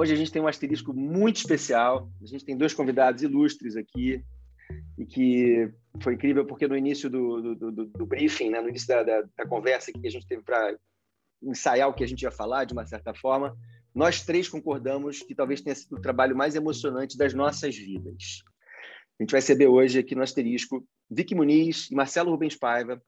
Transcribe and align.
Hoje 0.00 0.14
a 0.14 0.16
gente 0.16 0.32
tem 0.32 0.40
um 0.40 0.48
asterisco 0.48 0.94
muito 0.94 1.36
especial. 1.36 2.10
A 2.22 2.26
gente 2.26 2.42
tem 2.42 2.56
dois 2.56 2.72
convidados 2.72 3.22
ilustres 3.22 3.76
aqui 3.76 4.24
e 4.96 5.04
que 5.04 5.70
foi 6.02 6.14
incrível 6.14 6.46
porque 6.46 6.66
no 6.66 6.74
início 6.74 7.10
do, 7.10 7.54
do, 7.54 7.70
do, 7.70 7.86
do 7.86 8.06
briefing, 8.06 8.48
né, 8.48 8.62
no 8.62 8.70
início 8.70 8.88
da, 8.88 9.02
da, 9.02 9.22
da 9.36 9.46
conversa 9.46 9.92
que 9.92 10.06
a 10.06 10.10
gente 10.10 10.26
teve 10.26 10.42
para 10.42 10.74
ensaiar 11.42 11.86
o 11.86 11.92
que 11.92 12.02
a 12.02 12.06
gente 12.06 12.22
ia 12.22 12.30
falar, 12.30 12.64
de 12.64 12.72
uma 12.72 12.86
certa 12.86 13.12
forma, 13.12 13.54
nós 13.94 14.24
três 14.24 14.48
concordamos 14.48 15.20
que 15.20 15.34
talvez 15.34 15.60
tenha 15.60 15.76
sido 15.76 15.98
o 15.98 16.00
trabalho 16.00 16.34
mais 16.34 16.56
emocionante 16.56 17.18
das 17.18 17.34
nossas 17.34 17.76
vidas. 17.76 18.42
A 19.18 19.22
gente 19.22 19.32
vai 19.32 19.40
receber 19.42 19.66
hoje 19.66 19.98
aqui 19.98 20.14
no 20.14 20.22
asterisco 20.22 20.82
Vicky 21.10 21.34
Muniz 21.34 21.90
e 21.90 21.94
Marcelo 21.94 22.30
Rubens 22.30 22.56
Paiva, 22.56 23.02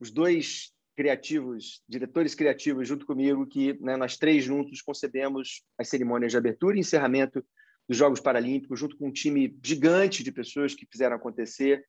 os 0.00 0.10
dois 0.10 0.73
criativos, 0.96 1.82
diretores 1.88 2.34
criativos 2.34 2.86
junto 2.86 3.06
comigo, 3.06 3.46
que 3.46 3.78
né, 3.80 3.96
nós 3.96 4.16
três 4.16 4.44
juntos 4.44 4.80
concebemos 4.80 5.62
as 5.78 5.88
cerimônias 5.88 6.32
de 6.32 6.38
abertura 6.38 6.76
e 6.76 6.80
encerramento 6.80 7.44
dos 7.88 7.96
Jogos 7.96 8.20
Paralímpicos, 8.20 8.78
junto 8.78 8.96
com 8.96 9.08
um 9.08 9.12
time 9.12 9.56
gigante 9.62 10.22
de 10.22 10.32
pessoas 10.32 10.74
que 10.74 10.86
fizeram 10.90 11.16
acontecer. 11.16 11.84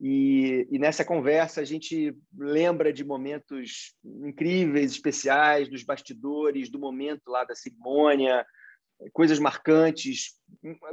E, 0.00 0.66
e, 0.70 0.78
nessa 0.80 1.04
conversa 1.04 1.60
a 1.60 1.64
gente 1.64 2.16
lembra 2.36 2.92
de 2.92 3.04
momentos 3.04 3.94
incríveis, 4.04 4.90
especiais, 4.90 5.68
dos 5.68 5.84
bastidores, 5.84 6.68
do 6.68 6.78
momento 6.78 7.28
lá 7.28 7.44
da 7.44 7.54
cerimônia, 7.54 8.44
coisas 9.12 9.38
marcantes, 9.38 10.34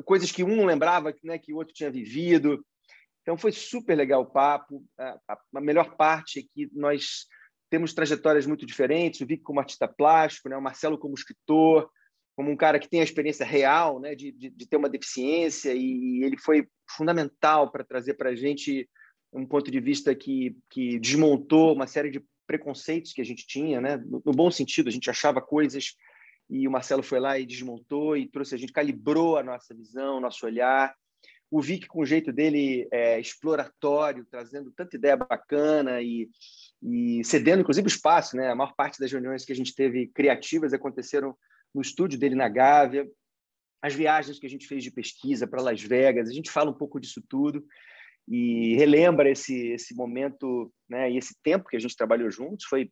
coisas 0.05 0.31
que 0.31 0.43
um 0.43 0.55
não 0.55 0.65
lembrava 0.65 1.13
né, 1.23 1.40
que 1.40 1.51
o 1.53 1.57
outro 1.57 1.73
tinha 1.73 1.90
vivido. 1.90 2.63
Então 3.30 3.38
foi 3.38 3.52
super 3.52 3.96
legal 3.96 4.24
o 4.24 4.26
papo. 4.26 4.84
A, 4.98 5.38
a 5.54 5.62
melhor 5.62 5.96
parte 5.96 6.40
é 6.40 6.42
que 6.42 6.68
nós 6.74 7.28
temos 7.70 7.94
trajetórias 7.94 8.48
muito 8.48 8.66
diferentes. 8.66 9.21
O 9.21 9.26
Vic 9.27 9.44
como 9.44 9.60
artista 9.60 9.88
plástico, 9.88 10.49
né, 10.49 10.58
o 10.58 10.62
Marcelo 10.62 10.98
como 10.98 11.13
escritor, 11.13 11.88
como 12.36 12.49
um 12.49 12.58
cara 12.58 12.80
que 12.80 12.90
tem 12.90 13.02
a 13.02 13.04
experiência 13.04 13.46
real 13.46 13.99
né, 13.99 14.16
de, 14.16 14.32
de, 14.32 14.49
de 14.49 14.68
ter 14.68 14.77
uma 14.77 14.90
deficiência, 14.90 15.76
e 15.76 16.24
ele 16.24 16.40
foi 16.40 16.68
fundamental 16.90 17.71
para 17.71 17.84
trazer 17.84 18.16
para 18.16 18.32
a 18.32 18.36
gente 18.36 18.90
um 19.32 19.46
ponto 19.46 19.70
de 19.70 19.80
vista 19.80 20.16
que, 20.16 20.58
que 20.68 20.98
desmontou 20.98 21.76
uma 21.76 21.86
série 21.86 22.10
de 22.10 22.26
preconceitos 22.48 23.14
que 23.14 23.21
a 23.21 23.26
gente 23.26 23.46
tinha, 23.46 23.80
né? 23.80 23.98
no, 23.98 24.24
no 24.26 24.32
bom 24.32 24.49
sentido, 24.49 24.90
a 24.90 24.91
gente 24.91 25.08
achava 25.08 25.40
coisas 25.40 25.93
e 26.49 26.68
o 26.68 26.71
Marcelo 26.71 27.04
foi 27.04 27.20
lá 27.20 27.38
e 27.38 27.46
desmontou 27.46 28.18
e 28.18 28.27
trouxe 28.27 28.55
a 28.55 28.58
gente, 28.58 28.74
calibrou 28.74 29.38
a 29.38 29.43
nossa 29.43 29.76
visão, 29.76 30.20
nosso 30.20 30.48
olhar. 30.48 30.96
O 31.52 31.62
Vic, 31.62 31.88
com 31.88 32.02
o 32.02 32.05
jeito 32.05 32.32
dele 32.32 32.88
é, 32.92 33.20
exploratório, 33.20 34.26
trazendo 34.30 34.72
tanta 34.72 34.96
ideia 34.96 35.18
bacana 35.18 36.02
e, 36.02 36.30
e 36.82 37.24
cedendo, 37.24 37.62
inclusive, 37.62 37.88
espaço. 37.88 38.38
Né? 38.38 38.50
A 38.50 38.55
maior 38.55 38.76
parte 38.76 39.00
das 39.00 39.12
reuniões 39.12 39.44
que 39.44 39.52
a 39.52 39.55
gente 39.55 39.74
teve 39.74 40.08
criativas 40.08 40.74
aconteceram 40.74 41.36
no 41.74 41.82
estúdio 41.82 42.20
dele 42.20 42.36
na 42.36 42.48
Gávea. 42.48 43.10
As 43.82 43.96
viagens 43.96 44.38
que 44.38 44.46
a 44.46 44.50
gente 44.50 44.68
fez 44.68 44.84
de 44.84 44.92
pesquisa 44.92 45.48
para 45.48 45.62
Las 45.62 45.82
Vegas, 45.82 46.30
a 46.30 46.34
gente 46.34 46.52
fala 46.52 46.70
um 46.70 46.77
pouco 46.77 47.00
disso 47.00 47.24
tudo 47.27 47.66
e 48.30 48.76
relembra 48.76 49.32
esse, 49.32 49.70
esse 49.70 49.96
momento 49.96 50.72
né, 50.88 51.12
e 51.12 51.18
esse 51.18 51.36
tempo 51.42 51.68
que 51.68 51.76
a 51.76 51.80
gente 51.80 51.96
trabalhou 51.96 52.30
juntos. 52.30 52.66
Foi 52.66 52.92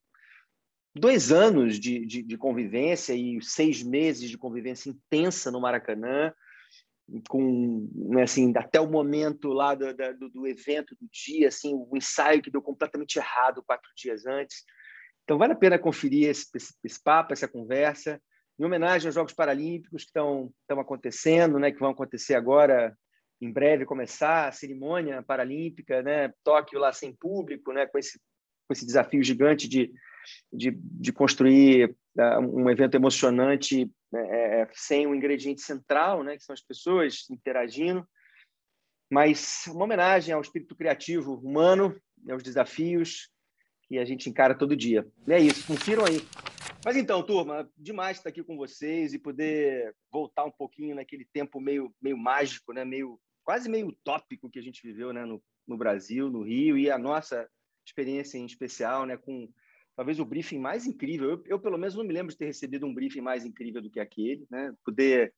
dois 0.95 1.31
anos 1.31 1.79
de, 1.79 2.05
de, 2.07 2.23
de, 2.23 2.37
convivência 2.37 3.13
e 3.13 3.39
seis 3.43 3.83
meses 3.83 4.31
de 4.31 4.37
convivência 4.37 4.89
intensa 4.89 5.51
no 5.51 5.61
Maracanã, 5.61 6.33
com 7.29 7.89
né, 7.93 8.23
assim 8.23 8.51
até 8.55 8.79
o 8.79 8.89
momento 8.89 9.49
lá 9.49 9.73
do, 9.73 9.93
do, 9.93 10.29
do, 10.29 10.47
evento 10.47 10.95
do 10.99 11.07
dia, 11.11 11.47
assim 11.47 11.73
o 11.73 11.95
ensaio 11.95 12.41
que 12.41 12.51
deu 12.51 12.61
completamente 12.61 13.17
errado 13.17 13.63
quatro 13.65 13.89
dias 13.95 14.25
antes. 14.25 14.63
Então 15.23 15.37
vale 15.37 15.53
a 15.53 15.57
pena 15.57 15.79
conferir 15.79 16.29
esse, 16.29 16.47
esse, 16.55 16.73
esse 16.83 17.01
papo, 17.01 17.33
essa 17.33 17.47
conversa, 17.47 18.21
em 18.59 18.65
homenagem 18.65 19.07
aos 19.07 19.15
Jogos 19.15 19.33
Paralímpicos 19.33 20.03
que 20.03 20.09
estão 20.09 20.51
estão 20.61 20.79
acontecendo, 20.79 21.59
né, 21.59 21.71
que 21.71 21.79
vão 21.79 21.91
acontecer 21.91 22.35
agora 22.35 22.95
em 23.39 23.51
breve 23.51 23.85
começar 23.85 24.47
a 24.47 24.51
cerimônia 24.51 25.21
paralímpica, 25.21 26.01
né? 26.01 26.33
Tóquio 26.43 26.79
lá 26.79 26.91
sem 26.91 27.13
público, 27.13 27.71
né? 27.71 27.85
Com 27.85 27.99
esse 27.99 28.19
com 28.67 28.73
esse 28.73 28.85
desafio 28.85 29.23
gigante 29.23 29.67
de, 29.67 29.91
de, 30.51 30.77
de 30.77 31.13
construir 31.13 31.95
uh, 32.17 32.39
um 32.39 32.69
evento 32.69 32.95
emocionante 32.95 33.89
né, 34.11 34.27
é, 34.29 34.61
é, 34.61 34.69
sem 34.73 35.07
um 35.07 35.15
ingrediente 35.15 35.61
central, 35.61 36.23
né? 36.23 36.37
Que 36.37 36.43
são 36.43 36.53
as 36.53 36.61
pessoas 36.61 37.29
interagindo, 37.29 38.07
mas 39.11 39.65
uma 39.67 39.85
homenagem 39.85 40.33
ao 40.33 40.41
espírito 40.41 40.75
criativo 40.75 41.35
humano, 41.35 41.99
aos 42.29 42.43
desafios 42.43 43.29
que 43.83 43.97
a 43.97 44.05
gente 44.05 44.29
encara 44.29 44.57
todo 44.57 44.75
dia. 44.75 45.07
E 45.27 45.33
é 45.33 45.39
isso, 45.39 45.65
confiram 45.65 46.05
aí. 46.05 46.19
Mas 46.83 46.95
então, 46.95 47.23
turma, 47.23 47.69
demais 47.77 48.17
estar 48.17 48.29
aqui 48.29 48.43
com 48.43 48.55
vocês 48.57 49.13
e 49.13 49.19
poder 49.19 49.95
voltar 50.11 50.45
um 50.45 50.51
pouquinho 50.51 50.95
naquele 50.95 51.25
tempo 51.25 51.59
meio, 51.59 51.93
meio 52.01 52.17
mágico, 52.17 52.73
né? 52.73 52.85
meio 52.85 53.19
quase 53.47 53.69
meio 53.69 53.87
utópico 53.87 54.49
que 54.49 54.59
a 54.59 54.61
gente 54.61 54.85
viveu 54.85 55.13
né, 55.13 55.23
no, 55.23 55.41
no 55.65 55.77
Brasil, 55.77 56.29
no 56.29 56.43
Rio, 56.43 56.77
e 56.77 56.91
a 56.91 56.97
nossa 56.97 57.49
experiência 57.85 58.37
em 58.37 58.45
especial, 58.45 59.05
né, 59.05 59.15
com 59.15 59.49
talvez 59.97 60.19
o 60.19 60.25
briefing 60.25 60.59
mais 60.59 60.85
incrível. 60.85 61.31
Eu, 61.31 61.43
eu, 61.47 61.59
pelo 61.59 61.77
menos, 61.77 61.95
não 61.95 62.03
me 62.03 62.13
lembro 62.13 62.31
de 62.31 62.37
ter 62.37 62.45
recebido 62.45 62.85
um 62.85 62.93
briefing 62.93 63.19
mais 63.19 63.43
incrível 63.43 63.81
do 63.81 63.89
que 63.89 63.99
aquele. 63.99 64.45
Né? 64.49 64.71
Poder 64.85 65.33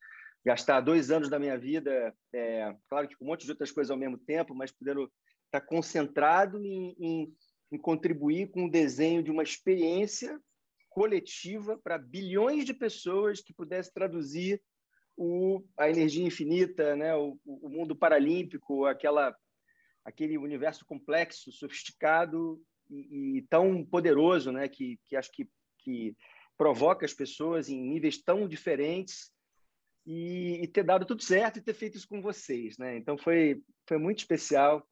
gastar 0.46 0.81
dois 0.81 1.09
anos 1.09 1.30
da 1.30 1.40
minha 1.40 1.58
vida, 1.58 2.14
é, 2.34 2.75
claro 2.90 3.08
que 3.08 3.16
com 3.16 3.24
um 3.24 3.30
monte 3.30 3.46
de 3.46 3.52
outras 3.52 3.72
coisas 3.72 3.90
ao 3.90 3.97
mesmo 3.97 4.18
tempo, 4.18 4.53
mas 4.53 4.72
poder 4.72 4.97
estar 5.46 5.62
concentrado 5.62 6.64
em, 6.64 6.96
em, 7.00 7.34
em 7.72 7.78
contribuir 7.78 8.52
com 8.52 8.66
o 8.66 8.72
desenho 8.72 9.24
de 9.24 9.31
uma 9.31 9.44
experiência 9.44 10.40
coletiva 10.90 11.80
para 11.81 11.97
bilhões 11.97 12.66
de 12.66 12.74
pessoas 12.74 13.41
que 13.41 13.53
pudesse 13.53 13.94
traduzir 13.94 14.62
o, 15.16 15.64
a 15.78 15.90
energia 15.90 16.26
infinita, 16.26 16.96
né? 16.97 17.16
o, 17.16 17.40
o 17.46 17.70
mundo 17.70 17.96
paralímpico, 17.96 18.86
aquela, 18.86 19.34
aquele 20.03 20.38
universo 20.38 20.86
complexo, 20.86 21.52
sofisticado 21.52 22.62
e, 22.89 23.38
e 23.38 23.41
tão 23.44 23.85
poderoso, 23.85 24.51
né? 24.51 24.67
que, 24.67 25.00
que 25.05 25.16
acho 25.16 25.31
que, 25.31 25.50
que 25.79 26.16
provoca 26.57 27.05
as 27.05 27.13
pessoas 27.13 27.69
em 27.69 27.81
níveis 27.81 28.22
tão 28.22 28.47
diferentes 28.47 29.31
e, 30.05 30.63
e, 30.63 30.67
ter 30.67 30.83
dado 30.83 31.05
tudo 31.05 31.22
certo 31.22 31.57
e 31.57 31.61
ter 31.61 31.73
feito 31.73 31.97
isso 31.97 32.07
com 32.07 32.22
vocês. 32.22 32.78
Né? 32.78 32.97
Então, 32.97 33.17
foi, 33.17 33.61
foi 33.88 33.97
muito 33.97 34.19
especial. 34.19 34.85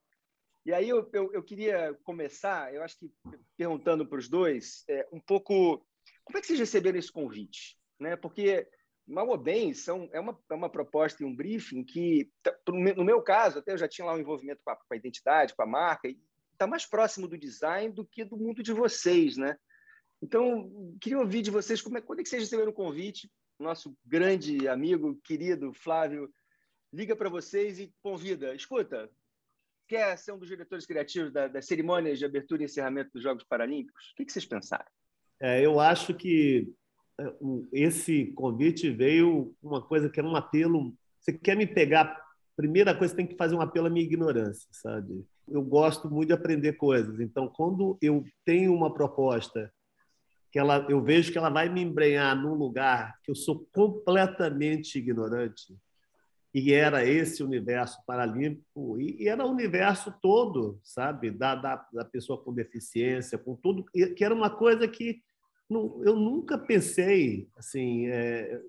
E 0.66 0.74
aí 0.74 0.90
eu, 0.90 1.10
eu, 1.14 1.34
eu 1.34 1.44
queria 1.44 1.98
começar, 2.04 2.74
eu 2.74 2.84
acho 2.84 3.00
que 3.00 3.12
perguntando 3.56 4.06
para 4.06 4.20
os 4.20 4.28
dois, 4.28 4.84
é, 4.90 5.08
um 5.12 5.20
pouco, 5.20 5.86
como 6.26 6.38
é 6.38 6.42
que 6.42 6.48
vocês 6.48 6.60
receberam 6.60 7.00
esse 7.00 7.12
convite? 7.12 7.78
Né? 8.00 8.16
Porque 8.16 8.68
mal 9.08 9.28
ou 9.30 9.38
bem, 9.38 9.74
são, 9.74 10.10
é, 10.12 10.20
uma, 10.20 10.38
é 10.52 10.54
uma 10.54 10.70
proposta 10.70 11.24
e 11.24 11.26
um 11.26 11.34
briefing 11.34 11.84
que, 11.84 12.30
no 12.68 13.06
meu 13.06 13.22
caso, 13.22 13.60
até 13.60 13.72
eu 13.72 13.78
já 13.78 13.88
tinha 13.88 14.06
lá 14.06 14.14
um 14.14 14.20
envolvimento 14.20 14.62
com 14.64 14.72
a, 14.72 14.76
com 14.76 14.94
a 14.94 14.98
identidade, 14.98 15.56
com 15.56 15.64
a 15.64 15.68
marca, 15.68 16.10
e 16.10 16.20
está 16.58 16.66
mais 16.66 16.86
próximo 16.86 17.28
do 17.28 17.38
design 17.38 17.94
do 17.94 18.04
que 18.04 18.26
do 18.26 18.36
mundo 18.36 18.64
de 18.64 18.74
vocês, 18.74 19.38
né? 19.38 19.56
Então, 20.22 20.96
queria 21.00 21.20
ouvir 21.20 21.44
de 21.44 21.52
vocês 21.52 21.82
como 21.82 22.00
é, 22.00 22.02
quando 22.02 22.20
é 22.20 22.24
que 22.24 22.30
vocês 22.30 22.44
receberam 22.44 22.72
o 22.72 22.76
convite. 22.76 23.32
Nosso 23.60 23.96
grande 24.06 24.68
amigo, 24.68 25.20
querido 25.24 25.72
Flávio, 25.74 26.30
liga 26.92 27.16
para 27.16 27.30
vocês 27.30 27.80
e 27.80 27.94
convida. 28.02 28.56
Escuta, 28.56 29.10
quer 29.88 30.18
ser 30.18 30.32
um 30.32 30.40
dos 30.40 30.48
diretores 30.48 30.86
criativos 30.86 31.32
da, 31.32 31.48
das 31.48 31.66
cerimônias 31.66 32.18
de 32.18 32.26
abertura 32.26 32.64
e 32.64 32.66
encerramento 32.66 33.12
dos 33.14 33.24
Jogos 33.24 33.44
Paralímpicos? 33.44 34.12
O 34.12 34.16
que, 34.16 34.26
que 34.26 34.32
vocês 34.32 34.46
pensaram? 34.46 34.86
É, 35.40 35.64
eu 35.64 35.80
acho 35.80 36.16
que 36.16 36.68
esse 37.72 38.28
convite 38.34 38.90
veio 38.90 39.56
uma 39.62 39.82
coisa 39.82 40.10
que 40.10 40.20
era 40.20 40.28
um 40.28 40.36
apelo. 40.36 40.96
Você 41.20 41.34
quer 41.34 41.56
me 41.56 41.68
pegar? 41.68 42.26
Primeira 42.56 42.96
coisa, 42.96 43.16
tem 43.16 43.28
que 43.28 43.38
fazer 43.38 43.56
um 43.56 43.62
apelo 43.62 43.86
à 43.86 43.90
minha 43.90 44.06
ignorância, 44.06 44.68
sabe? 44.72 45.24
Eu 45.48 45.62
gosto 45.62 46.10
muito 46.10 46.28
de 46.28 46.34
aprender 46.34 46.74
coisas. 46.74 47.20
Então, 47.20 47.48
quando 47.48 47.98
eu 48.02 48.24
tenho 48.44 48.74
uma 48.74 48.94
proposta 48.94 49.72
que 50.52 50.60
ela, 50.60 50.86
eu 50.90 51.02
vejo 51.02 51.32
que 51.32 51.38
ela 51.38 51.50
vai 51.50 51.70
me 51.70 51.82
embrenhar 51.82 52.36
num 52.36 52.54
lugar 52.54 53.20
que 53.24 53.32
eu 53.32 53.36
sou 53.36 53.68
completamente 53.74 54.98
ignorante, 54.98 55.76
e 56.54 56.74
era 56.74 57.06
esse 57.06 57.44
universo 57.44 58.00
paralímpico, 58.06 59.00
e, 59.00 59.28
era 59.28 59.46
o 59.46 59.52
universo 59.52 60.14
todo, 60.22 60.80
sabe? 60.84 61.30
Da, 61.30 61.54
da, 61.56 61.88
da 61.94 62.06
pessoa 62.06 62.42
com 62.42 62.54
deficiência, 62.54 63.38
com 63.38 63.56
tudo, 63.56 63.86
que 64.16 64.24
era 64.24 64.34
uma 64.34 64.50
coisa 64.50 64.88
que 64.88 65.22
eu 65.70 66.16
nunca 66.16 66.58
pensei, 66.58 67.50
assim, 67.58 68.08
é, 68.08 68.60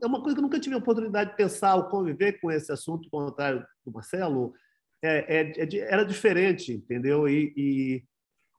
é 0.00 0.06
uma 0.06 0.20
coisa 0.20 0.34
que 0.34 0.38
eu 0.38 0.44
nunca 0.44 0.60
tive 0.60 0.76
a 0.76 0.78
oportunidade 0.78 1.30
de 1.30 1.36
pensar 1.36 1.74
ou 1.74 1.88
conviver 1.88 2.40
com 2.40 2.50
esse 2.50 2.72
assunto, 2.72 3.10
contrário 3.10 3.66
do 3.84 3.92
Marcelo, 3.92 4.54
é, 5.02 5.40
é, 5.40 5.52
é 5.58 5.78
era 5.78 6.04
diferente, 6.04 6.72
entendeu? 6.72 7.28
E, 7.28 7.52
e 7.56 8.04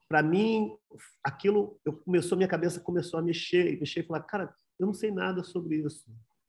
para 0.08 0.22
mim, 0.22 0.76
aquilo, 1.24 1.80
eu 1.84 1.92
começou, 1.94 2.36
minha 2.36 2.48
cabeça 2.48 2.80
começou 2.80 3.18
a 3.18 3.22
mexer, 3.22 3.78
mexer 3.78 4.00
e 4.00 4.06
falar, 4.06 4.22
cara, 4.22 4.54
eu 4.78 4.86
não 4.86 4.94
sei 4.94 5.10
nada 5.10 5.42
sobre 5.42 5.76
isso, 5.76 6.04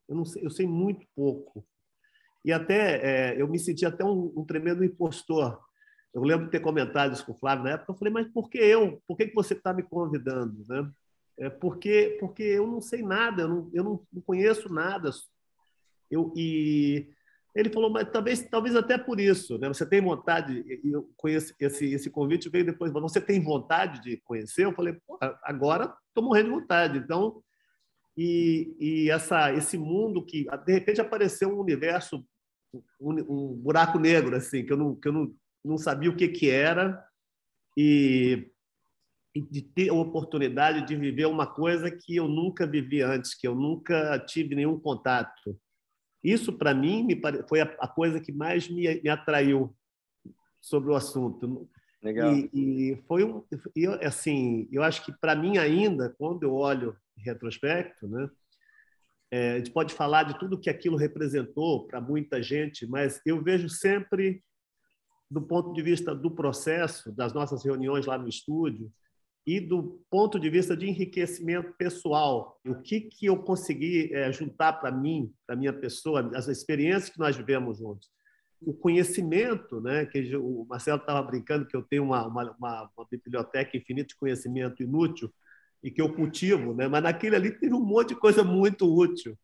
eu 0.08 0.16
não 0.16 0.26
sei, 0.26 0.46
eu 0.46 0.50
sei 0.50 0.68
muito 0.68 1.06
pouco. 1.16 1.66
E 2.44 2.52
até 2.52 3.32
é, 3.32 3.42
eu 3.42 3.48
me 3.48 3.58
senti 3.58 3.86
até 3.86 4.04
um, 4.04 4.34
um 4.36 4.46
tremendo 4.46 4.84
impostor. 4.84 5.60
Eu 6.14 6.22
lembro 6.24 6.46
de 6.46 6.52
ter 6.52 6.60
comentado 6.60 7.14
isso 7.14 7.26
com 7.26 7.32
o 7.32 7.38
Flávio 7.38 7.64
na 7.64 7.72
época. 7.72 7.92
Eu 7.92 7.98
falei, 7.98 8.14
mas 8.14 8.28
por 8.28 8.50
que 8.50 8.58
eu? 8.58 9.02
Por 9.08 9.16
que, 9.16 9.28
que 9.28 9.34
você 9.34 9.54
está 9.54 9.74
me 9.74 9.82
convidando? 9.82 10.64
Né? 10.68 10.92
é 11.38 11.50
porque, 11.50 12.18
porque 12.20 12.44
eu 12.44 12.68
não 12.68 12.82
sei 12.82 13.02
nada, 13.02 13.44
eu 13.44 13.48
não, 13.48 13.72
eu 13.74 13.84
não, 13.84 14.22
conheço 14.22 14.72
nada. 14.72 15.10
Eu, 16.10 16.32
e 16.36 17.10
ele 17.56 17.70
falou, 17.70 17.90
mas 17.90 18.10
talvez, 18.10 18.42
talvez 18.50 18.76
até 18.76 18.98
por 18.98 19.20
isso, 19.20 19.60
né? 19.60 19.68
Você 19.68 19.86
tem 19.86 20.02
vontade? 20.02 20.64
E 20.84 20.92
eu 20.92 21.08
esse 21.26 21.54
esse 21.60 22.10
convite 22.10 22.50
veio 22.50 22.66
depois. 22.66 22.92
Mas 22.92 23.04
você 23.04 23.22
tem 23.22 23.40
vontade 23.42 24.02
de 24.02 24.18
conhecer? 24.18 24.66
Eu 24.66 24.74
falei, 24.74 24.98
agora 25.44 25.94
estou 26.08 26.24
morrendo 26.24 26.50
de 26.50 26.56
vontade. 26.56 26.98
Então, 26.98 27.44
e, 28.18 28.76
e 28.80 29.10
essa 29.12 29.54
esse 29.54 29.78
mundo 29.78 30.26
que 30.26 30.48
de 30.66 30.74
repente 30.74 31.00
apareceu 31.00 31.50
um 31.50 31.60
universo, 31.60 32.26
um, 33.00 33.12
um 33.30 33.54
buraco 33.54 34.00
negro 34.00 34.36
assim, 34.36 34.66
que 34.66 34.74
eu 34.74 34.78
não 34.78 34.96
que 34.96 35.08
eu 35.08 35.14
não, 35.14 35.36
não 35.64 35.78
sabia 35.78 36.10
o 36.10 36.16
que 36.16 36.28
que 36.30 36.50
era 36.50 37.06
e, 37.78 38.50
e 39.36 39.42
de 39.42 39.62
ter 39.62 39.90
a 39.90 39.94
oportunidade 39.94 40.88
de 40.88 40.96
viver 40.96 41.28
uma 41.28 41.46
coisa 41.46 41.92
que 41.92 42.16
eu 42.16 42.28
nunca 42.28 42.66
vivi 42.66 43.02
antes, 43.04 43.36
que 43.36 43.48
eu 43.48 43.54
nunca 43.54 44.18
tive 44.20 44.56
nenhum 44.56 44.80
contato 44.80 45.56
isso, 46.24 46.54
para 46.54 46.74
mim, 46.74 47.08
foi 47.50 47.60
a 47.62 47.88
coisa 47.88 48.20
que 48.20 48.32
mais 48.32 48.70
me 48.70 49.10
atraiu 49.10 49.76
sobre 50.62 50.90
o 50.90 50.96
assunto. 50.96 51.70
Legal. 52.02 52.34
E, 52.34 52.50
e 52.54 52.96
foi 53.08 53.24
um, 53.24 53.44
e, 53.76 53.88
assim, 53.88 54.68
eu 54.72 54.84
acho 54.84 55.06
que 55.06 55.12
para 55.12 55.36
mim 55.36 55.58
ainda, 55.58 56.14
quando 56.18 56.44
eu 56.44 56.54
olho 56.54 56.98
em 57.18 57.22
retrospecto, 57.22 58.08
né, 58.08 58.30
é, 59.32 59.54
a 59.54 59.58
gente 59.58 59.72
pode 59.72 59.94
falar 59.94 60.24
de 60.24 60.38
tudo 60.38 60.60
que 60.60 60.70
aquilo 60.70 60.98
representou 60.98 61.88
para 61.88 62.00
muita 62.00 62.44
gente, 62.44 62.86
mas 62.86 63.22
eu 63.26 63.42
vejo 63.42 63.70
sempre 63.70 64.44
do 65.32 65.42
ponto 65.42 65.74
de 65.74 65.82
vista 65.82 66.14
do 66.14 66.30
processo 66.30 67.12
das 67.12 67.34
nossas 67.34 67.64
reuniões 67.64 68.06
lá 68.06 68.18
no 68.18 68.28
estúdio, 68.28 68.92
e 69.46 69.60
do 69.60 70.02
ponto 70.10 70.40
de 70.40 70.50
vista 70.50 70.76
de 70.76 70.88
enriquecimento 70.88 71.74
pessoal, 71.74 72.60
o 72.66 72.76
que 72.76 73.02
que 73.02 73.26
eu 73.26 73.38
consegui 73.38 74.14
é, 74.14 74.32
juntar 74.32 74.74
para 74.74 74.90
mim, 74.90 75.34
para 75.46 75.56
minha 75.56 75.74
pessoa, 75.74 76.32
as 76.34 76.48
experiências 76.48 77.10
que 77.10 77.20
nós 77.20 77.36
vivemos 77.36 77.78
juntos, 77.78 78.10
o 78.62 78.74
conhecimento, 78.74 79.82
né? 79.82 80.06
Que 80.06 80.36
o 80.38 80.66
Marcelo 80.70 81.00
estava 81.00 81.22
brincando 81.22 81.68
que 81.68 81.76
eu 81.76 81.84
tenho 81.84 82.04
uma, 82.04 82.26
uma, 82.26 82.56
uma, 82.58 82.90
uma 82.96 83.08
biblioteca 83.12 83.76
infinita 83.76 84.08
de 84.08 84.16
conhecimento 84.16 84.82
inútil 84.82 85.30
e 85.84 85.92
que 85.92 86.02
eu 86.02 86.14
cultivo, 86.14 86.74
né? 86.74 86.88
Mas 86.88 87.04
naquele 87.04 87.36
ali 87.36 87.52
teve 87.52 87.74
um 87.74 87.84
monte 87.84 88.10
de 88.10 88.16
coisa 88.16 88.44
muito 88.44 88.88
útil 88.88 89.38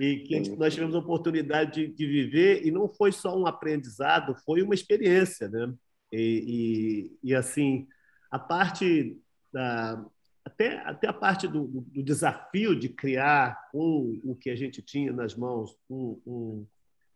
e 0.00 0.16
que 0.18 0.56
nós 0.56 0.74
tivemos 0.74 0.96
a 0.96 0.98
oportunidade 0.98 1.86
de, 1.86 1.94
de 1.94 2.06
viver 2.06 2.66
e 2.66 2.72
não 2.72 2.88
foi 2.88 3.12
só 3.12 3.38
um 3.38 3.46
aprendizado, 3.46 4.34
foi 4.44 4.62
uma 4.62 4.74
experiência, 4.74 5.48
né? 5.48 5.72
E, 6.12 7.16
e, 7.22 7.30
e 7.30 7.34
assim 7.34 7.86
a 8.30 8.38
parte 8.38 9.16
da, 9.52 10.04
até, 10.44 10.78
até 10.78 11.08
a 11.08 11.12
parte 11.12 11.48
do, 11.48 11.66
do, 11.66 12.02
desafio 12.02 12.78
de 12.78 12.88
criar 12.88 13.68
com 13.72 14.20
o 14.22 14.34
que 14.34 14.48
a 14.48 14.56
gente 14.56 14.80
tinha 14.80 15.12
nas 15.12 15.34
mãos 15.34 15.76
um, 15.90 16.20
um, 16.24 16.66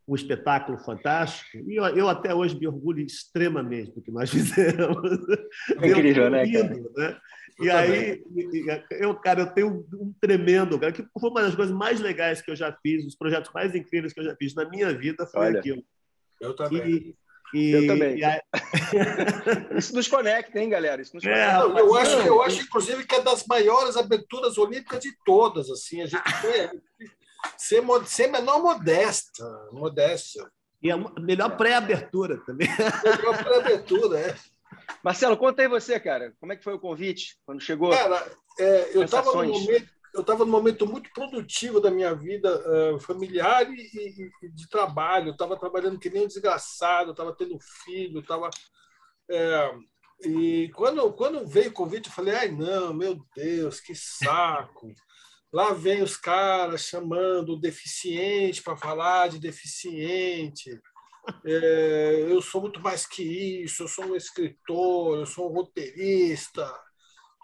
um 0.08 0.14
espetáculo 0.16 0.76
fantástico. 0.78 1.58
E 1.70 1.76
eu, 1.76 1.84
eu, 1.84 2.08
até 2.08 2.34
hoje 2.34 2.58
me 2.58 2.66
orgulho 2.66 3.00
extremamente 3.00 3.92
do 3.92 4.02
que 4.02 4.10
nós 4.10 4.30
fizemos. 4.34 4.98
É 5.80 5.88
incrível, 5.88 6.28
né, 6.28 6.50
cara? 6.50 6.82
né? 6.96 7.20
E 7.60 7.70
aí, 7.70 8.24
eu, 8.92 9.14
cara, 9.14 9.42
eu 9.42 9.46
tenho 9.46 9.86
um 9.92 10.14
tremendo, 10.20 10.78
cara, 10.78 10.92
que 10.92 11.04
foi 11.18 11.30
uma 11.30 11.42
das 11.42 11.54
coisas 11.54 11.74
mais 11.74 12.00
legais 12.00 12.40
que 12.40 12.50
eu 12.50 12.56
já 12.56 12.72
fiz, 12.82 13.04
os 13.04 13.14
projetos 13.14 13.52
mais 13.52 13.74
incríveis 13.74 14.12
que 14.12 14.20
eu 14.20 14.24
já 14.24 14.34
fiz 14.34 14.54
na 14.54 14.68
minha 14.68 14.92
vida 14.96 15.26
foi 15.26 15.46
Olha, 15.46 15.58
aquilo. 15.58 15.84
Eu 16.40 16.56
também. 16.56 16.90
E, 16.90 17.16
e, 17.54 17.70
eu 17.70 17.86
também. 17.86 18.22
Aí... 18.24 18.40
Isso 19.76 19.94
nos 19.94 20.08
conecta, 20.08 20.58
hein, 20.58 20.68
galera? 20.68 21.02
Isso 21.02 21.14
nos 21.14 21.24
é, 21.24 21.30
conecta. 21.30 21.80
eu, 21.80 21.94
acho, 21.96 22.16
eu 22.18 22.42
acho, 22.42 22.62
inclusive, 22.62 23.04
que 23.04 23.14
é 23.14 23.22
das 23.22 23.44
maiores 23.46 23.96
aberturas 23.96 24.58
olímpicas 24.58 25.00
de 25.00 25.12
todas. 25.24 25.70
Assim, 25.70 26.02
a 26.02 26.06
gente 26.06 26.32
foi 26.40 26.70
sem, 27.56 27.80
sem 28.06 28.30
menor 28.30 28.62
modesta, 28.62 29.44
modéstia. 29.72 30.44
E 30.82 30.90
a 30.90 30.96
melhor 30.96 31.56
pré-abertura 31.56 32.38
também. 32.46 32.68
Melhor 33.04 33.44
pré-abertura, 33.44 34.18
é. 34.18 34.34
Marcelo, 35.02 35.36
conta 35.36 35.62
aí 35.62 35.68
você, 35.68 36.00
cara. 36.00 36.32
Como 36.40 36.52
é 36.52 36.56
que 36.56 36.64
foi 36.64 36.74
o 36.74 36.80
convite 36.80 37.36
quando 37.44 37.60
chegou? 37.60 37.90
Cara, 37.90 38.26
é, 38.58 38.90
eu 38.96 39.02
estava 39.02 39.30
no 39.32 39.44
momento 39.44 39.88
eu 40.20 40.22
estava 40.22 40.44
num 40.44 40.50
momento 40.50 40.86
muito 40.86 41.10
produtivo 41.14 41.80
da 41.80 41.90
minha 41.90 42.14
vida 42.14 42.94
uh, 42.94 43.00
familiar 43.00 43.66
e, 43.70 44.30
e, 44.42 44.48
de 44.50 44.68
trabalho. 44.68 45.32
Estava 45.32 45.58
trabalhando 45.58 45.98
que 45.98 46.10
nem 46.10 46.24
um 46.24 46.26
desgraçado, 46.26 47.12
estava 47.12 47.34
tendo 47.34 47.58
filho, 47.84 48.20
estava. 48.20 48.50
É, 49.30 49.70
e 50.22 50.70
quando, 50.74 51.10
quando 51.14 51.46
veio 51.46 51.70
o 51.70 51.72
convite, 51.72 52.08
eu 52.08 52.14
falei: 52.14 52.34
ai, 52.34 52.48
não, 52.50 52.92
meu 52.92 53.18
Deus, 53.34 53.80
que 53.80 53.94
saco. 53.94 54.92
Lá 55.50 55.72
vem 55.72 56.02
os 56.02 56.16
caras 56.16 56.82
chamando 56.82 57.54
o 57.54 57.60
deficiente 57.60 58.62
para 58.62 58.76
falar 58.76 59.28
de 59.30 59.38
deficiente. 59.38 60.78
É, 61.46 62.26
eu 62.28 62.42
sou 62.42 62.60
muito 62.60 62.80
mais 62.80 63.06
que 63.06 63.22
isso, 63.64 63.84
eu 63.84 63.88
sou 63.88 64.04
um 64.04 64.16
escritor, 64.16 65.18
eu 65.18 65.26
sou 65.26 65.50
um 65.50 65.54
roteirista 65.54 66.70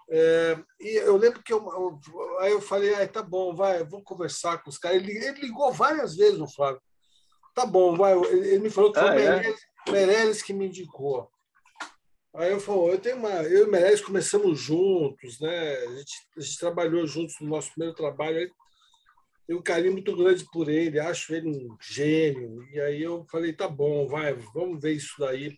é, 0.09 0.57
e 0.79 0.95
eu 0.97 1.17
lembro 1.17 1.43
que 1.43 1.51
eu, 1.51 1.59
eu, 1.59 2.39
aí 2.39 2.51
eu 2.51 2.61
falei, 2.61 2.93
ah, 2.93 3.07
tá 3.07 3.21
bom, 3.21 3.53
vai, 3.53 3.83
vou 3.83 4.01
conversar 4.01 4.63
com 4.63 4.69
os 4.69 4.77
caras. 4.77 5.01
Ele, 5.01 5.11
ele 5.11 5.41
ligou 5.41 5.71
várias 5.71 6.15
vezes 6.15 6.39
no 6.39 6.49
Flávio. 6.49 6.81
Tá 7.53 7.65
bom, 7.65 7.95
vai. 7.95 8.13
Ele, 8.13 8.49
ele 8.49 8.59
me 8.59 8.69
falou 8.69 8.93
que 8.93 8.99
foi 8.99 9.09
ah, 9.09 9.11
o 9.11 9.15
Meirelles, 9.15 9.61
é? 9.87 9.91
Meirelles, 9.91 10.41
que 10.41 10.53
me 10.53 10.67
indicou. 10.67 11.29
Aí 12.33 12.51
eu 12.51 12.59
falei, 12.59 12.93
eu 12.93 12.99
tenho 12.99 13.17
uma, 13.17 13.31
eu 13.43 13.61
e 13.61 13.63
o 13.63 13.71
Meirelles 13.71 14.01
começamos 14.01 14.59
juntos, 14.59 15.39
né? 15.41 15.73
A 15.75 15.95
gente, 15.97 16.13
a 16.37 16.39
gente 16.39 16.59
trabalhou 16.59 17.05
juntos 17.05 17.35
no 17.41 17.49
nosso 17.49 17.71
primeiro 17.71 17.95
trabalho. 17.95 18.49
Tenho 19.45 19.59
um 19.59 19.63
carinho 19.63 19.93
muito 19.93 20.15
grande 20.15 20.45
por 20.51 20.69
ele, 20.69 20.99
acho 20.99 21.33
ele 21.33 21.49
um 21.49 21.77
gênio. 21.81 22.63
E 22.71 22.79
aí 22.79 23.01
eu 23.01 23.25
falei, 23.29 23.53
tá 23.53 23.67
bom, 23.67 24.07
vai, 24.07 24.33
vamos 24.53 24.81
ver 24.81 24.93
isso 24.93 25.15
daí. 25.19 25.57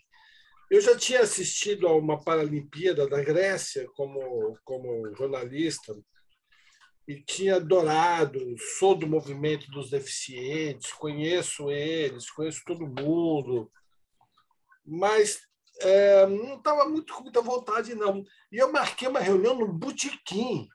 Eu 0.70 0.80
já 0.80 0.96
tinha 0.96 1.22
assistido 1.22 1.88
a 1.88 1.96
uma 1.96 2.24
Paralimpíada 2.24 3.08
da 3.08 3.24
Grécia 3.24 3.88
como, 3.96 4.56
como 4.64 5.16
jornalista 5.16 5.96
e 7.08 7.20
tinha 7.24 7.56
adorado, 7.56 8.40
sou 8.78 8.94
do 8.94 9.08
movimento 9.08 9.70
dos 9.72 9.90
deficientes, 9.90 10.94
conheço 10.94 11.72
eles, 11.72 12.30
conheço 12.30 12.62
todo 12.64 12.86
mundo, 12.86 13.72
mas 14.86 15.42
é, 15.82 16.28
não 16.28 16.58
estava 16.58 16.86
muito 16.88 17.14
com 17.14 17.24
muita 17.24 17.42
vontade, 17.42 17.96
não. 17.96 18.24
E 18.52 18.58
eu 18.58 18.72
marquei 18.72 19.08
uma 19.08 19.20
reunião 19.20 19.58
no 19.58 19.68
Botequim, 19.74 20.68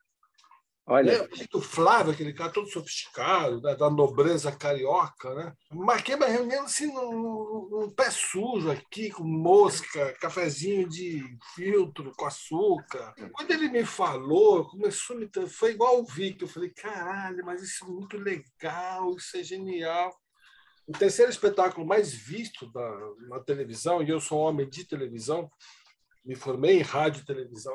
Olha. 0.86 1.22
Né? 1.22 1.28
O 1.52 1.60
Flávio, 1.60 2.12
aquele 2.12 2.34
cara 2.34 2.52
todo 2.52 2.68
sofisticado, 2.68 3.60
né? 3.62 3.74
da 3.74 3.88
nobreza 3.90 4.52
carioca, 4.52 5.34
né? 5.34 5.52
Marquei 5.72 6.14
uma 6.14 6.26
reunião 6.26 6.64
assim, 6.64 6.92
num, 6.92 7.90
pé 7.96 8.10
sujo 8.10 8.70
aqui, 8.70 9.10
com 9.10 9.24
mosca, 9.24 10.12
cafezinho 10.20 10.86
de 10.88 11.22
filtro, 11.54 12.12
com 12.16 12.26
açúcar. 12.26 13.14
Quando 13.32 13.50
ele 13.50 13.68
me 13.68 13.84
falou, 13.84 14.68
começou 14.68 15.16
me... 15.16 15.30
Foi 15.48 15.70
igual 15.70 16.00
o 16.00 16.04
Vic. 16.04 16.42
Eu 16.42 16.48
falei, 16.48 16.70
caralho, 16.70 17.44
mas 17.44 17.62
isso 17.62 17.84
é 17.84 17.88
muito 17.88 18.18
legal, 18.18 19.16
isso 19.16 19.36
é 19.38 19.42
genial. 19.42 20.14
O 20.86 20.92
terceiro 20.92 21.30
espetáculo 21.30 21.86
mais 21.86 22.12
visto 22.12 22.70
da, 22.70 22.98
na 23.28 23.40
televisão, 23.40 24.02
e 24.02 24.10
eu 24.10 24.20
sou 24.20 24.38
homem 24.38 24.68
de 24.68 24.84
televisão, 24.84 25.50
me 26.22 26.34
formei 26.34 26.78
em 26.78 26.82
rádio 26.82 27.22
e 27.22 27.26
televisão, 27.26 27.74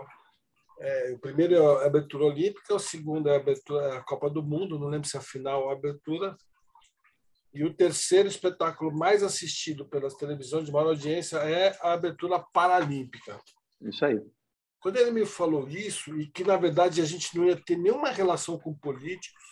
é, 0.79 1.11
o 1.11 1.19
primeiro 1.19 1.55
é 1.55 1.83
a 1.83 1.87
abertura 1.87 2.25
olímpica, 2.25 2.73
o 2.73 2.79
segundo 2.79 3.27
é 3.29 3.33
a, 3.33 3.39
abertura, 3.39 3.97
a 3.97 4.03
Copa 4.03 4.29
do 4.29 4.41
Mundo, 4.41 4.79
não 4.79 4.87
lembro 4.87 5.07
se 5.07 5.17
é 5.17 5.19
a 5.19 5.23
final 5.23 5.63
ou 5.63 5.69
a 5.69 5.73
abertura. 5.73 6.37
E 7.53 7.65
o 7.65 7.73
terceiro 7.73 8.29
espetáculo 8.29 8.95
mais 8.95 9.21
assistido 9.21 9.85
pelas 9.85 10.13
televisões 10.13 10.65
de 10.65 10.71
maior 10.71 10.89
audiência 10.89 11.37
é 11.37 11.77
a 11.81 11.93
abertura 11.93 12.39
paralímpica. 12.53 13.39
Isso 13.81 14.05
aí. 14.05 14.21
Quando 14.79 14.95
ele 14.95 15.11
me 15.11 15.25
falou 15.25 15.67
isso, 15.67 16.17
e 16.17 16.27
que 16.27 16.45
na 16.45 16.55
verdade 16.55 17.01
a 17.01 17.05
gente 17.05 17.37
não 17.37 17.45
ia 17.45 17.61
ter 17.61 17.77
nenhuma 17.77 18.11
relação 18.11 18.57
com 18.57 18.73
políticos, 18.73 19.43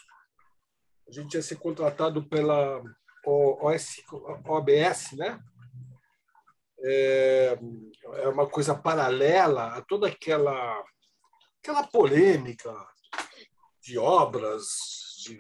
a 1.10 1.12
gente 1.12 1.34
ia 1.34 1.42
ser 1.42 1.58
contratado 1.58 2.26
pela 2.30 2.82
OS, 3.26 4.02
OBS, 4.46 5.12
né? 5.18 5.40
É, 6.80 7.58
é 8.14 8.28
uma 8.30 8.48
coisa 8.48 8.76
paralela 8.76 9.74
a 9.74 9.82
toda 9.82 10.08
aquela 10.08 10.82
aquela 11.68 11.86
polêmica 11.86 12.74
de 13.82 13.98
obras, 13.98 14.66
de, 15.24 15.38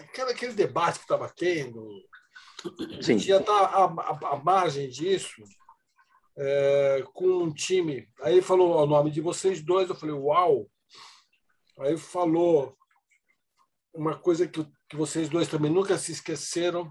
aquele, 0.00 0.32
aquele 0.32 0.52
debate 0.54 0.98
que 0.98 1.04
estava 1.04 1.28
tendo. 1.28 1.88
Sim. 2.60 2.98
A 2.98 3.02
gente 3.02 3.26
já 3.26 3.38
está 3.38 3.84
à, 3.84 4.36
margem 4.42 4.88
disso, 4.88 5.42
é, 6.36 7.04
com 7.14 7.44
um 7.44 7.54
time. 7.54 8.08
Aí 8.22 8.42
falou 8.42 8.76
o 8.76 8.86
nome 8.86 9.10
de 9.10 9.20
vocês 9.20 9.62
dois, 9.62 9.88
eu 9.88 9.94
falei, 9.94 10.16
uau! 10.16 10.68
Aí 11.78 11.96
falou 11.96 12.76
uma 13.94 14.18
coisa 14.18 14.48
que, 14.48 14.66
que 14.88 14.96
vocês 14.96 15.28
dois 15.28 15.48
também 15.48 15.70
nunca 15.70 15.96
se 15.96 16.10
esqueceram, 16.10 16.90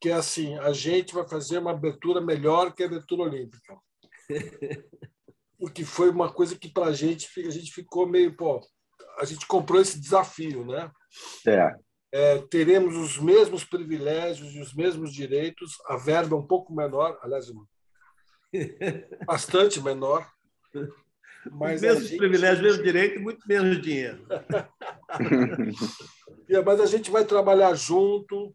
que 0.00 0.10
é 0.10 0.12
assim, 0.12 0.56
a 0.58 0.72
gente 0.72 1.12
vai 1.12 1.26
fazer 1.26 1.58
uma 1.58 1.72
abertura 1.72 2.20
melhor 2.20 2.72
que 2.72 2.84
a 2.84 2.86
abertura 2.86 3.22
olímpica. 3.22 3.76
o 5.58 5.68
que 5.68 5.84
foi 5.84 6.10
uma 6.10 6.32
coisa 6.32 6.56
que 6.56 6.68
para 6.68 6.86
a 6.86 6.92
gente 6.92 7.28
a 7.40 7.50
gente 7.50 7.72
ficou 7.72 8.06
meio 8.06 8.36
pô 8.36 8.60
a 9.18 9.24
gente 9.24 9.46
comprou 9.46 9.80
esse 9.80 10.00
desafio, 10.00 10.64
né? 10.64 10.90
É. 11.46 11.74
É, 12.10 12.38
teremos 12.50 12.96
os 12.96 13.18
mesmos 13.18 13.64
privilégios 13.64 14.54
e 14.54 14.60
os 14.60 14.72
mesmos 14.72 15.12
direitos, 15.12 15.72
a 15.86 15.96
verba 15.96 16.34
é 16.34 16.38
um 16.38 16.46
pouco 16.46 16.74
menor, 16.74 17.18
aliás, 17.22 17.52
bastante 19.26 19.80
menor. 19.82 20.26
Mas 21.50 21.76
os 21.76 21.82
mesmos 21.82 22.08
gente... 22.08 22.18
privilégios, 22.18 22.62
mesmo 22.62 22.82
direito 22.82 23.18
e 23.18 23.22
muito 23.22 23.46
menos 23.46 23.82
dinheiro. 23.82 24.26
mas 26.64 26.80
a 26.80 26.86
gente 26.86 27.10
vai 27.10 27.24
trabalhar 27.24 27.74
junto. 27.74 28.54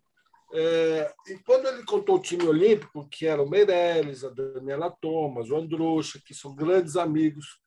É, 0.55 1.13
e 1.27 1.39
quando 1.39 1.67
ele 1.67 1.83
contou 1.83 2.17
o 2.17 2.21
time 2.21 2.45
olímpico, 2.45 3.07
que 3.09 3.25
era 3.25 3.41
o 3.41 3.49
Meirelles, 3.49 4.23
a 4.23 4.29
Daniela 4.29 4.95
Thomas, 5.01 5.49
o 5.49 5.57
Androuxa, 5.57 6.21
que 6.23 6.33
são 6.33 6.53
grandes 6.53 6.95
amigos, 6.95 7.59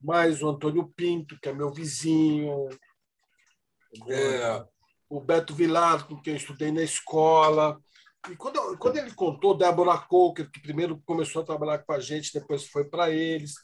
mais 0.00 0.42
o 0.42 0.48
Antônio 0.48 0.92
Pinto, 0.96 1.38
que 1.40 1.48
é 1.48 1.52
meu 1.52 1.70
vizinho, 1.72 2.68
é, 4.08 4.64
o 5.08 5.20
Beto 5.20 5.54
Vilar, 5.54 6.06
com 6.08 6.20
quem 6.20 6.32
eu 6.32 6.38
estudei 6.38 6.72
na 6.72 6.82
escola. 6.82 7.80
E 8.28 8.36
quando, 8.36 8.76
quando 8.78 8.96
ele 8.96 9.14
contou, 9.14 9.56
Débora 9.56 9.96
Coker, 9.98 10.50
que 10.50 10.60
primeiro 10.60 11.00
começou 11.04 11.42
a 11.42 11.44
trabalhar 11.46 11.78
com 11.78 11.92
a 11.92 12.00
gente, 12.00 12.32
depois 12.32 12.66
foi 12.66 12.84
para 12.84 13.10
eles, 13.10 13.54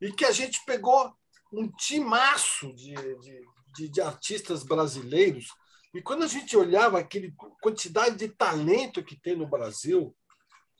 e 0.00 0.12
que 0.12 0.24
a 0.24 0.32
gente 0.32 0.64
pegou 0.64 1.12
um 1.52 1.68
timaço 1.72 2.72
de, 2.74 2.94
de, 2.94 3.46
de, 3.74 3.88
de 3.88 4.00
artistas 4.00 4.62
brasileiros. 4.62 5.48
E 5.92 6.00
quando 6.00 6.22
a 6.22 6.26
gente 6.26 6.56
olhava 6.56 6.98
aquele 6.98 7.34
quantidade 7.60 8.16
de 8.16 8.28
talento 8.28 9.02
que 9.02 9.20
tem 9.20 9.36
no 9.36 9.46
Brasil, 9.46 10.14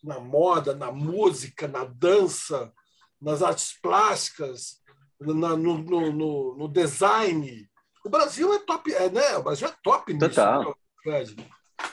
na 0.02 0.20
moda, 0.20 0.74
na 0.74 0.92
música, 0.92 1.66
na 1.66 1.84
dança, 1.84 2.72
nas 3.20 3.42
artes 3.42 3.78
plásticas, 3.80 4.80
na, 5.20 5.56
no, 5.56 5.78
no, 5.78 6.12
no, 6.12 6.56
no, 6.56 6.68
design. 6.68 7.68
O 8.04 8.08
Brasil 8.08 8.54
é 8.54 8.58
top, 8.60 8.92
é, 8.94 9.10
né? 9.10 9.36
O 9.36 9.42
Brasil 9.42 9.68
é 9.68 9.74
top 9.82 10.12
nisso, 10.12 10.28
Total. 10.28 10.64
Né, 10.64 10.74
Fred? 11.02 11.50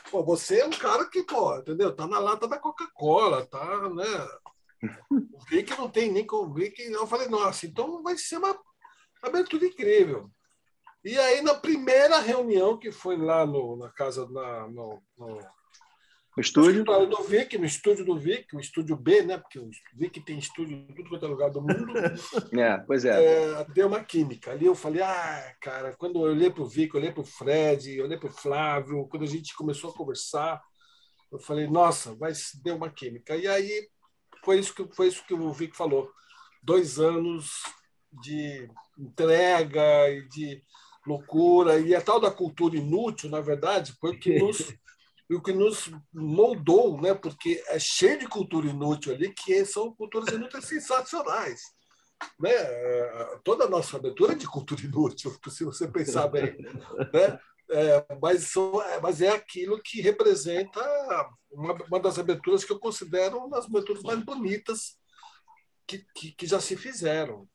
Pô, 0.09 0.24
você 0.24 0.59
é 0.59 0.65
um 0.65 0.71
cara 0.71 1.05
que, 1.09 1.24
pô, 1.24 1.57
entendeu? 1.57 1.93
Tá 1.93 2.07
na 2.07 2.19
lata 2.19 2.47
da 2.47 2.57
Coca-Cola, 2.57 3.45
tá, 3.45 3.89
né? 3.89 4.27
O 5.09 5.43
Vic 5.50 5.71
não 5.71 5.89
tem 5.89 6.12
nem 6.12 6.25
com 6.25 6.38
o. 6.38 6.55
Eu 6.59 7.07
falei, 7.07 7.27
nossa, 7.27 7.65
então 7.65 8.01
vai 8.03 8.17
ser 8.17 8.38
uma 8.38 8.57
abertura 9.21 9.65
incrível. 9.65 10.31
E 11.07 11.17
aí, 11.17 11.41
na 11.41 11.55
primeira 11.55 12.19
reunião, 12.19 12.77
que 12.77 12.91
foi 12.91 13.15
lá 13.17 13.45
no, 13.45 13.77
na 13.77 13.89
casa, 13.89 14.27
na, 14.29 14.67
no, 14.67 15.01
no 15.17 15.39
no 16.37 16.41
estúdio? 16.41 16.85
No 16.85 17.07
do 17.07 17.23
Vic, 17.23 17.57
no 17.57 17.65
estúdio 17.65 18.05
do 18.05 18.15
Vic, 18.15 18.55
o 18.55 18.59
estúdio 18.59 18.95
B, 18.95 19.23
né? 19.23 19.39
Porque 19.39 19.57
o 19.57 19.67
Vic 19.95 20.21
tem 20.21 20.37
estúdio 20.37 20.77
em 20.77 20.93
tudo 20.93 21.09
quanto 21.09 21.25
é 21.25 21.27
lugar 21.27 21.49
do 21.49 21.61
mundo. 21.61 21.91
é, 22.61 22.77
pois 22.85 23.05
é. 23.05 23.23
é. 23.23 23.65
Deu 23.73 23.87
uma 23.87 24.03
química. 24.03 24.51
Ali 24.51 24.67
eu 24.67 24.75
falei, 24.75 25.01
ah, 25.01 25.55
cara, 25.59 25.95
quando 25.97 26.17
eu 26.17 26.31
olhei 26.31 26.51
para 26.51 26.61
o 26.61 26.67
Vic, 26.67 26.93
eu 26.93 26.99
olhei 26.99 27.11
para 27.11 27.21
o 27.21 27.25
Fred, 27.25 27.95
eu 27.95 28.05
olhei 28.05 28.19
para 28.19 28.29
o 28.29 28.33
Flávio, 28.33 29.07
quando 29.07 29.23
a 29.23 29.27
gente 29.27 29.55
começou 29.55 29.89
a 29.89 29.93
conversar, 29.93 30.61
eu 31.31 31.39
falei, 31.39 31.65
nossa, 31.65 32.13
vai 32.13 32.31
deu 32.63 32.75
uma 32.75 32.91
química. 32.91 33.35
E 33.35 33.47
aí 33.47 33.89
foi 34.45 34.59
isso 34.59 34.75
que, 34.75 34.87
foi 34.95 35.07
isso 35.07 35.25
que 35.25 35.33
o 35.33 35.51
Vic 35.51 35.75
falou. 35.75 36.11
Dois 36.61 36.99
anos 36.99 37.63
de 38.21 38.69
entrega 38.95 40.07
e 40.11 40.27
de 40.27 40.61
loucura. 41.07 41.79
E 41.79 41.95
a 41.95 42.01
tal 42.01 42.19
da 42.19 42.29
cultura 42.29 42.77
inútil, 42.77 43.29
na 43.29 43.39
verdade, 43.39 43.93
foi 43.99 44.11
o 44.11 44.19
que 44.19 44.37
nos 44.39 44.57
o 45.29 45.41
que 45.41 45.51
nos 45.51 45.91
moldou, 46.13 47.01
né? 47.01 47.13
porque 47.13 47.61
é 47.67 47.77
cheio 47.77 48.17
de 48.17 48.27
cultura 48.27 48.67
inútil 48.67 49.13
ali, 49.13 49.33
que 49.33 49.65
são 49.65 49.93
culturas 49.93 50.33
inúteis 50.33 50.65
sensacionais. 50.65 51.59
Né? 52.39 52.51
Toda 53.43 53.65
a 53.65 53.69
nossa 53.69 53.97
abertura 53.97 54.33
é 54.33 54.35
de 54.37 54.47
cultura 54.47 54.81
inútil, 54.81 55.37
se 55.49 55.65
você 55.65 55.87
pensar 55.87 56.27
bem. 56.29 56.57
Né? 57.13 57.39
É, 57.69 58.05
mas, 58.21 58.45
são, 58.45 58.81
é, 58.81 59.01
mas 59.01 59.21
é 59.21 59.27
aquilo 59.27 59.81
que 59.83 60.01
representa 60.01 60.79
uma, 61.51 61.73
uma 61.73 61.99
das 61.99 62.17
aberturas 62.17 62.63
que 62.63 62.71
eu 62.71 62.79
considero 62.79 63.39
uma 63.39 63.57
das 63.57 63.65
aberturas 63.65 64.03
mais 64.03 64.23
bonitas 64.23 64.97
que, 65.85 66.05
que, 66.15 66.31
que 66.31 66.47
já 66.47 66.61
se 66.61 66.77
fizeram. 66.77 67.47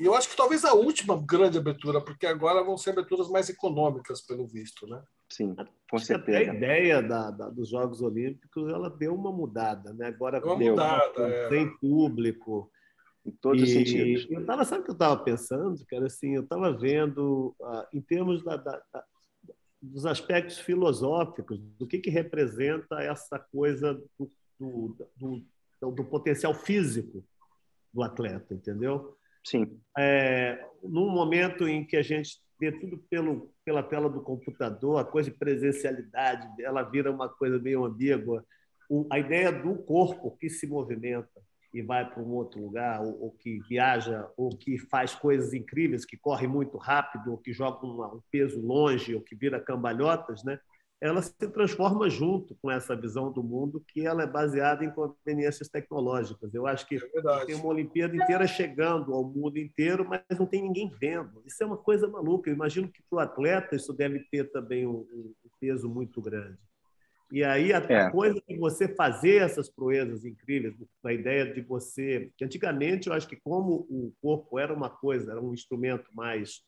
E 0.00 0.04
eu 0.04 0.14
acho 0.14 0.28
que 0.28 0.36
talvez 0.36 0.64
a 0.64 0.74
última 0.74 1.20
grande 1.20 1.58
abertura, 1.58 2.00
porque 2.00 2.26
agora 2.26 2.62
vão 2.62 2.78
ser 2.78 2.90
aberturas 2.90 3.28
mais 3.28 3.48
econômicas, 3.48 4.20
pelo 4.20 4.46
visto, 4.46 4.86
né? 4.86 5.02
Sim, 5.28 5.56
com 5.90 5.98
certeza. 5.98 6.38
a 6.38 6.54
ideia 6.54 7.02
da, 7.02 7.30
da, 7.30 7.48
dos 7.50 7.68
Jogos 7.68 8.00
Olímpicos 8.00 8.70
ela 8.70 8.88
deu 8.88 9.14
uma 9.14 9.32
mudada, 9.32 9.92
né? 9.92 10.06
Agora 10.06 10.42
uma 10.44 10.56
deu, 10.56 10.70
mudada, 10.70 11.28
é. 11.28 11.48
sem 11.48 11.76
público. 11.78 12.70
Em 13.26 13.32
todos 13.32 13.60
e, 13.60 13.64
os 13.64 13.70
sentidos. 13.70 14.26
Eu 14.30 14.46
tava, 14.46 14.64
sabe 14.64 14.82
o 14.82 14.84
que 14.84 14.90
eu 14.90 14.94
estava 14.94 15.22
pensando, 15.22 15.84
cara? 15.86 16.06
Assim, 16.06 16.34
eu 16.34 16.42
estava 16.42 16.72
vendo, 16.72 17.54
uh, 17.60 17.84
em 17.92 18.00
termos 18.00 18.42
da, 18.42 18.56
da, 18.56 18.80
da, 18.92 19.04
dos 19.82 20.06
aspectos 20.06 20.58
filosóficos, 20.58 21.58
do 21.78 21.86
que, 21.86 21.98
que 21.98 22.08
representa 22.08 23.02
essa 23.02 23.38
coisa 23.38 23.94
do, 24.18 24.30
do, 24.58 24.96
do, 25.16 25.90
do 25.90 26.04
potencial 26.04 26.54
físico 26.54 27.22
do 27.92 28.02
atleta, 28.02 28.54
entendeu? 28.54 29.16
Sim. 29.48 29.80
É, 29.96 30.62
num 30.82 31.08
momento 31.08 31.66
em 31.66 31.82
que 31.82 31.96
a 31.96 32.02
gente 32.02 32.38
vê 32.60 32.70
tudo 32.70 32.98
pelo, 33.10 33.50
pela 33.64 33.82
tela 33.82 34.10
do 34.10 34.20
computador, 34.20 34.98
a 34.98 35.04
coisa 35.04 35.30
de 35.30 35.36
presencialidade, 35.36 36.46
ela 36.62 36.82
vira 36.82 37.10
uma 37.10 37.28
coisa 37.28 37.58
meio 37.58 37.84
ambígua. 37.84 38.44
O, 38.90 39.06
a 39.10 39.18
ideia 39.18 39.50
do 39.50 39.74
corpo 39.76 40.36
que 40.36 40.50
se 40.50 40.66
movimenta 40.66 41.40
e 41.72 41.80
vai 41.80 42.08
para 42.08 42.22
um 42.22 42.30
outro 42.32 42.60
lugar, 42.60 43.00
ou, 43.00 43.22
ou, 43.22 43.30
que 43.30 43.60
viaja, 43.68 44.28
ou 44.36 44.50
que 44.50 44.78
faz 44.78 45.14
coisas 45.14 45.54
incríveis, 45.54 46.04
que 46.04 46.16
corre 46.16 46.46
muito 46.46 46.76
rápido, 46.76 47.30
ou 47.30 47.38
que 47.38 47.52
joga 47.52 47.86
um, 47.86 48.02
um 48.16 48.22
peso 48.30 48.60
longe, 48.60 49.14
ou 49.14 49.22
que 49.22 49.34
vira 49.34 49.60
cambalhotas, 49.60 50.44
né? 50.44 50.58
Ela 51.00 51.22
se 51.22 51.32
transforma 51.32 52.10
junto 52.10 52.56
com 52.56 52.70
essa 52.70 52.96
visão 52.96 53.32
do 53.32 53.42
mundo 53.42 53.82
que 53.86 54.04
ela 54.04 54.24
é 54.24 54.26
baseada 54.26 54.84
em 54.84 54.90
conveniências 54.90 55.68
tecnológicas. 55.68 56.52
Eu 56.52 56.66
acho 56.66 56.86
que 56.88 56.96
é 56.96 57.44
tem 57.46 57.54
uma 57.54 57.68
Olimpíada 57.68 58.16
inteira 58.16 58.46
chegando 58.48 59.14
ao 59.14 59.22
mundo 59.22 59.58
inteiro, 59.58 60.04
mas 60.04 60.22
não 60.36 60.46
tem 60.46 60.62
ninguém 60.62 60.92
vendo. 61.00 61.40
Isso 61.46 61.62
é 61.62 61.66
uma 61.66 61.76
coisa 61.76 62.08
maluca. 62.08 62.50
Eu 62.50 62.54
imagino 62.54 62.88
que 62.88 63.00
para 63.08 63.16
o 63.16 63.20
atleta 63.20 63.76
isso 63.76 63.92
deve 63.92 64.20
ter 64.30 64.50
também 64.50 64.86
um, 64.86 65.06
um, 65.12 65.34
peso 65.60 65.88
muito 65.88 66.20
grande. 66.20 66.58
E 67.30 67.44
aí 67.44 67.72
a 67.72 67.78
é. 67.78 68.10
coisa 68.10 68.42
de 68.48 68.56
você 68.56 68.88
fazer 68.88 69.42
essas 69.42 69.68
proezas 69.68 70.24
incríveis, 70.24 70.74
a 71.04 71.12
ideia 71.12 71.52
de 71.52 71.60
você... 71.60 72.32
Antigamente, 72.42 73.08
eu 73.08 73.12
acho 73.12 73.28
que 73.28 73.36
como 73.36 73.86
o 73.88 74.12
corpo 74.20 74.58
era 74.58 74.74
uma 74.74 74.90
coisa, 74.90 75.30
era 75.30 75.40
um 75.40 75.54
instrumento 75.54 76.10
mais 76.12 76.62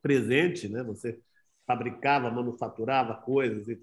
presente, 0.00 0.68
né? 0.68 0.82
Você 0.84 1.18
fabricava, 1.72 2.30
manufaturava 2.30 3.14
coisas, 3.14 3.68
e 3.68 3.80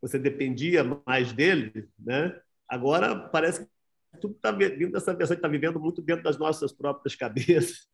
você 0.00 0.18
dependia 0.18 0.82
mais 1.06 1.32
dele, 1.32 1.88
né? 1.98 2.38
Agora 2.68 3.14
parece 3.14 3.60
que 3.60 4.20
tudo 4.20 4.34
está 4.34 4.50
vindo 4.50 4.92
dessa 4.92 5.14
versão 5.14 5.36
que 5.36 5.40
está 5.40 5.48
vivendo 5.48 5.78
muito 5.78 6.00
dentro 6.00 6.24
das 6.24 6.38
nossas 6.38 6.72
próprias 6.72 7.14
cabeças. 7.14 7.88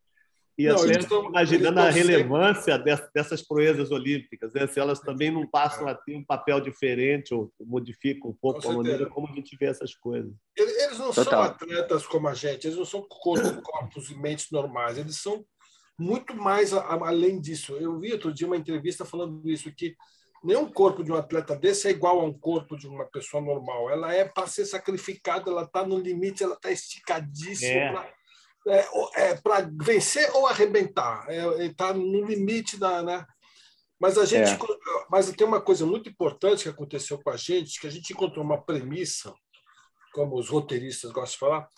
E 0.57 0.67
não, 0.67 0.75
assim, 0.75 0.91
estão, 0.91 1.25
imaginando 1.31 1.81
a 1.81 1.89
relevância 1.89 2.77
sempre... 2.77 3.09
dessas 3.15 3.41
proezas 3.41 3.91
olímpicas, 3.91 4.53
né? 4.53 4.67
se 4.67 4.79
elas 4.79 5.01
também 5.01 5.31
não 5.31 5.47
passam 5.47 5.89
a 5.89 5.95
ter 5.95 6.15
um 6.15 6.23
papel 6.23 6.61
diferente 6.61 7.33
ou 7.33 7.51
modificam 7.59 8.31
um 8.31 8.35
pouco 8.35 8.69
a 8.69 8.73
maneira 8.73 9.07
como 9.07 9.27
a 9.29 9.33
gente 9.35 9.57
vê 9.57 9.67
essas 9.67 9.95
coisas. 9.95 10.31
Eles 10.55 10.99
não 10.99 11.11
Total. 11.11 11.25
são 11.25 11.43
atletas 11.43 12.07
como 12.07 12.29
a 12.29 12.35
gente, 12.35 12.67
eles 12.67 12.77
não 12.77 12.85
são 12.85 13.01
corpos 13.09 14.11
e 14.11 14.15
mentes 14.15 14.51
normais, 14.51 14.99
eles 14.99 15.17
são 15.17 15.43
muito 15.99 16.35
mais 16.35 16.73
a, 16.73 16.81
a, 16.81 17.09
além 17.09 17.41
disso. 17.41 17.77
Eu 17.77 17.99
vi 17.99 18.13
outro 18.13 18.33
dia 18.33 18.47
uma 18.47 18.57
entrevista 18.57 19.05
falando 19.05 19.49
isso, 19.49 19.73
que 19.75 19.97
nenhum 20.43 20.71
corpo 20.71 21.05
de 21.05 21.13
um 21.13 21.17
atleta 21.17 21.55
desse 21.55 21.89
é 21.89 21.91
igual 21.91 22.21
a 22.21 22.25
um 22.25 22.33
corpo 22.33 22.77
de 22.77 22.87
uma 22.87 23.05
pessoa 23.07 23.43
normal. 23.43 23.91
Ela 23.91 24.15
é 24.15 24.25
para 24.25 24.47
ser 24.47 24.65
sacrificada, 24.65 25.51
ela 25.51 25.63
está 25.63 25.87
no 25.87 25.99
limite, 25.99 26.43
ela 26.43 26.55
está 26.55 26.71
esticadíssima. 26.71 28.05
É. 28.05 28.23
É, 28.65 28.87
é 29.17 29.35
para 29.35 29.69
vencer 29.73 30.31
ou 30.35 30.47
arrebentar. 30.47 31.27
Está 31.59 31.89
é, 31.89 31.95
no 31.95 32.25
limite 32.25 32.79
da. 32.79 33.03
Né? 33.03 33.27
Mas 33.99 34.17
a 34.17 34.25
gente, 34.25 34.53
é. 34.53 34.59
mas 35.11 35.31
tem 35.33 35.47
uma 35.47 35.61
coisa 35.61 35.85
muito 35.85 36.09
importante 36.09 36.63
que 36.63 36.69
aconteceu 36.69 37.21
com 37.21 37.31
a 37.31 37.37
gente, 37.37 37.81
que 37.81 37.87
a 37.87 37.91
gente 37.91 38.13
encontrou 38.13 38.45
uma 38.45 38.61
premissa, 38.61 39.35
como 40.13 40.39
os 40.39 40.49
roteiristas 40.49 41.11
gostam 41.11 41.33
de 41.33 41.39
falar, 41.39 41.69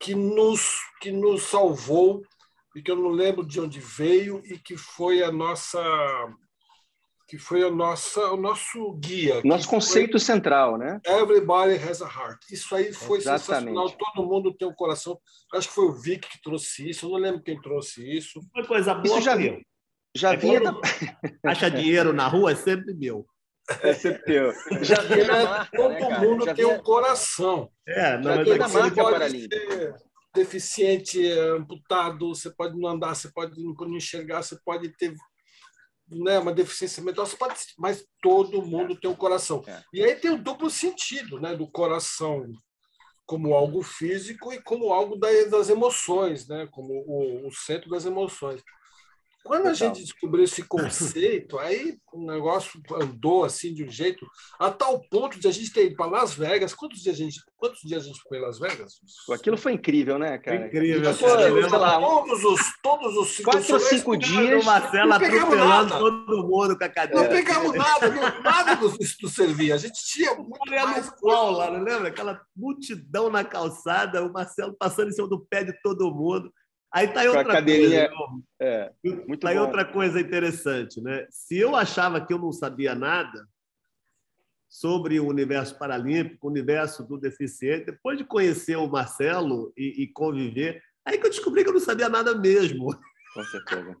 que 0.00 0.14
nos 0.14 0.80
que 1.00 1.12
nos 1.12 1.44
salvou 1.44 2.22
e 2.74 2.82
que 2.82 2.90
eu 2.90 2.96
não 2.96 3.10
lembro 3.10 3.44
de 3.46 3.60
onde 3.60 3.80
veio 3.80 4.42
e 4.44 4.58
que 4.58 4.76
foi 4.76 5.22
a 5.22 5.30
nossa 5.30 5.80
que 7.26 7.38
foi 7.38 7.62
a 7.62 7.70
nossa 7.70 8.32
o 8.32 8.36
nosso 8.36 8.92
guia 8.94 9.40
nosso 9.44 9.68
conceito 9.68 10.12
foi... 10.12 10.20
central 10.20 10.76
né 10.76 11.00
everybody 11.06 11.74
has 11.74 12.02
a 12.02 12.06
heart 12.06 12.38
isso 12.50 12.74
aí 12.74 12.92
foi 12.92 13.18
Exatamente. 13.18 13.44
sensacional 13.44 13.90
todo 13.90 14.26
mundo 14.26 14.54
tem 14.54 14.68
um 14.68 14.74
coração 14.74 15.18
acho 15.54 15.68
que 15.68 15.74
foi 15.74 15.86
o 15.86 15.92
Vic 15.92 16.28
que 16.28 16.42
trouxe 16.42 16.88
isso 16.90 17.06
eu 17.06 17.10
não 17.10 17.18
lembro 17.18 17.42
quem 17.42 17.60
trouxe 17.60 18.06
isso 18.16 18.40
foi 18.52 18.66
coisa 18.66 18.94
boa 18.94 19.18
isso 19.18 19.22
já 19.22 19.36
vi 19.36 19.64
já 20.16 20.34
é 20.34 20.36
vinha 20.36 20.60
da... 20.60 20.74
acha 21.50 21.70
dinheiro 21.70 22.12
na 22.12 22.28
rua 22.28 22.52
é 22.52 22.56
sempre 22.56 22.94
meu 22.94 23.26
é 23.80 23.94
sempre 23.94 24.22
teu. 24.24 24.52
Já 24.82 25.00
vi 25.00 25.24
na 25.24 25.42
marca, 25.42 25.76
todo 25.76 25.92
né, 25.94 26.18
mundo 26.18 26.44
já 26.44 26.54
tem 26.54 26.66
um 26.66 26.82
coração. 26.82 27.70
É, 27.86 28.18
não, 28.18 28.36
mas 28.36 28.58
da 28.58 28.68
marca 28.68 29.02
Paralímpica. 29.02 29.96
Deficiente, 30.34 31.26
amputado, 31.30 32.34
você 32.34 32.50
pode 32.50 32.78
não 32.78 32.88
andar, 32.88 33.14
você 33.14 33.30
pode 33.32 33.54
não 33.62 33.96
enxergar, 33.96 34.42
você 34.42 34.58
pode 34.64 34.88
ter 34.96 35.14
né, 36.08 36.38
uma 36.38 36.52
deficiência 36.52 37.02
mental, 37.02 37.24
você 37.24 37.36
pode, 37.36 37.54
mas 37.78 38.04
todo 38.20 38.62
mundo 38.62 38.96
tem 38.96 39.10
um 39.10 39.14
coração. 39.14 39.62
É. 39.66 39.82
E 39.92 40.04
aí 40.04 40.14
tem 40.16 40.30
o 40.30 40.42
duplo 40.42 40.68
sentido 40.68 41.40
né, 41.40 41.54
do 41.54 41.66
coração 41.70 42.46
como 43.26 43.54
algo 43.54 43.82
físico 43.82 44.52
e 44.52 44.60
como 44.60 44.92
algo 44.92 45.16
das 45.16 45.70
emoções, 45.70 46.46
né, 46.46 46.68
como 46.70 46.92
o, 46.92 47.46
o 47.46 47.52
centro 47.52 47.88
das 47.88 48.04
emoções. 48.04 48.62
Quando 49.44 49.66
a 49.66 49.74
gente 49.74 50.00
descobriu 50.00 50.42
esse 50.42 50.62
conceito, 50.62 51.58
aí 51.58 51.98
o 52.10 52.24
negócio 52.24 52.80
andou 52.92 53.44
assim 53.44 53.74
de 53.74 53.84
um 53.84 53.90
jeito, 53.90 54.26
a 54.58 54.70
tal 54.70 54.98
ponto 55.10 55.38
de 55.38 55.46
a 55.46 55.50
gente 55.50 55.70
ter 55.70 55.86
ido 55.86 55.96
para 55.96 56.06
Las 56.06 56.32
Vegas. 56.34 56.74
Quantos 56.74 57.02
dias 57.02 57.14
a 57.14 57.18
gente, 57.18 57.40
quantos 57.58 57.80
dias 57.82 58.04
a 58.04 58.06
gente 58.06 58.22
foi 58.26 58.38
em 58.38 58.40
Las 58.40 58.58
Vegas? 58.58 58.94
Aquilo 59.30 59.58
foi 59.58 59.74
incrível, 59.74 60.18
né, 60.18 60.38
cara? 60.38 60.66
Incrível. 60.66 61.12
Foi, 61.12 61.28
cara. 61.28 61.68
Sei 61.68 61.78
lá, 61.78 62.00
todos 62.00 62.44
os, 62.44 62.60
todos 62.82 63.16
os 63.18 63.38
quatro 63.40 63.74
ou 63.74 63.80
cinco 63.80 64.16
dias. 64.16 64.62
O 64.62 64.66
Marcelo 64.66 65.12
atropelando 65.12 65.98
todo 65.98 66.48
mundo 66.48 66.78
com 66.78 66.84
a 66.84 66.88
cadeira. 66.88 67.22
Não 67.22 67.28
pegamos 67.28 67.74
nada, 67.74 68.08
não, 68.08 68.42
nada 68.42 68.74
do, 68.76 68.88
do 68.88 69.28
servia. 69.28 69.74
A 69.74 69.78
gente 69.78 70.02
tinha 70.06 70.34
muito 70.36 70.70
mais. 70.70 71.12
Sol, 71.20 71.50
lá, 71.50 71.70
não 71.70 71.84
lembra? 71.84 72.08
Aquela 72.08 72.40
multidão 72.56 73.28
na 73.28 73.44
calçada, 73.44 74.24
o 74.24 74.32
Marcelo 74.32 74.74
passando 74.78 75.08
em 75.08 75.12
cima 75.12 75.28
do 75.28 75.38
pé 75.38 75.64
de 75.64 75.74
todo 75.82 76.14
mundo. 76.14 76.50
Aí 76.94 77.08
tá 77.08 77.22
aí 77.22 77.28
outra 77.28 77.54
cadeirinha... 77.54 78.08
coisa. 78.08 78.42
É, 78.60 78.92
muito 79.02 79.40
tá 79.40 79.48
aí 79.48 79.58
outra 79.58 79.84
coisa 79.84 80.20
interessante, 80.20 81.00
né? 81.00 81.26
Se 81.28 81.58
eu 81.58 81.74
achava 81.74 82.24
que 82.24 82.32
eu 82.32 82.38
não 82.38 82.52
sabia 82.52 82.94
nada 82.94 83.48
sobre 84.68 85.18
o 85.18 85.26
universo 85.26 85.76
paralímpico, 85.76 86.46
o 86.46 86.50
universo 86.50 87.02
do 87.02 87.18
deficiente, 87.18 87.86
depois 87.86 88.16
de 88.16 88.24
conhecer 88.24 88.76
o 88.76 88.86
Marcelo 88.86 89.72
e, 89.76 90.04
e 90.04 90.06
conviver, 90.06 90.80
aí 91.04 91.18
que 91.18 91.26
eu 91.26 91.30
descobri 91.30 91.64
que 91.64 91.70
eu 91.70 91.74
não 91.74 91.80
sabia 91.80 92.08
nada 92.08 92.32
mesmo. 92.38 92.86
Com 93.34 93.44
certeza. 93.44 93.96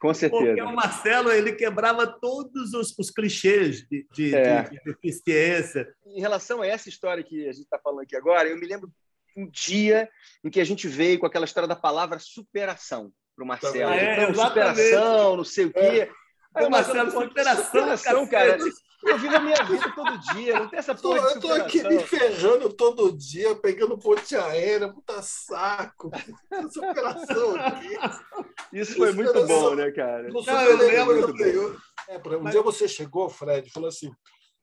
Com 0.00 0.14
certeza. 0.14 0.44
Porque 0.44 0.62
o 0.62 0.74
Marcelo 0.74 1.30
ele 1.30 1.52
quebrava 1.52 2.06
todos 2.06 2.72
os, 2.72 2.98
os 2.98 3.10
clichês 3.10 3.86
de, 3.86 4.06
de, 4.10 4.34
é. 4.34 4.62
de, 4.70 4.80
deficiência. 4.84 5.94
Em 6.06 6.20
relação 6.20 6.62
a 6.62 6.66
essa 6.66 6.88
história 6.88 7.22
que 7.22 7.46
a 7.46 7.52
gente 7.52 7.64
está 7.64 7.78
falando 7.78 8.00
aqui 8.00 8.16
agora, 8.16 8.48
eu 8.48 8.56
me 8.56 8.66
lembro 8.66 8.90
um 9.36 9.48
dia 9.48 10.08
em 10.44 10.50
que 10.50 10.60
a 10.60 10.64
gente 10.64 10.88
veio 10.88 11.18
com 11.18 11.26
aquela 11.26 11.44
história 11.44 11.68
da 11.68 11.76
palavra 11.76 12.18
superação 12.18 13.12
para 13.34 13.44
o 13.44 13.46
Marcelo. 13.46 13.90
Ah, 13.90 13.96
é, 13.96 14.22
então, 14.24 14.34
superação, 14.34 15.36
não 15.36 15.44
sei 15.44 15.66
o 15.66 15.72
quê. 15.72 15.80
É. 15.80 16.10
Aí, 16.54 16.68
Marcelo, 16.68 17.10
superação, 17.10 17.64
superação 17.64 18.26
cara. 18.26 18.58
Eu 19.04 19.18
vivo 19.18 19.34
a 19.34 19.40
minha 19.40 19.64
vida 19.64 19.92
todo 19.96 20.16
dia, 20.32 20.60
não 20.60 20.68
tem 20.68 20.78
essa 20.78 20.94
porra 20.94 21.18
Eu 21.18 21.28
estou 21.34 21.52
aqui 21.54 21.82
me 21.82 21.98
ferrando 21.98 22.72
todo 22.72 23.16
dia, 23.16 23.54
pegando 23.56 23.98
ponte 23.98 24.36
aérea, 24.36 24.92
puta 24.92 25.20
saco. 25.22 26.08
Superação 26.70 27.56
aqui. 27.56 27.98
Isso 28.72 28.94
foi 28.94 29.12
muito 29.12 29.44
bom, 29.44 29.74
né, 29.74 29.90
cara? 29.90 30.28
Não, 30.28 30.62
eu 30.62 30.76
lembro 30.76 31.44
eu, 31.44 31.76
é, 32.08 32.18
um 32.36 32.42
Mas... 32.42 32.52
dia 32.52 32.62
você 32.62 32.86
chegou, 32.86 33.28
Fred, 33.28 33.66
e 33.66 33.72
falou 33.72 33.88
assim: 33.88 34.12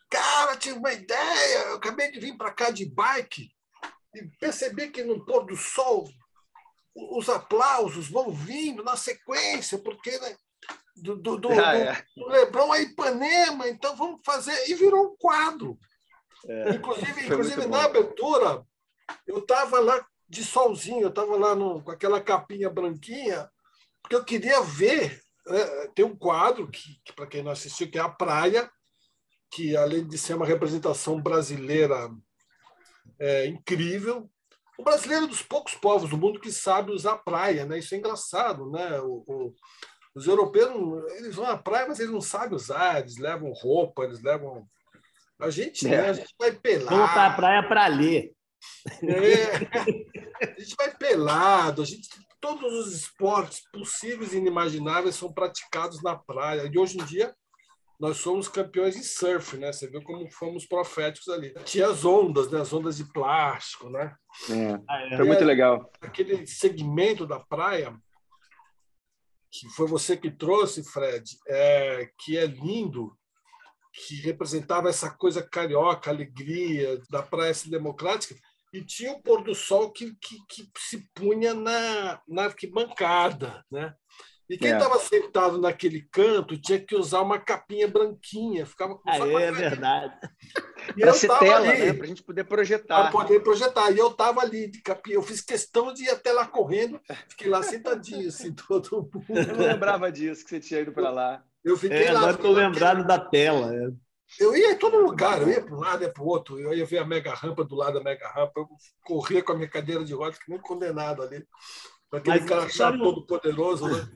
Cara, 0.10 0.56
tive 0.56 0.78
uma 0.78 0.94
ideia, 0.94 1.66
eu 1.68 1.76
acabei 1.76 2.10
de 2.10 2.20
vir 2.20 2.38
para 2.38 2.52
cá 2.52 2.70
de 2.70 2.86
bike 2.86 3.50
e 4.16 4.24
perceber 4.40 4.90
que 4.90 5.04
no 5.04 5.26
pôr 5.26 5.46
do 5.46 5.56
sol 5.56 6.10
os 6.96 7.30
aplausos 7.30 8.10
vão 8.10 8.32
vindo 8.32 8.84
na 8.84 8.96
sequência, 8.96 9.78
porque 9.78 10.18
né, 10.20 10.36
do, 10.98 11.16
do, 11.16 11.38
do, 11.38 11.50
ah, 11.50 11.76
é. 11.76 12.04
do, 12.16 12.72
a 12.72 12.82
Ipanema, 12.82 13.68
então 13.70 13.96
vamos 13.96 14.22
fazer. 14.26 14.70
E 14.70 14.76
virou 14.76 15.12
um 15.12 15.18
quadro. 15.18 15.78
É, 16.48 16.72
inclusive, 16.72 17.26
inclusive 17.26 17.68
na 17.68 17.84
abertura, 17.84 18.66
eu 19.28 19.40
estava 19.40 19.80
lá 19.80 20.06
de 20.28 20.44
solzinho, 20.44 21.04
eu 21.04 21.10
estava 21.10 21.36
lá 21.38 21.56
no, 21.56 21.82
com 21.82 21.92
aquela 21.92 22.22
capinha 22.22 22.70
branquinha, 22.70 23.50
porque 24.02 24.16
eu 24.16 24.24
queria 24.24 24.62
ver. 24.62 25.22
Né, 25.46 25.88
tem 25.96 26.06
um 26.06 26.16
quadro 26.16 26.70
que, 26.70 27.00
que 27.04 27.14
para 27.14 27.28
quem 27.28 27.42
não 27.42 27.52
assistiu, 27.52 27.90
que 27.90 27.98
é 27.98 28.02
a 28.02 28.10
Praia, 28.10 28.70
que 29.52 29.76
além 29.76 30.06
de 30.08 30.18
ser 30.18 30.36
uma 30.36 30.46
representação 30.46 31.22
brasileira 31.22 32.10
é, 33.20 33.48
incrível. 33.48 34.30
O 34.78 34.84
brasileiro 34.84 35.26
é 35.26 35.28
dos 35.28 35.42
poucos 35.42 35.76
povos 35.76 36.10
do 36.10 36.18
mundo 36.18 36.40
que 36.40 36.52
sabe 36.52 36.92
usar 36.92 37.18
praia, 37.18 37.66
né? 37.66 37.80
Isso 37.80 37.94
é 37.94 37.98
engraçado, 37.98 38.70
né? 38.72 39.00
O, 39.02 39.24
o, 39.28 39.54
os 40.16 40.26
europeus 40.26 41.04
eles 41.18 41.36
vão 41.36 41.46
à 41.46 41.58
praia, 41.58 41.88
mas 41.88 42.00
eles 42.00 42.14
não 42.14 42.22
sabem 42.22 42.56
usar. 42.56 43.00
Eles 43.00 43.18
levam 43.18 43.52
roupa, 43.52 44.04
eles 44.04 44.22
levam. 44.24 44.66
A 45.40 45.50
gente, 45.50 45.86
é. 45.86 45.90
né? 45.90 46.10
A 46.10 46.14
gente 46.14 46.34
vai 46.40 46.52
pelar. 46.52 46.94
Vamos 46.94 47.12
para 47.12 47.26
a 47.26 47.34
praia 47.34 47.68
para 47.68 47.88
ler. 47.88 48.32
É. 49.04 50.56
A 50.56 50.60
gente 50.60 50.76
vai 50.78 50.96
pelado. 50.96 51.82
A 51.82 51.86
gente 51.86 52.08
todos 52.42 52.74
os 52.74 52.94
esportes 52.94 53.62
possíveis 53.72 54.34
e 54.34 54.38
inimagináveis 54.38 55.16
são 55.16 55.32
praticados 55.32 56.02
na 56.02 56.16
praia. 56.16 56.70
E 56.72 56.78
hoje 56.78 56.98
em 56.98 57.06
dia 57.06 57.36
nós 58.00 58.18
somos 58.18 58.48
campeões 58.48 58.96
em 58.96 59.04
surf, 59.04 59.58
né? 59.58 59.74
Você 59.74 59.88
viu 59.90 60.02
como 60.02 60.32
fomos 60.32 60.66
proféticos 60.66 61.28
ali. 61.28 61.54
Tinha 61.66 61.88
as 61.88 62.06
ondas, 62.06 62.50
né? 62.50 62.62
As 62.62 62.72
ondas 62.72 62.96
de 62.98 63.04
plástico, 63.12 63.90
né? 63.90 64.16
É, 64.50 64.80
ah, 64.88 65.08
é. 65.12 65.18
foi 65.18 65.26
muito 65.26 65.44
legal. 65.44 65.92
Aquele 66.00 66.48
segmento 66.48 67.28
da 67.28 67.40
praia 67.40 67.94
que 69.52 69.68
foi 69.70 69.88
você 69.88 70.16
que 70.16 70.32
trouxe, 70.32 70.84
Fred, 70.84 71.38
é, 71.48 72.10
que 72.20 72.38
é 72.38 72.46
lindo, 72.46 73.18
que 73.92 74.16
representava 74.22 74.90
essa 74.90 75.10
coisa 75.10 75.42
carioca, 75.42 76.10
alegria 76.10 77.02
da 77.10 77.24
praia 77.24 77.54
democrática, 77.66 78.36
e 78.72 78.84
tinha 78.84 79.14
o 79.14 79.22
pôr 79.22 79.44
do 79.44 79.56
sol 79.56 79.92
que, 79.92 80.16
que, 80.22 80.38
que 80.48 80.70
se 80.78 81.10
punha 81.16 81.56
na, 81.56 82.22
na 82.28 82.44
arquibancada, 82.46 83.66
né? 83.72 83.94
E 84.50 84.58
quem 84.58 84.72
estava 84.72 84.96
é. 84.96 85.00
sentado 85.00 85.62
naquele 85.62 86.02
canto 86.12 86.60
tinha 86.60 86.80
que 86.80 86.96
usar 86.96 87.22
uma 87.22 87.38
capinha 87.38 87.88
branquinha. 87.88 88.66
Ficava 88.66 88.96
com 88.96 89.08
ah, 89.08 89.18
é 89.18 89.52
verdade. 89.52 90.18
Para 91.00 91.14
ser 91.14 91.28
tela, 91.38 91.70
ali, 91.70 91.80
né? 91.86 91.94
Para 91.94 92.04
a 92.04 92.08
gente 92.08 92.24
poder 92.24 92.44
projetar. 92.46 93.04
Para 93.04 93.12
poder 93.12 93.42
projetar. 93.42 93.92
E 93.92 94.00
eu 94.00 94.08
estava 94.08 94.42
ali 94.42 94.68
de 94.68 94.82
capinha. 94.82 95.18
Eu 95.18 95.22
fiz 95.22 95.40
questão 95.40 95.94
de 95.94 96.06
ir 96.06 96.10
até 96.10 96.34
lá 96.34 96.48
correndo. 96.48 97.00
Fiquei 97.28 97.48
lá 97.48 97.62
sentadinho, 97.62 98.28
assim, 98.28 98.52
todo 98.68 99.08
mundo. 99.14 99.24
Eu 99.30 99.56
não 99.56 99.68
lembrava 99.68 100.12
disso, 100.12 100.44
que 100.44 100.50
você 100.50 100.60
tinha 100.60 100.82
ido 100.82 100.92
para 100.92 101.12
lá. 101.12 101.44
Eu 101.64 101.78
fiquei 101.78 102.06
é, 102.06 102.12
lá. 102.12 102.22
Agora 102.22 102.36
estou 102.36 102.52
lembrado 102.52 103.06
da 103.06 103.20
tela. 103.20 103.72
É. 103.76 103.92
Eu 104.40 104.56
ia 104.56 104.72
em 104.72 104.78
todo 104.78 104.98
lugar, 104.98 105.42
eu 105.42 105.50
ia 105.50 105.62
para 105.62 105.76
um 105.76 105.80
lado, 105.80 106.04
ia 106.04 106.12
para 106.12 106.24
o 106.24 106.28
outro. 106.28 106.60
Eu 106.60 106.74
ia 106.74 106.86
ver 106.86 107.00
a 107.00 107.06
mega 107.06 107.34
rampa 107.36 107.64
do 107.64 107.76
lado 107.76 107.96
da 107.96 108.04
mega 108.04 108.28
rampa. 108.30 108.60
Eu 108.62 108.68
corria 109.04 109.44
com 109.44 109.52
a 109.52 109.56
minha 109.56 109.70
cadeira 109.70 110.04
de 110.04 110.14
rodas, 110.14 110.40
que 110.40 110.50
nem 110.50 110.60
condenado 110.60 111.22
ali. 111.22 111.46
Aquele 112.12 112.40
Mas, 112.40 112.50
cara 112.50 112.70
chato, 112.70 112.98
todo 112.98 113.26
poderoso, 113.28 113.88
né? 113.88 114.10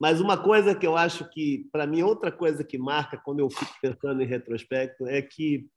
Mas 0.00 0.20
uma 0.20 0.36
coisa 0.36 0.74
que 0.74 0.86
eu 0.86 0.96
acho 0.96 1.28
que, 1.30 1.68
para 1.72 1.86
mim, 1.86 2.02
outra 2.02 2.30
coisa 2.30 2.64
que 2.64 2.78
marca 2.78 3.16
quando 3.16 3.40
eu 3.40 3.50
fico 3.50 3.72
pensando 3.80 4.22
em 4.22 4.26
retrospecto 4.26 5.06
é 5.06 5.22
que, 5.22 5.68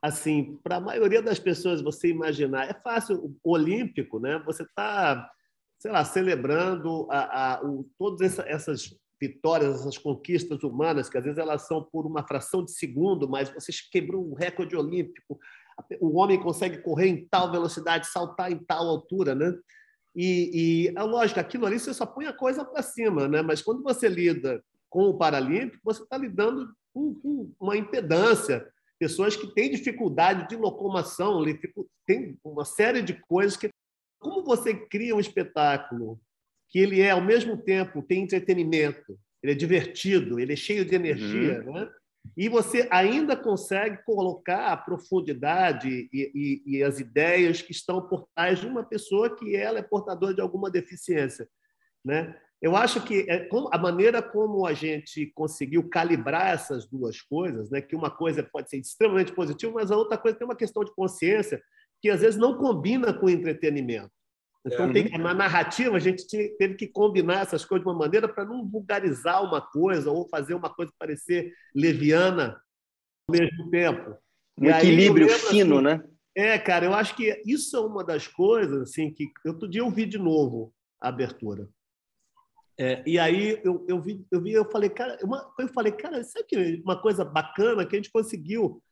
assim, 0.00 0.58
para 0.62 0.76
a 0.76 0.80
maioria 0.80 1.22
das 1.22 1.38
pessoas 1.38 1.82
você 1.82 2.08
imaginar, 2.08 2.68
é 2.68 2.74
fácil, 2.74 3.36
o 3.42 3.52
olímpico, 3.52 4.18
né? 4.18 4.40
Você 4.46 4.62
está, 4.62 5.30
sei 5.78 5.90
lá, 5.90 6.04
celebrando 6.04 7.08
a, 7.10 7.54
a, 7.54 7.64
o, 7.64 7.88
todas 7.98 8.38
essas 8.38 8.96
vitórias, 9.20 9.80
essas 9.80 9.96
conquistas 9.98 10.62
humanas, 10.64 11.08
que 11.08 11.16
às 11.16 11.22
vezes 11.22 11.38
elas 11.38 11.66
são 11.68 11.82
por 11.82 12.06
uma 12.06 12.26
fração 12.26 12.64
de 12.64 12.72
segundo, 12.72 13.28
mas 13.28 13.50
você 13.50 13.70
quebrou 13.90 14.28
um 14.28 14.34
recorde 14.34 14.76
olímpico, 14.76 15.38
o 16.00 16.18
homem 16.18 16.40
consegue 16.40 16.78
correr 16.78 17.08
em 17.08 17.26
tal 17.26 17.50
velocidade, 17.50 18.06
saltar 18.06 18.50
em 18.50 18.58
tal 18.58 18.86
altura, 18.86 19.34
né? 19.34 19.54
E, 20.14 20.88
e 20.88 20.88
é 20.96 21.02
lógico, 21.02 21.40
aquilo 21.40 21.66
ali 21.66 21.78
você 21.78 21.94
só 21.94 22.04
põe 22.04 22.26
a 22.26 22.32
coisa 22.32 22.64
para 22.64 22.82
cima, 22.82 23.26
né? 23.28 23.40
mas 23.40 23.62
quando 23.62 23.82
você 23.82 24.08
lida 24.08 24.62
com 24.90 25.04
o 25.04 25.16
Paralímpico, 25.16 25.80
você 25.82 26.02
está 26.02 26.18
lidando 26.18 26.70
com, 26.92 27.14
com, 27.14 27.52
uma 27.58 27.76
impedância. 27.76 28.66
Pessoas 28.98 29.34
que 29.34 29.52
têm 29.54 29.70
dificuldade 29.70 30.48
de 30.48 30.54
locomoção, 30.54 31.42
tem 32.06 32.38
uma 32.44 32.64
série 32.64 33.02
de 33.02 33.14
coisas 33.14 33.56
que. 33.56 33.70
Como 34.20 34.44
você 34.44 34.72
cria 34.86 35.16
um 35.16 35.20
espetáculo 35.20 36.20
que 36.68 36.78
ele 36.78 37.00
é, 37.00 37.10
ao 37.10 37.20
mesmo 37.20 37.56
tempo, 37.56 38.02
tem 38.02 38.22
entretenimento, 38.22 39.18
ele 39.42 39.52
é 39.52 39.54
divertido, 39.54 40.38
ele 40.38 40.52
é 40.52 40.56
cheio 40.56 40.84
de 40.84 40.94
energia, 40.94 41.64
uhum. 41.66 41.72
né? 41.72 41.90
E 42.36 42.48
você 42.48 42.88
ainda 42.90 43.36
consegue 43.36 44.02
colocar 44.04 44.68
a 44.68 44.76
profundidade 44.76 46.08
e, 46.12 46.30
e, 46.34 46.78
e, 46.78 46.82
as 46.82 46.98
ideias 46.98 47.60
que 47.60 47.72
estão 47.72 48.00
por 48.00 48.26
trás 48.34 48.60
de 48.60 48.66
uma 48.66 48.84
pessoa 48.84 49.34
que 49.34 49.54
ela 49.54 49.78
é 49.78 49.82
portadora 49.82 50.34
de 50.34 50.40
alguma 50.40 50.70
deficiência, 50.70 51.48
né? 52.04 52.36
Eu 52.60 52.76
acho 52.76 53.02
que 53.04 53.26
é 53.28 53.48
a 53.72 53.78
maneira 53.78 54.22
como 54.22 54.64
a 54.64 54.72
gente 54.72 55.26
conseguiu 55.34 55.88
calibrar 55.88 56.54
essas 56.54 56.86
duas 56.86 57.20
coisas, 57.20 57.68
né? 57.70 57.80
Que 57.80 57.96
uma 57.96 58.08
coisa 58.08 58.42
pode 58.42 58.70
ser 58.70 58.78
extremamente 58.78 59.32
positiva, 59.32 59.72
mas 59.74 59.90
a 59.90 59.96
outra 59.96 60.16
coisa 60.16 60.38
tem 60.38 60.46
uma 60.46 60.56
questão 60.56 60.84
de 60.84 60.94
consciência 60.94 61.60
que 62.00 62.08
às 62.08 62.20
vezes 62.20 62.38
não 62.38 62.56
combina 62.56 63.12
com 63.12 63.28
entretenimento. 63.28 64.12
Então, 64.64 64.90
é. 64.90 64.92
tem, 64.92 65.18
na 65.18 65.34
narrativa, 65.34 65.96
a 65.96 66.00
gente 66.00 66.26
tinha, 66.26 66.48
teve 66.56 66.74
que 66.74 66.86
combinar 66.86 67.42
essas 67.42 67.64
coisas 67.64 67.84
de 67.84 67.90
uma 67.90 67.98
maneira 67.98 68.28
para 68.28 68.44
não 68.44 68.66
vulgarizar 68.66 69.42
uma 69.42 69.60
coisa 69.60 70.10
ou 70.10 70.28
fazer 70.28 70.54
uma 70.54 70.72
coisa 70.72 70.92
parecer 70.98 71.52
leviana 71.74 72.60
ao 73.28 73.36
mesmo 73.36 73.70
tempo. 73.70 74.16
Um 74.56 74.70
equilíbrio 74.70 75.28
fino, 75.28 75.76
assim, 75.76 75.84
né? 75.84 76.04
É, 76.34 76.58
cara, 76.58 76.86
eu 76.86 76.94
acho 76.94 77.14
que 77.16 77.42
isso 77.44 77.76
é 77.76 77.80
uma 77.80 78.02
das 78.02 78.26
coisas 78.26 78.82
assim 78.82 79.12
que 79.12 79.30
outro 79.44 79.68
dia 79.68 79.82
eu 79.82 79.90
vi 79.90 80.06
de 80.06 80.18
novo 80.18 80.72
a 81.00 81.08
abertura. 81.08 81.68
É, 82.78 83.02
e 83.06 83.18
aí 83.18 83.60
eu, 83.62 83.84
eu 83.86 84.00
vi, 84.00 84.26
eu 84.30 84.40
vi, 84.40 84.52
eu 84.52 84.64
falei, 84.70 84.88
cara, 84.88 85.18
uma, 85.22 85.52
eu 85.58 85.68
falei, 85.68 85.92
cara, 85.92 86.24
sabe 86.24 86.46
que 86.46 86.82
uma 86.84 87.00
coisa 87.00 87.24
bacana 87.24 87.84
que 87.84 87.94
a 87.94 87.98
gente 87.98 88.10
conseguiu. 88.10 88.82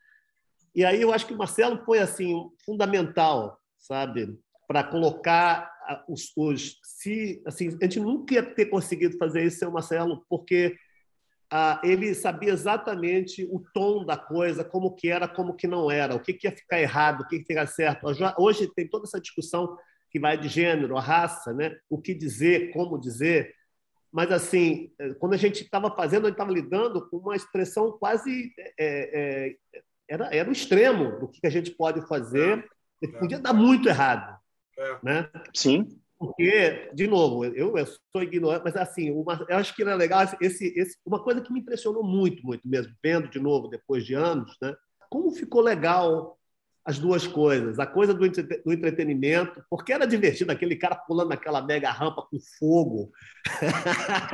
E 0.74 0.84
aí 0.84 1.00
eu 1.00 1.12
acho 1.12 1.26
que 1.26 1.32
o 1.32 1.38
Marcelo 1.38 1.82
foi 1.84 1.98
assim 1.98 2.50
fundamental, 2.64 3.58
sabe, 3.78 4.38
para 4.70 4.84
colocar 4.84 5.68
os, 6.08 6.30
os 6.36 6.78
se 6.84 7.42
assim 7.44 7.76
a 7.82 7.84
gente 7.86 7.98
nunca 7.98 8.34
ia 8.34 8.42
ter 8.44 8.66
conseguido 8.66 9.18
fazer 9.18 9.42
isso 9.42 9.58
sem 9.58 9.66
o 9.66 9.72
Marcelo, 9.72 10.24
porque 10.28 10.76
ah, 11.50 11.80
ele 11.82 12.14
sabia 12.14 12.52
exatamente 12.52 13.44
o 13.50 13.60
tom 13.74 14.04
da 14.06 14.16
coisa, 14.16 14.62
como 14.62 14.94
que 14.94 15.08
era, 15.08 15.26
como 15.26 15.56
que 15.56 15.66
não 15.66 15.90
era, 15.90 16.14
o 16.14 16.20
que, 16.20 16.32
que 16.32 16.46
ia 16.46 16.52
ficar 16.52 16.80
errado, 16.80 17.22
o 17.22 17.26
que, 17.26 17.40
que 17.40 17.52
ia 17.52 17.66
certo. 17.66 18.06
Hoje 18.38 18.72
tem 18.72 18.86
toda 18.86 19.08
essa 19.08 19.20
discussão 19.20 19.76
que 20.08 20.20
vai 20.20 20.38
de 20.38 20.46
gênero, 20.46 20.96
a 20.96 21.00
raça, 21.00 21.52
né? 21.52 21.76
o 21.88 22.00
que 22.00 22.14
dizer, 22.14 22.72
como 22.72 22.96
dizer. 22.96 23.52
Mas, 24.12 24.30
assim, 24.30 24.92
quando 25.18 25.34
a 25.34 25.36
gente 25.36 25.64
estava 25.64 25.90
fazendo, 25.90 26.26
a 26.26 26.28
gente 26.28 26.34
estava 26.34 26.52
lidando 26.52 27.08
com 27.08 27.16
uma 27.16 27.34
expressão 27.34 27.90
quase. 27.98 28.52
É, 28.78 28.78
é, 28.78 29.56
era, 30.08 30.32
era 30.32 30.48
o 30.48 30.52
extremo 30.52 31.18
do 31.18 31.28
que 31.28 31.44
a 31.44 31.50
gente 31.50 31.72
pode 31.72 32.06
fazer. 32.06 32.64
É. 33.02 33.08
Podia 33.18 33.40
dar 33.40 33.52
muito 33.52 33.88
errado. 33.88 34.38
É. 34.80 34.98
Né? 35.02 35.30
Sim. 35.54 35.86
Porque, 36.18 36.90
de 36.92 37.06
novo, 37.06 37.46
eu, 37.46 37.78
eu 37.78 37.86
sou 38.12 38.22
ignorante, 38.22 38.62
mas 38.64 38.76
assim, 38.76 39.10
uma, 39.10 39.42
eu 39.48 39.56
acho 39.56 39.74
que 39.74 39.80
era 39.80 39.94
legal 39.94 40.22
esse, 40.40 40.66
esse, 40.78 40.96
uma 41.04 41.22
coisa 41.22 41.40
que 41.40 41.50
me 41.50 41.60
impressionou 41.60 42.04
muito, 42.04 42.44
muito 42.44 42.68
mesmo, 42.68 42.92
vendo 43.02 43.28
de 43.28 43.40
novo 43.40 43.68
depois 43.68 44.04
de 44.04 44.14
anos, 44.14 44.54
né? 44.60 44.74
Como 45.08 45.30
ficou 45.30 45.62
legal 45.62 46.38
as 46.84 46.98
duas 46.98 47.26
coisas, 47.26 47.78
a 47.78 47.86
coisa 47.86 48.12
do, 48.12 48.28
do 48.28 48.72
entretenimento, 48.72 49.64
porque 49.70 49.92
era 49.92 50.06
divertido 50.06 50.52
aquele 50.52 50.76
cara 50.76 50.94
pulando 50.94 51.30
naquela 51.30 51.62
mega 51.62 51.90
rampa 51.90 52.22
com 52.22 52.38
fogo. 52.58 53.10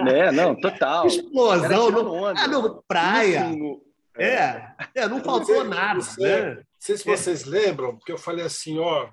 É, 0.08 0.30
não, 0.32 0.54
total. 0.56 1.06
Explosão, 1.06 1.90
no, 1.90 2.26
ah, 2.26 2.48
no, 2.48 2.82
praia. 2.88 3.48
No, 3.48 3.82
é, 4.16 4.72
é, 4.94 5.08
não 5.08 5.22
faltou 5.22 5.62
nada. 5.64 6.00
Né? 6.18 6.54
Não 6.54 6.62
sei 6.80 6.96
se 6.96 7.04
vocês 7.04 7.44
lembram, 7.44 7.96
porque 7.96 8.12
eu 8.12 8.18
falei 8.18 8.44
assim, 8.44 8.78
ó, 8.78 9.08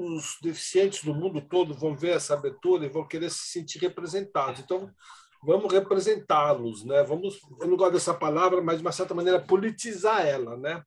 os 0.00 0.36
deficientes 0.42 1.02
do 1.02 1.14
mundo 1.14 1.40
todo 1.40 1.74
vão 1.74 1.96
ver 1.96 2.16
essa 2.16 2.34
abertura 2.34 2.86
e 2.86 2.90
vão 2.90 3.06
querer 3.06 3.30
se 3.30 3.46
sentir 3.48 3.78
representados. 3.78 4.60
Então, 4.60 4.90
vamos 5.42 5.72
representá-los, 5.72 6.84
né? 6.84 7.02
Vamos, 7.04 7.40
eu 7.60 7.68
não 7.68 7.76
gosto 7.76 7.92
dessa 7.92 8.14
palavra, 8.14 8.60
mas 8.60 8.78
de 8.78 8.82
uma 8.82 8.92
certa 8.92 9.14
maneira 9.14 9.40
politizar 9.40 10.26
ela, 10.26 10.56
né? 10.56 10.82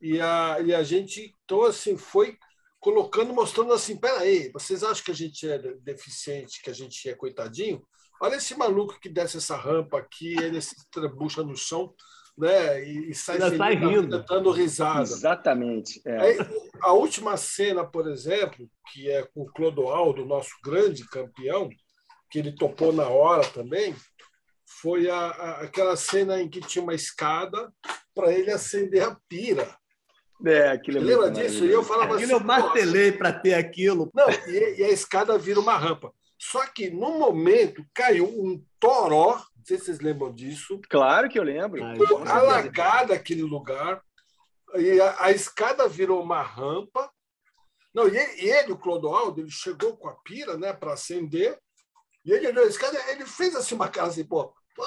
E 0.00 0.20
a, 0.20 0.60
e 0.60 0.74
a 0.74 0.82
gente 0.82 1.34
então 1.44 1.64
assim 1.64 1.96
foi 1.96 2.38
colocando, 2.78 3.34
mostrando 3.34 3.72
assim, 3.72 3.96
peraí, 3.96 4.52
vocês 4.52 4.84
acham 4.84 5.04
que 5.04 5.10
a 5.10 5.14
gente 5.14 5.48
é 5.48 5.58
deficiente, 5.80 6.62
que 6.62 6.70
a 6.70 6.72
gente 6.72 7.08
é 7.08 7.14
coitadinho? 7.14 7.82
Olha 8.20 8.36
esse 8.36 8.56
maluco 8.56 9.00
que 9.00 9.08
desce 9.08 9.38
essa 9.38 9.56
rampa 9.56 9.98
aqui, 9.98 10.36
ele 10.38 10.60
se 10.60 10.74
trabucha 10.90 11.42
no 11.42 11.56
chão 11.56 11.92
né? 12.38 12.84
E, 12.84 13.10
e 13.10 13.14
sai, 13.14 13.38
sai 13.56 13.74
rindo. 13.74 14.24
dando 14.24 14.50
risada. 14.50 15.02
Exatamente. 15.02 16.00
É. 16.06 16.20
Aí, 16.20 16.38
a 16.80 16.92
última 16.92 17.36
cena, 17.36 17.84
por 17.84 18.08
exemplo, 18.08 18.68
que 18.92 19.10
é 19.10 19.22
com 19.22 19.42
o 19.42 19.52
Clodoaldo, 19.52 20.24
nosso 20.24 20.52
grande 20.64 21.06
campeão, 21.08 21.68
que 22.30 22.38
ele 22.38 22.52
topou 22.52 22.92
na 22.92 23.08
hora 23.08 23.46
também, 23.48 23.94
foi 24.80 25.10
a, 25.10 25.16
a, 25.16 25.60
aquela 25.62 25.96
cena 25.96 26.40
em 26.40 26.48
que 26.48 26.60
tinha 26.60 26.82
uma 26.82 26.94
escada 26.94 27.72
para 28.14 28.32
ele 28.32 28.52
acender 28.52 29.02
a 29.02 29.16
pira. 29.28 29.76
É, 30.46 30.68
aquilo 30.68 30.98
é 30.98 31.00
lembra 31.00 31.30
disso? 31.32 31.64
E 31.64 31.70
eu 31.70 31.82
falava 31.82 32.14
aquilo 32.14 32.36
assim, 32.36 32.40
eu 32.40 32.46
martelei 32.46 33.10
para 33.10 33.32
ter 33.32 33.54
aquilo. 33.54 34.08
Não, 34.14 34.28
e, 34.46 34.80
e, 34.80 34.84
a 34.84 34.90
escada 34.90 35.36
vira 35.36 35.58
uma 35.58 35.76
rampa. 35.76 36.12
Só 36.38 36.64
que, 36.68 36.88
no 36.88 37.18
momento, 37.18 37.84
caiu 37.92 38.26
um 38.26 38.62
toró 38.78 39.42
sei 39.68 39.78
se 39.78 39.84
vocês 39.84 40.00
lembram 40.00 40.32
disso. 40.32 40.80
Claro 40.88 41.28
que 41.28 41.38
eu 41.38 41.42
lembro. 41.42 41.80
Ficou 41.98 42.26
alagado 42.26 43.12
aquele 43.12 43.42
lugar. 43.42 44.02
E 44.74 45.00
a, 45.00 45.24
a, 45.24 45.30
escada 45.30 45.86
virou 45.88 46.22
uma 46.22 46.42
rampa. 46.42 47.10
Não, 47.94 48.08
e 48.08 48.16
ele, 48.16 48.72
o 48.72 48.78
Clodoaldo, 48.78 49.40
ele 49.40 49.50
chegou 49.50 49.96
com 49.96 50.08
a 50.08 50.14
pira 50.22 50.56
né, 50.56 50.72
para 50.72 50.94
acender. 50.94 51.58
E 52.24 52.32
ele 52.32 52.48
olhou 52.48 52.64
a 52.64 52.68
escada, 52.68 52.98
ele 53.10 53.26
fez 53.26 53.54
assim 53.54 53.74
uma 53.74 53.88
cara 53.88 54.08
assim, 54.08 54.24
pô. 54.24 54.54
pô 54.74 54.84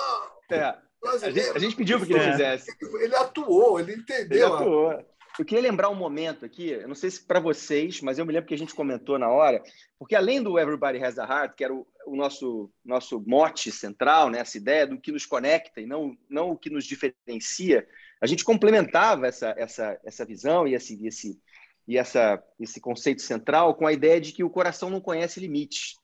é. 0.52 0.78
A 1.04 1.18
gente, 1.32 1.50
a 1.50 1.60
gente, 1.60 1.76
pediu 1.76 1.98
para 1.98 2.08
que 2.08 2.14
ele 2.14 2.32
fizesse. 2.32 2.78
Ele, 2.80 3.06
ele 3.06 3.16
atuou, 3.16 3.80
ele 3.80 3.96
entendeu. 3.96 4.38
Ele 4.38 4.44
atuou. 4.44 5.06
Eu 5.40 5.46
queria 5.46 5.64
lembrar 5.64 5.90
um 5.90 5.96
momento 5.96 6.46
aqui, 6.46 6.70
eu 6.70 6.88
não 6.88 6.96
sei 6.96 7.10
se 7.10 7.26
para 7.26 7.40
vocês, 7.40 8.02
mas 8.02 8.20
eu 8.20 8.26
me 8.26 8.34
lembro 8.34 8.48
que 8.48 8.54
a 8.54 8.58
gente 8.58 8.76
comentou 8.76 9.18
na 9.18 9.30
hora, 9.30 9.64
porque 9.98 10.16
além 10.16 10.44
do 10.44 10.60
Everybody 10.60 11.04
Has 11.04 11.18
a 11.18 11.26
Heart, 11.26 11.56
que 11.56 11.64
era 11.64 11.74
o, 11.74 11.88
o 12.06 12.16
nosso, 12.16 12.72
nosso 12.84 13.24
mote 13.26 13.72
central, 13.72 14.30
né, 14.30 14.40
essa 14.40 14.58
ideia 14.58 14.86
do 14.86 15.00
que 15.00 15.12
nos 15.12 15.26
conecta 15.26 15.80
e 15.80 15.86
não, 15.86 16.16
não 16.30 16.52
o 16.52 16.58
que 16.58 16.70
nos 16.70 16.86
diferencia, 16.86 17.88
a 18.22 18.28
gente 18.28 18.44
complementava 18.44 19.26
essa, 19.26 19.56
essa, 19.58 20.00
essa 20.04 20.26
visão 20.26 20.68
e, 20.68 20.76
esse, 20.76 21.06
esse, 21.08 21.40
e 21.88 21.98
essa, 21.98 22.42
esse 22.60 22.80
conceito 22.80 23.22
central 23.22 23.76
com 23.76 23.88
a 23.88 23.94
ideia 23.94 24.20
de 24.20 24.34
que 24.34 24.44
o 24.44 24.50
coração 24.50 24.90
não 24.90 25.02
conhece 25.02 25.40
limites. 25.40 25.96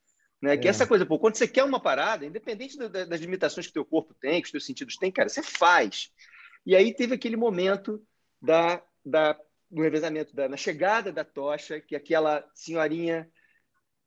Né? 0.42 0.54
É. 0.54 0.58
Que 0.58 0.68
essa 0.68 0.88
coisa, 0.88 1.06
pô, 1.06 1.20
quando 1.20 1.36
você 1.36 1.48
quer 1.48 1.64
uma 1.64 1.80
parada, 1.80 2.26
independente 2.26 2.78
das 2.78 3.20
limitações 3.22 3.68
que 3.68 3.72
o 3.72 3.74
teu 3.74 3.86
corpo 3.86 4.16
tem, 4.20 4.42
que 4.42 4.48
os 4.48 4.52
teus 4.52 4.66
sentidos 4.66 4.96
têm, 4.96 5.12
cara, 5.12 5.30
você 5.30 5.44
faz. 5.44 6.12
E 6.66 6.76
aí 6.76 6.94
teve 6.94 7.14
aquele 7.14 7.36
momento 7.36 8.02
da 8.42 8.82
da, 9.10 9.38
do 9.70 9.82
revezamento, 9.82 10.36
da, 10.36 10.48
na 10.50 10.58
chegada 10.58 11.12
da 11.12 11.24
tocha, 11.24 11.80
que 11.80 11.96
aquela 11.96 12.44
senhorinha 12.54 13.28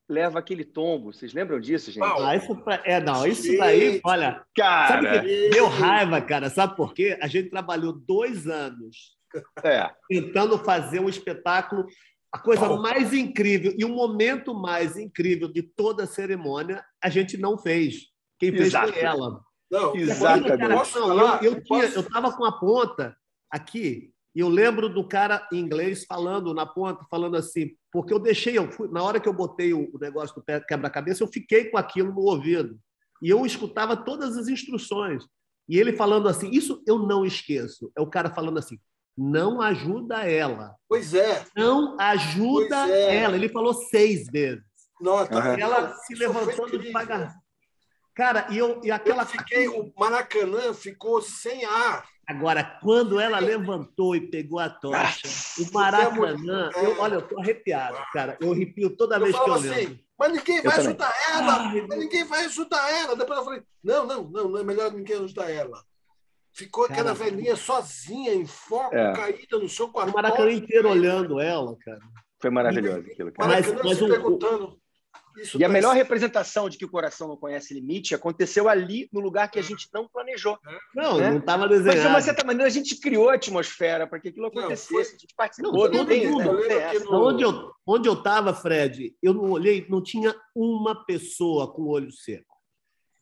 leva 0.09 0.39
aquele 0.39 0.65
tombo. 0.65 1.13
Vocês 1.13 1.33
lembram 1.33 1.61
disso, 1.61 1.91
gente? 1.91 2.05
Ah, 2.05 2.37
isso 2.37 2.57
pra... 2.57 2.83
É, 2.85 3.01
não, 3.01 3.27
isso 3.27 3.57
daí, 3.57 4.01
olha. 4.05 4.45
Cara, 4.57 4.89
sabe 4.89 5.21
que 5.21 5.51
deu 5.51 5.67
raiva, 5.69 6.21
cara. 6.21 6.51
Sabe 6.51 6.77
por 6.77 6.93
quê? 6.93 7.17
A 7.23 7.29
gente 7.29 7.49
trabalhou 7.49 7.93
dois 7.93 8.47
anos 8.47 9.17
é. 9.63 9.89
tentando 10.09 10.59
fazer 10.59 11.01
um 11.01 11.09
espetáculo, 11.09 11.87
a 12.33 12.39
coisa 12.39 12.69
mais 12.77 13.13
incrível 13.13 13.73
e 13.79 13.85
o 13.85 13.89
momento 13.89 14.55
mais 14.55 14.97
incrível 14.97 15.49
de 15.49 15.63
toda 15.63 16.05
a 16.05 16.09
cerimônia, 16.09 16.85
a 17.03 17.09
gente 17.09 17.37
não 17.37 17.57
fez. 17.57 18.09
Quem 18.39 18.51
fez 18.51 18.69
Exato. 18.69 18.93
foi 18.93 19.03
ela. 19.03 19.41
Não, 19.71 19.95
exatamente. 19.95 20.97
eu, 20.97 21.53
eu, 21.53 21.63
tinha, 21.63 21.85
eu 21.85 22.03
tava 22.03 22.33
com 22.33 22.45
a 22.45 22.59
ponta 22.59 23.17
aqui, 23.49 24.13
e 24.35 24.41
eu 24.41 24.49
lembro 24.49 24.89
do 24.89 25.07
cara 25.07 25.47
em 25.53 25.59
inglês 25.59 26.05
falando 26.05 26.55
na 26.55 26.65
ponta, 26.65 27.05
falando 27.11 27.37
assim, 27.37 27.71
porque 27.93 28.15
eu 28.15 28.19
deixei, 28.19 28.57
eu 28.57 28.71
fui, 28.71 28.89
na 28.89 29.03
hora 29.03 29.19
que 29.19 29.29
eu 29.29 29.33
botei 29.33 29.73
o 29.73 29.91
negócio 30.01 30.37
do 30.37 30.45
quebra-cabeça, 30.67 31.23
eu 31.23 31.29
fiquei 31.29 31.65
com 31.65 31.77
aquilo 31.77 32.13
no 32.13 32.21
ouvido. 32.21 32.79
E 33.21 33.29
eu 33.29 33.45
escutava 33.45 33.97
todas 33.97 34.37
as 34.37 34.49
instruções. 34.49 35.25
E 35.69 35.79
ele 35.79 35.93
falando 35.93 36.29
assim, 36.29 36.51
isso 36.51 36.83
eu 36.87 36.99
não 36.99 37.25
esqueço. 37.25 37.91
É 37.97 38.01
o 38.01 38.07
cara 38.07 38.31
falando 38.31 38.59
assim, 38.59 38.79
não 39.17 39.61
ajuda 39.61 40.25
ela. 40.25 40.75
Pois 40.89 41.13
é. 41.13 41.45
Não 41.57 41.99
ajuda 42.01 42.89
é. 42.89 43.17
ela. 43.17 43.37
Ele 43.37 43.49
falou 43.49 43.75
seis 43.75 44.27
vezes. 44.31 44.65
Nossa, 45.01 45.35
uhum. 45.35 45.59
Ela 45.59 45.95
se 45.95 46.15
levantando 46.15 46.79
devagar. 46.79 47.35
Cara, 48.21 48.47
e, 48.51 48.59
eu, 48.59 48.79
e 48.85 48.91
aquela. 48.91 49.23
Eu 49.23 49.27
fiquei, 49.27 49.67
o 49.67 49.91
Maracanã 49.99 50.75
ficou 50.75 51.23
sem 51.23 51.65
ar. 51.65 52.07
Agora, 52.27 52.63
quando 52.83 53.19
ela 53.19 53.39
levantou 53.39 54.15
e 54.15 54.21
pegou 54.21 54.59
a 54.59 54.69
tocha, 54.69 55.27
o 55.59 55.63
é 55.63 55.71
Maracanã, 55.73 56.71
eu, 56.77 57.01
olha, 57.01 57.15
eu 57.15 57.23
tô 57.23 57.41
arrepiado, 57.41 57.97
cara. 58.13 58.37
Eu 58.39 58.53
arrepio 58.53 58.95
toda 58.95 59.19
vez 59.19 59.35
que 59.35 59.49
eu 59.49 59.55
assim, 59.55 59.69
lembro. 59.71 59.99
Mas 60.19 60.33
ninguém 60.35 60.61
vai 60.61 60.77
ajudar 60.77 61.15
ela! 61.31 61.59
mas 61.89 61.99
ninguém 61.99 62.25
vai 62.25 62.45
ajudar 62.45 62.93
ela! 62.93 63.17
Depois 63.17 63.39
eu 63.39 63.45
falei, 63.47 63.63
não, 63.83 64.07
não, 64.07 64.25
não, 64.25 64.49
não 64.51 64.59
é 64.59 64.65
melhor 64.65 64.93
ninguém 64.93 65.17
ajudar 65.17 65.51
ela. 65.51 65.83
Ficou 66.53 66.87
cara, 66.87 67.01
aquela 67.01 67.15
velhinha 67.15 67.57
sozinha, 67.57 68.35
em 68.35 68.45
foco, 68.45 68.95
é. 68.95 69.15
caída 69.15 69.59
no 69.59 69.89
com 69.91 69.99
a 69.99 70.05
O 70.05 70.13
Maracanã 70.13 70.53
inteiro 70.53 70.91
olhando 70.91 71.41
ela, 71.41 71.75
cara. 71.83 72.01
Foi 72.39 72.51
maravilhoso 72.51 72.99
aquilo. 72.99 73.33
Cara. 73.33 73.49
Mas, 73.49 73.73
mas, 73.83 73.99
perguntando 73.99 74.80
isso 75.37 75.59
e 75.59 75.65
a 75.65 75.69
melhor 75.69 75.95
representação 75.95 76.69
de 76.69 76.79
que 76.79 76.85
o 76.85 76.91
coração 76.91 77.29
não 77.29 77.37
conhece 77.37 77.75
limite 77.75 78.15
aconteceu 78.15 78.69
ali, 78.69 79.09
no 79.13 79.21
lugar 79.21 79.51
que 79.51 79.59
a 79.59 79.63
gente 79.63 79.89
não 79.93 80.09
planejou. 80.09 80.59
Não, 80.95 81.19
né? 81.19 81.31
não 81.31 81.39
estava 81.39 81.69
desenhado. 81.69 81.97
Mas, 81.97 82.03
de 82.03 82.09
uma 82.09 82.21
certa 82.21 82.45
maneira, 82.45 82.67
a 82.67 82.73
gente 82.73 82.99
criou 83.01 83.31
a 83.31 83.35
atmosfera 83.35 84.07
para 84.07 84.21
que 84.21 84.29
aquilo 84.29 84.47
acontecesse. 84.47 84.93
Não, 84.93 85.03
foi... 85.03 85.09
A 85.09 85.19
gente 85.19 85.35
participou. 85.37 85.91
Não, 85.91 86.07
tem, 86.07 86.27
mundo. 86.29 86.53
Né? 86.67 86.93
No... 87.01 87.29
Onde 87.29 87.43
eu 87.43 87.71
onde 87.87 88.09
eu 88.09 88.15
estava, 88.15 88.55
Fred, 88.55 89.17
eu 89.21 89.35
não 89.35 89.51
olhei, 89.51 89.85
não 89.89 90.01
tinha 90.03 90.35
uma 90.55 91.05
pessoa 91.05 91.73
com 91.73 91.83
o 91.83 91.89
olho 91.89 92.13
seco. 92.13 92.57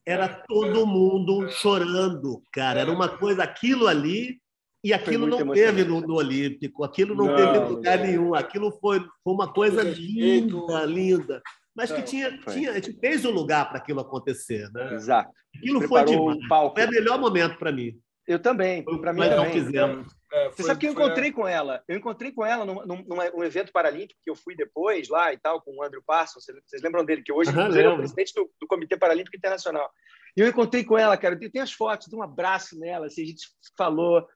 Era 0.06 0.28
todo 0.28 0.86
mundo 0.86 1.50
chorando, 1.50 2.42
cara. 2.52 2.80
Era 2.80 2.92
uma 2.92 3.08
coisa, 3.08 3.42
aquilo 3.42 3.86
ali 3.86 4.40
e 4.82 4.92
aquilo 4.92 5.26
não 5.26 5.52
teve 5.52 5.84
no, 5.84 6.00
no, 6.00 6.14
Olímpico, 6.14 6.84
aquilo 6.84 7.14
não, 7.14 7.26
não 7.26 7.36
teve 7.36 7.58
em 7.58 7.68
lugar 7.68 7.98
nenhum. 7.98 8.34
Aquilo 8.34 8.70
foi, 8.80 9.00
foi 9.00 9.32
uma 9.32 9.52
coisa 9.52 9.82
linda, 9.82 10.84
linda 10.84 11.42
mas 11.78 11.92
que 11.92 12.02
tinha, 12.02 12.36
tinha, 12.38 12.72
a 12.72 12.74
gente 12.74 12.92
fez 12.98 13.24
o 13.24 13.28
um 13.28 13.32
lugar 13.32 13.68
para 13.68 13.78
aquilo 13.78 14.00
acontecer. 14.00 14.68
Né? 14.72 14.94
Exato. 14.94 15.30
Aquilo 15.56 15.86
foi 15.86 16.04
demais. 16.04 16.48
Palco. 16.48 16.74
Foi 16.74 16.86
o 16.88 16.90
melhor 16.90 17.20
momento 17.20 17.56
para 17.56 17.70
mim. 17.70 17.96
Eu 18.26 18.40
também, 18.40 18.82
para 18.82 19.12
mim 19.12 19.20
mas 19.20 19.30
também. 19.30 19.44
não 19.44 19.52
fizemos. 19.52 20.12
É, 20.30 20.50
Você 20.50 20.64
sabe 20.64 20.80
que 20.80 20.88
eu 20.88 20.92
encontrei 20.92 21.30
a... 21.30 21.32
com 21.32 21.46
ela? 21.46 21.82
Eu 21.86 21.96
encontrei 21.96 22.32
com 22.32 22.44
ela 22.44 22.64
num, 22.64 22.84
num, 22.84 23.04
num, 23.06 23.44
evento 23.44 23.72
paralímpico 23.72 24.20
que 24.22 24.28
eu 24.28 24.34
fui 24.34 24.56
depois 24.56 25.08
lá 25.08 25.32
e 25.32 25.38
tal, 25.38 25.62
com 25.62 25.74
o 25.76 25.82
Andrew 25.82 26.02
Parsons. 26.04 26.44
Vocês, 26.44 26.58
vocês 26.66 26.82
lembram 26.82 27.04
dele? 27.04 27.22
Que 27.22 27.32
hoje 27.32 27.50
uhum, 27.50 27.68
ele 27.68 27.82
é 27.82 27.88
o 27.88 27.96
presidente 27.96 28.34
do, 28.34 28.50
do, 28.60 28.66
Comitê 28.66 28.96
Paralímpico 28.98 29.36
Internacional. 29.36 29.88
E 30.36 30.40
eu 30.40 30.48
encontrei 30.48 30.84
com 30.84 30.98
ela, 30.98 31.16
cara. 31.16 31.38
Eu 31.40 31.50
tenho 31.50 31.64
as 31.64 31.72
fotos, 31.72 32.08
dei 32.08 32.18
um 32.18 32.22
abraço 32.22 32.76
nela, 32.76 33.06
assim, 33.06 33.22
a 33.22 33.26
gente 33.26 33.46
falou. 33.76 34.26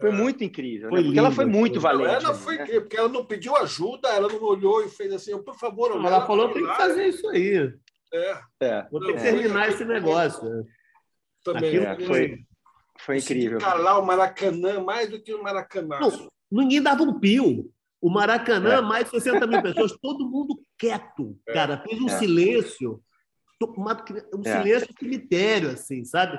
Foi 0.00 0.10
é. 0.10 0.12
muito 0.12 0.44
incrível, 0.44 0.90
foi 0.90 0.98
né? 1.00 1.04
porque 1.06 1.18
ela 1.18 1.30
foi 1.32 1.44
muito 1.44 1.80
foi. 1.80 1.90
valente. 1.90 2.24
Ela 2.24 2.34
foi 2.34 2.56
né? 2.56 2.62
incrível, 2.62 2.82
porque 2.82 2.96
ela 2.96 3.08
não 3.08 3.24
pediu 3.24 3.56
ajuda, 3.56 4.08
ela 4.08 4.28
não 4.28 4.42
olhou 4.42 4.84
e 4.84 4.88
fez 4.88 5.12
assim, 5.12 5.36
por 5.42 5.58
favor, 5.58 5.90
não, 5.90 6.06
ela 6.06 6.24
falou, 6.24 6.52
tem 6.52 6.64
que 6.64 6.74
fazer 6.74 7.08
isso 7.08 7.28
aí. 7.28 7.74
É. 8.12 8.40
é. 8.60 8.88
Vou 8.90 9.00
ter 9.00 9.14
que 9.14 9.22
terminar 9.22 9.68
esse 9.68 9.84
negócio. 9.84 10.64
Também. 11.44 11.76
É, 11.78 11.98
foi, 12.06 12.38
foi 13.00 13.18
incrível. 13.18 13.58
Calar 13.58 13.98
o 14.00 14.06
Maracanã 14.06 14.80
mais 14.80 15.10
do 15.10 15.20
que 15.20 15.34
o 15.34 15.42
Maracanã. 15.42 15.98
Não, 16.00 16.30
ninguém 16.50 16.80
dava 16.80 17.02
um 17.02 17.18
pio. 17.18 17.70
O 18.00 18.08
Maracanã, 18.08 18.74
é. 18.74 18.80
mais 18.80 19.04
de 19.06 19.10
60 19.10 19.46
mil 19.46 19.60
pessoas, 19.60 19.92
todo 20.00 20.28
mundo 20.28 20.60
quieto, 20.78 21.36
é. 21.48 21.52
cara. 21.52 21.82
Fez 21.82 22.00
um 22.00 22.08
é. 22.08 22.18
silêncio, 22.18 23.02
um 23.60 24.42
é. 24.44 24.62
silêncio 24.62 24.94
cemitério, 24.98 25.70
assim, 25.70 26.04
sabe? 26.04 26.38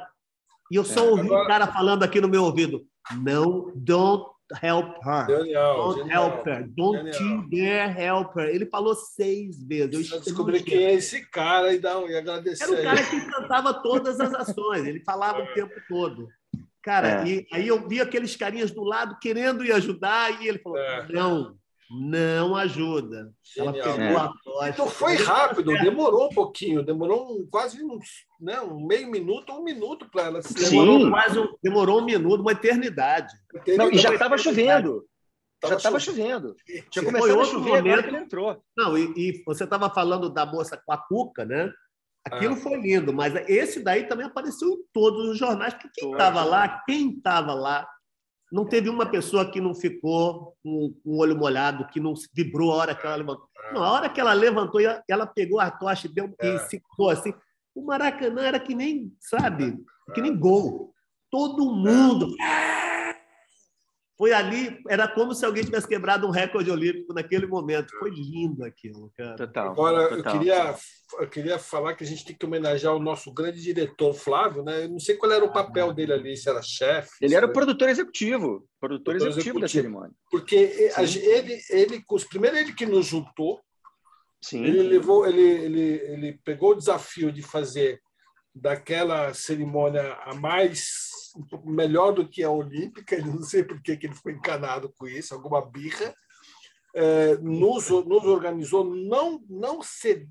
E 0.71 0.75
eu 0.75 0.85
só 0.85 1.05
é. 1.05 1.09
ouvi 1.09 1.25
Agora... 1.25 1.43
um 1.43 1.47
cara 1.47 1.67
falando 1.67 2.03
aqui 2.03 2.21
no 2.21 2.29
meu 2.29 2.43
ouvido: 2.43 2.85
não, 3.17 3.71
don't 3.75 4.25
help 4.61 4.97
her. 5.03 5.27
Genial, 5.27 5.77
don't 5.77 5.97
genial, 5.99 6.29
help 6.31 6.47
her. 6.47 6.67
Don't 6.75 7.13
genial. 7.13 7.21
you 7.21 7.49
dare 7.49 7.89
help 7.89 8.35
her. 8.35 8.49
Ele 8.49 8.65
falou 8.65 8.95
seis 8.95 9.61
vezes. 9.63 10.11
Eu 10.11 10.19
descobri 10.19 10.63
quem 10.63 10.85
é 10.85 10.93
esse 10.93 11.25
cara 11.29 11.73
e, 11.73 11.79
dá, 11.79 11.99
e 12.01 12.15
agradecer. 12.15 12.63
Era 12.63 12.73
o 12.73 12.83
cara 12.83 13.03
que 13.03 13.21
cantava 13.21 13.73
todas 13.73 14.19
as 14.19 14.33
ações. 14.33 14.85
Ele 14.85 15.01
falava 15.01 15.43
o 15.43 15.53
tempo 15.53 15.73
todo. 15.87 16.27
Cara, 16.81 17.23
é. 17.23 17.27
e 17.27 17.47
aí 17.51 17.67
eu 17.67 17.87
vi 17.87 17.99
aqueles 17.99 18.35
carinhas 18.35 18.71
do 18.71 18.83
lado 18.83 19.17
querendo 19.21 19.65
ir 19.65 19.71
ajudar 19.73 20.41
e 20.41 20.47
ele 20.47 20.59
falou: 20.59 20.77
é. 20.77 21.07
não, 21.09 21.55
não 21.89 22.55
ajuda. 22.55 23.33
Genial. 23.43 23.75
Ela 23.75 23.83
pegou 23.83 24.03
é. 24.03 24.15
a 24.15 24.31
tocha. 24.43 24.69
Então 24.69 24.87
foi 24.87 25.15
rápido, 25.15 25.73
demorou 25.73 26.27
um 26.27 26.33
pouquinho, 26.33 26.83
demorou 26.83 27.31
um, 27.31 27.47
quase 27.49 27.83
um, 27.83 27.99
né, 28.39 28.61
um 28.61 28.85
meio 28.85 29.09
minuto, 29.09 29.51
um 29.51 29.63
minuto 29.63 30.07
para 30.09 30.23
ela 30.23 30.41
se 30.41 30.53
demorou 30.53 31.09
quase 31.09 31.39
um, 31.39 31.47
demorou 31.63 32.01
um 32.01 32.05
minuto, 32.05 32.41
uma 32.41 32.51
eternidade. 32.51 33.33
Não, 33.75 33.91
e 33.91 33.97
já 33.97 34.13
estava 34.13 34.37
chovendo. 34.37 35.03
Tava 35.59 35.73
já 35.73 35.77
estava 35.77 35.99
chovendo. 35.99 36.55
Tinha 36.89 37.03
começado 37.03 37.41
a 37.41 37.45
chover 37.45 37.69
momento, 37.69 37.87
agora 37.87 38.03
que 38.03 38.09
ele 38.09 38.17
entrou. 38.17 38.63
Não, 38.77 38.97
e, 38.97 39.13
e 39.17 39.43
você 39.45 39.65
estava 39.65 39.89
falando 39.89 40.29
da 40.29 40.45
moça 40.45 40.81
com 40.85 40.93
a 40.93 40.97
cuca, 40.97 41.43
né? 41.43 41.71
Aquilo 42.23 42.53
ah. 42.53 42.57
foi 42.57 42.77
lindo, 42.79 43.11
mas 43.11 43.33
esse 43.49 43.81
daí 43.81 44.05
também 44.05 44.25
apareceu 44.25 44.69
em 44.69 44.83
todos 44.93 45.29
os 45.29 45.37
jornais, 45.37 45.73
porque 45.73 45.89
quem 45.95 46.11
estava 46.11 46.43
lá, 46.43 46.83
quem 46.85 47.11
estava 47.11 47.53
lá, 47.53 47.87
não 48.51 48.65
teve 48.65 48.89
uma 48.89 49.05
pessoa 49.05 49.49
que 49.49 49.61
não 49.61 49.75
ficou 49.75 50.55
com 50.63 50.93
o 51.05 51.17
olho 51.17 51.37
molhado, 51.37 51.87
que 51.87 51.99
não 51.99 52.13
vibrou 52.33 52.71
a 52.71 52.75
hora 52.75 52.95
que 52.95 53.05
ela 53.05 53.15
levantou. 53.15 53.47
Ah. 53.57 53.73
Não, 53.73 53.83
a 53.83 53.91
hora 53.91 54.09
que 54.09 54.19
ela 54.19 54.33
levantou, 54.33 54.81
ela 55.07 55.27
pegou 55.27 55.59
a 55.59 55.69
tocha 55.69 56.07
e, 56.07 56.13
deu, 56.13 56.33
é. 56.39 56.55
e 56.55 56.59
ficou 56.59 57.09
assim. 57.09 57.33
O 57.75 57.85
Maracanã 57.85 58.41
era 58.41 58.59
que 58.59 58.73
nem, 58.73 59.13
sabe, 59.19 59.77
que 60.13 60.21
nem 60.21 60.37
gol. 60.37 60.93
Todo 61.29 61.71
mundo. 61.71 62.35
É 62.41 62.78
foi 64.19 64.33
ali, 64.33 64.77
era 64.89 65.07
como 65.07 65.33
se 65.33 65.45
alguém 65.45 65.63
tivesse 65.63 65.87
quebrado 65.87 66.27
um 66.27 66.29
recorde 66.29 66.69
olímpico 66.69 67.13
naquele 67.13 67.47
momento. 67.47 67.97
Foi 67.97 68.09
lindo 68.09 68.65
aquilo, 68.65 69.09
cara. 69.15 69.37
Total. 69.37 69.71
Agora, 69.71 70.09
total. 70.09 70.17
Eu, 70.17 70.39
queria, 70.39 70.75
eu 71.21 71.29
queria 71.29 71.57
falar 71.57 71.95
que 71.95 72.03
a 72.03 72.05
gente 72.05 72.25
tem 72.25 72.35
que 72.35 72.45
homenagear 72.45 72.93
o 72.93 72.99
nosso 72.99 73.33
grande 73.33 73.61
diretor, 73.61 74.13
Flávio, 74.13 74.61
né? 74.61 74.83
Eu 74.83 74.89
não 74.89 74.99
sei 74.99 75.15
qual 75.15 75.31
era 75.31 75.45
o 75.45 75.53
papel 75.53 75.91
ah, 75.91 75.93
dele 75.93 76.11
ali, 76.11 76.35
se 76.35 76.49
era 76.49 76.61
chefe. 76.61 77.11
Ele 77.21 77.33
era 77.33 77.45
o 77.45 77.53
produtor 77.53 77.87
executivo, 77.87 78.67
produtor, 78.77 79.15
executivo, 79.15 79.39
executivo, 79.39 79.59
da 79.61 79.67
cerimônia. 79.69 80.15
Porque 80.29 80.91
ele, 80.97 81.61
ele, 81.69 82.03
primeiro 82.29 82.57
ele 82.57 82.73
que 82.73 82.85
nos 82.85 83.05
juntou, 83.05 83.61
Sim. 84.41 84.65
ele 84.65 84.83
levou, 84.83 85.25
ele, 85.25 85.41
ele, 85.41 85.81
ele 85.81 86.39
pegou 86.43 86.71
o 86.71 86.77
desafio 86.77 87.31
de 87.31 87.41
fazer 87.41 88.01
daquela 88.53 89.33
cerimônia 89.33 90.15
a 90.25 90.35
mais 90.35 91.08
melhor 91.63 92.13
do 92.13 92.27
que 92.27 92.43
a 92.43 92.51
olímpica, 92.51 93.17
não 93.25 93.43
sei 93.43 93.63
por 93.63 93.81
que 93.81 93.91
ele 93.91 94.15
ficou 94.15 94.31
encanado 94.31 94.93
com 94.97 95.07
isso, 95.07 95.33
alguma 95.33 95.65
birra, 95.65 96.13
é, 96.95 97.37
nos, 97.37 97.89
nos 97.89 98.23
organizou, 98.25 98.83
não, 98.83 99.43
não 99.47 99.81
se 99.81 100.27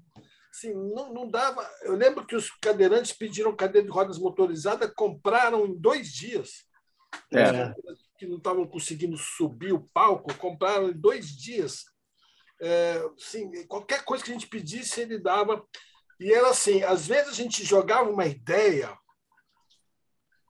Assim, 0.59 0.75
não, 0.75 1.13
não 1.13 1.31
dava. 1.31 1.65
Eu 1.83 1.95
lembro 1.95 2.27
que 2.27 2.35
os 2.35 2.51
cadeirantes 2.51 3.13
pediram 3.13 3.55
cadeira 3.55 3.87
de 3.87 3.93
rodas 3.93 4.19
motorizada, 4.19 4.93
compraram 4.93 5.67
em 5.67 5.75
dois 5.79 6.09
dias. 6.13 6.65
É. 7.33 7.73
Que 8.19 8.27
não 8.27 8.39
estavam 8.39 8.67
conseguindo 8.67 9.17
subir 9.17 9.73
o 9.73 9.89
palco, 9.95 10.35
compraram 10.35 10.89
em 10.89 10.93
dois 10.93 11.29
dias. 11.29 11.85
É, 12.61 13.01
assim, 13.17 13.67
qualquer 13.69 14.05
coisa 14.05 14.25
que 14.25 14.31
a 14.31 14.35
gente 14.35 14.49
pedisse, 14.49 15.01
ele 15.01 15.21
dava. 15.21 15.65
E 16.19 16.33
era 16.33 16.51
assim: 16.51 16.83
às 16.83 17.07
vezes 17.07 17.29
a 17.29 17.35
gente 17.35 17.65
jogava 17.65 18.11
uma 18.11 18.27
ideia 18.27 18.99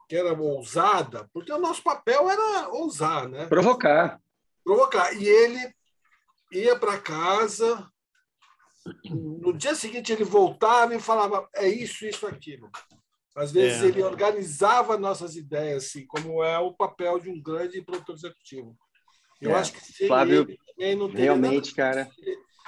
que 0.09 0.17
era 0.17 0.33
ousada, 0.33 1.29
porque 1.33 1.53
o 1.53 1.59
nosso 1.59 1.83
papel 1.83 2.31
era 2.31 2.69
ousar, 2.71 3.29
né? 3.29 3.47
Provocar. 3.47 4.21
Provocar. 4.65 5.13
E 5.13 5.27
ele 5.27 5.75
ia 6.51 6.79
para 6.79 6.99
casa, 6.99 7.87
no 9.05 9.53
dia 9.53 9.75
seguinte 9.75 10.13
ele 10.13 10.25
voltava 10.25 10.95
e 10.95 11.01
falava: 11.01 11.47
é 11.55 11.69
isso, 11.69 12.07
isso, 12.07 12.27
aquilo. 12.27 12.71
Às 13.37 13.53
vezes 13.53 13.83
é. 13.83 13.87
ele 13.87 14.03
organizava 14.03 14.99
nossas 14.99 15.37
ideias, 15.37 15.85
assim, 15.85 16.07
como 16.07 16.43
é 16.43 16.59
o 16.59 16.73
papel 16.73 17.21
de 17.21 17.29
um 17.29 17.41
grande 17.41 17.81
produtor 17.83 18.17
executivo. 18.17 18.77
Eu 19.41 19.53
é. 19.53 19.55
acho 19.55 19.73
que 19.73 19.81
sem 19.81 20.09
Flávio, 20.09 20.49
ele 20.77 20.97
não 20.97 21.09
teria 21.09 21.25
realmente, 21.27 21.73
cara. 21.75 22.11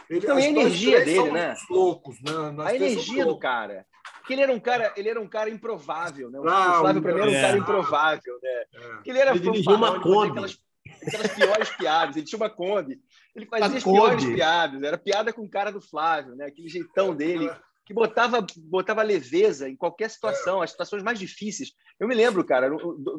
Ele, 0.08 0.26
também 0.26 0.46
a 0.46 0.48
energia 0.48 1.04
dele, 1.04 1.30
né? 1.30 1.56
Loucos, 1.68 2.20
né? 2.20 2.32
a 2.64 2.74
energia 2.74 3.24
do 3.24 3.38
cara. 3.38 3.86
Porque 4.30 4.34
ele 4.34 4.42
era 4.42 4.52
um 4.52 4.60
cara, 4.60 4.94
ele 4.96 5.08
era 5.08 5.20
um 5.20 5.26
cara 5.26 5.50
improvável, 5.50 6.30
né? 6.30 6.38
O 6.38 6.48
ah, 6.48 6.78
Flávio 6.78 7.02
para 7.02 7.14
mim 7.14 7.20
era 7.20 7.30
um 7.30 7.42
cara 7.42 7.58
improvável, 7.58 8.38
né? 8.40 8.50
É. 8.50 8.64
Ele 9.04 9.18
era 9.18 9.30
ele 9.32 9.40
dirigiu 9.40 9.74
uma 9.74 10.00
Kombi. 10.00 10.30
Aquelas, 10.30 10.58
aquelas 11.04 11.34
piores 11.34 11.70
piadas. 11.70 12.16
Ele 12.16 12.24
tinha 12.24 12.36
uma 12.36 12.48
Kombi. 12.48 13.00
Ele 13.34 13.46
fazia 13.46 13.66
a 13.66 13.78
as 13.78 13.82
piores 13.82 14.24
piadas. 14.24 14.82
Era 14.84 14.96
piada 14.96 15.32
com 15.32 15.42
o 15.42 15.50
cara 15.50 15.72
do 15.72 15.80
Flávio, 15.80 16.36
né? 16.36 16.46
Aquele 16.46 16.68
jeitão 16.68 17.12
dele 17.12 17.50
que 17.84 17.92
botava, 17.92 18.46
botava 18.56 19.02
leveza 19.02 19.68
em 19.68 19.74
qualquer 19.74 20.08
situação, 20.08 20.62
as 20.62 20.70
situações 20.70 21.02
mais 21.02 21.18
difíceis. 21.18 21.72
Eu 21.98 22.06
me 22.06 22.14
lembro, 22.14 22.44
cara, 22.44 22.70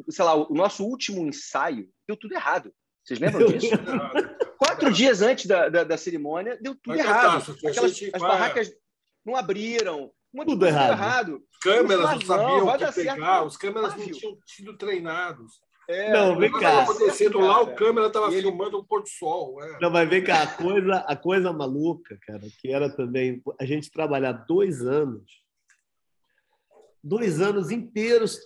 sei 0.08 0.24
lá, 0.24 0.34
o 0.34 0.54
nosso 0.54 0.82
último 0.82 1.26
ensaio 1.26 1.90
deu 2.08 2.16
tudo 2.16 2.32
errado. 2.32 2.72
Vocês 3.04 3.20
lembram 3.20 3.48
disso? 3.48 3.74
Quatro 4.56 4.90
dias 4.90 5.20
antes 5.20 5.44
da, 5.44 5.68
da, 5.68 5.84
da 5.84 5.98
cerimônia, 5.98 6.56
deu 6.58 6.74
tudo 6.74 6.96
Mas 6.96 7.00
errado. 7.00 7.54
Aquelas, 7.68 8.00
as 8.14 8.22
barracas 8.22 8.72
não 9.26 9.36
abriram, 9.36 10.10
tudo 10.46 10.66
errado. 10.66 10.92
errado. 10.92 11.42
Câmeras 11.60 12.10
não 12.10 12.20
sabiam 12.22 12.66
o 12.66 12.72
que 12.72 12.92
pegar, 12.92 12.92
certo. 12.92 13.46
os 13.46 13.56
câmeras 13.56 13.96
não 13.96 14.04
tinham 14.04 14.38
sido 14.46 14.76
treinados. 14.76 15.60
É, 15.88 16.12
não, 16.12 16.38
vem 16.38 16.50
cá. 16.50 16.82
acontecendo 16.82 17.40
lá, 17.40 17.60
o 17.60 17.74
câmera 17.74 18.06
estava 18.06 18.30
filmando 18.30 18.78
o 18.78 18.84
pôr 18.84 19.02
do 19.02 19.08
sol. 19.08 19.62
É. 19.62 19.78
Não, 19.80 19.90
mas 19.90 20.08
vem 20.08 20.22
cá, 20.22 20.42
a 20.42 20.46
coisa, 20.46 20.94
a 20.96 21.16
coisa 21.16 21.52
maluca, 21.52 22.18
cara, 22.22 22.42
que 22.60 22.72
era 22.72 22.88
também 22.88 23.42
a 23.60 23.64
gente 23.64 23.90
trabalhar 23.90 24.32
dois 24.32 24.80
anos, 24.82 25.42
dois 27.02 27.40
anos 27.40 27.70
inteiros 27.70 28.38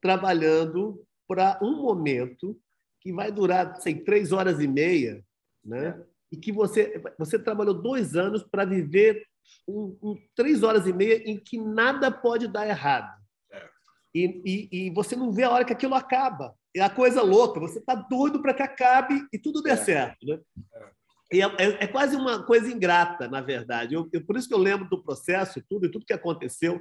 trabalhando 0.00 1.02
para 1.26 1.58
um 1.62 1.82
momento 1.82 2.58
que 3.00 3.12
vai 3.12 3.32
durar, 3.32 3.80
sei, 3.80 3.94
três 3.94 4.32
horas 4.32 4.60
e 4.60 4.68
meia, 4.68 5.24
né? 5.64 6.00
E 6.30 6.36
que 6.36 6.52
você, 6.52 7.02
você 7.18 7.38
trabalhou 7.38 7.74
dois 7.74 8.14
anos 8.14 8.42
para 8.42 8.64
viver 8.64 9.26
um, 9.68 9.96
um, 10.02 10.16
três 10.34 10.62
horas 10.62 10.86
e 10.86 10.92
meia 10.92 11.22
em 11.28 11.38
que 11.38 11.58
nada 11.58 12.10
pode 12.10 12.48
dar 12.48 12.66
errado. 12.66 13.10
É. 13.52 13.68
E, 14.14 14.42
e, 14.44 14.86
e, 14.86 14.90
você 14.90 15.16
não 15.16 15.32
vê 15.32 15.44
a 15.44 15.50
hora 15.50 15.64
que 15.64 15.72
aquilo 15.72 15.94
acaba. 15.94 16.54
É 16.76 16.80
a 16.80 16.90
coisa 16.90 17.22
louca, 17.22 17.60
você 17.60 17.78
está 17.78 17.94
doido 17.94 18.42
para 18.42 18.54
que 18.54 18.62
acabe 18.62 19.26
e 19.32 19.38
tudo 19.38 19.62
dê 19.62 19.70
é. 19.70 19.76
certo. 19.76 20.26
Né? 20.26 20.38
É. 20.74 20.94
E 21.32 21.42
é, 21.42 21.46
é, 21.46 21.84
é, 21.84 21.86
quase 21.86 22.16
uma 22.16 22.42
coisa 22.44 22.70
ingrata, 22.70 23.26
na 23.28 23.40
verdade. 23.40 23.94
Eu, 23.94 24.08
eu, 24.12 24.24
por 24.24 24.36
isso 24.36 24.48
que 24.48 24.54
eu 24.54 24.58
lembro 24.58 24.88
do 24.88 25.02
processo, 25.02 25.62
tudo 25.68 25.86
e 25.86 25.90
tudo 25.90 26.06
que 26.06 26.12
aconteceu. 26.12 26.80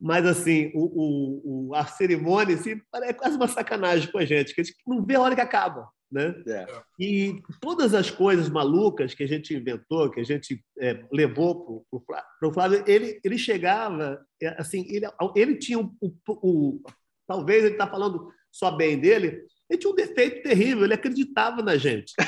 Mas, 0.00 0.26
assim, 0.26 0.70
o, 0.74 0.84
o, 0.84 1.68
o 1.70 1.74
a 1.74 1.86
cerimônia 1.86 2.56
assim, 2.56 2.80
é 3.04 3.12
quase 3.12 3.36
uma 3.36 3.48
sacanagem 3.48 4.10
com 4.10 4.18
a 4.18 4.24
gente, 4.24 4.54
que 4.54 4.60
a 4.60 4.64
gente 4.64 4.76
não 4.86 5.02
vê 5.02 5.14
a 5.14 5.20
hora 5.20 5.34
que 5.34 5.40
acaba. 5.40 5.88
Né? 6.14 6.32
É. 6.46 6.66
E 6.96 7.42
todas 7.60 7.92
as 7.92 8.08
coisas 8.08 8.48
malucas 8.48 9.14
que 9.14 9.24
a 9.24 9.26
gente 9.26 9.52
inventou, 9.52 10.08
que 10.08 10.20
a 10.20 10.24
gente 10.24 10.64
é, 10.78 11.04
levou 11.10 11.84
para 11.90 12.48
o 12.48 12.52
Flávio, 12.52 12.84
ele, 12.86 13.20
ele 13.24 13.36
chegava, 13.36 14.24
é, 14.40 14.54
assim, 14.56 14.86
ele, 14.88 15.08
ele 15.34 15.56
tinha 15.56 15.80
o, 15.80 16.80
talvez 17.26 17.64
ele 17.64 17.74
está 17.74 17.88
falando 17.88 18.32
só 18.52 18.70
bem 18.70 18.96
dele, 18.96 19.42
ele 19.68 19.78
tinha 19.78 19.92
um 19.92 19.96
defeito 19.96 20.44
terrível, 20.44 20.84
ele 20.84 20.94
acreditava 20.94 21.60
na 21.62 21.76
gente. 21.76 22.14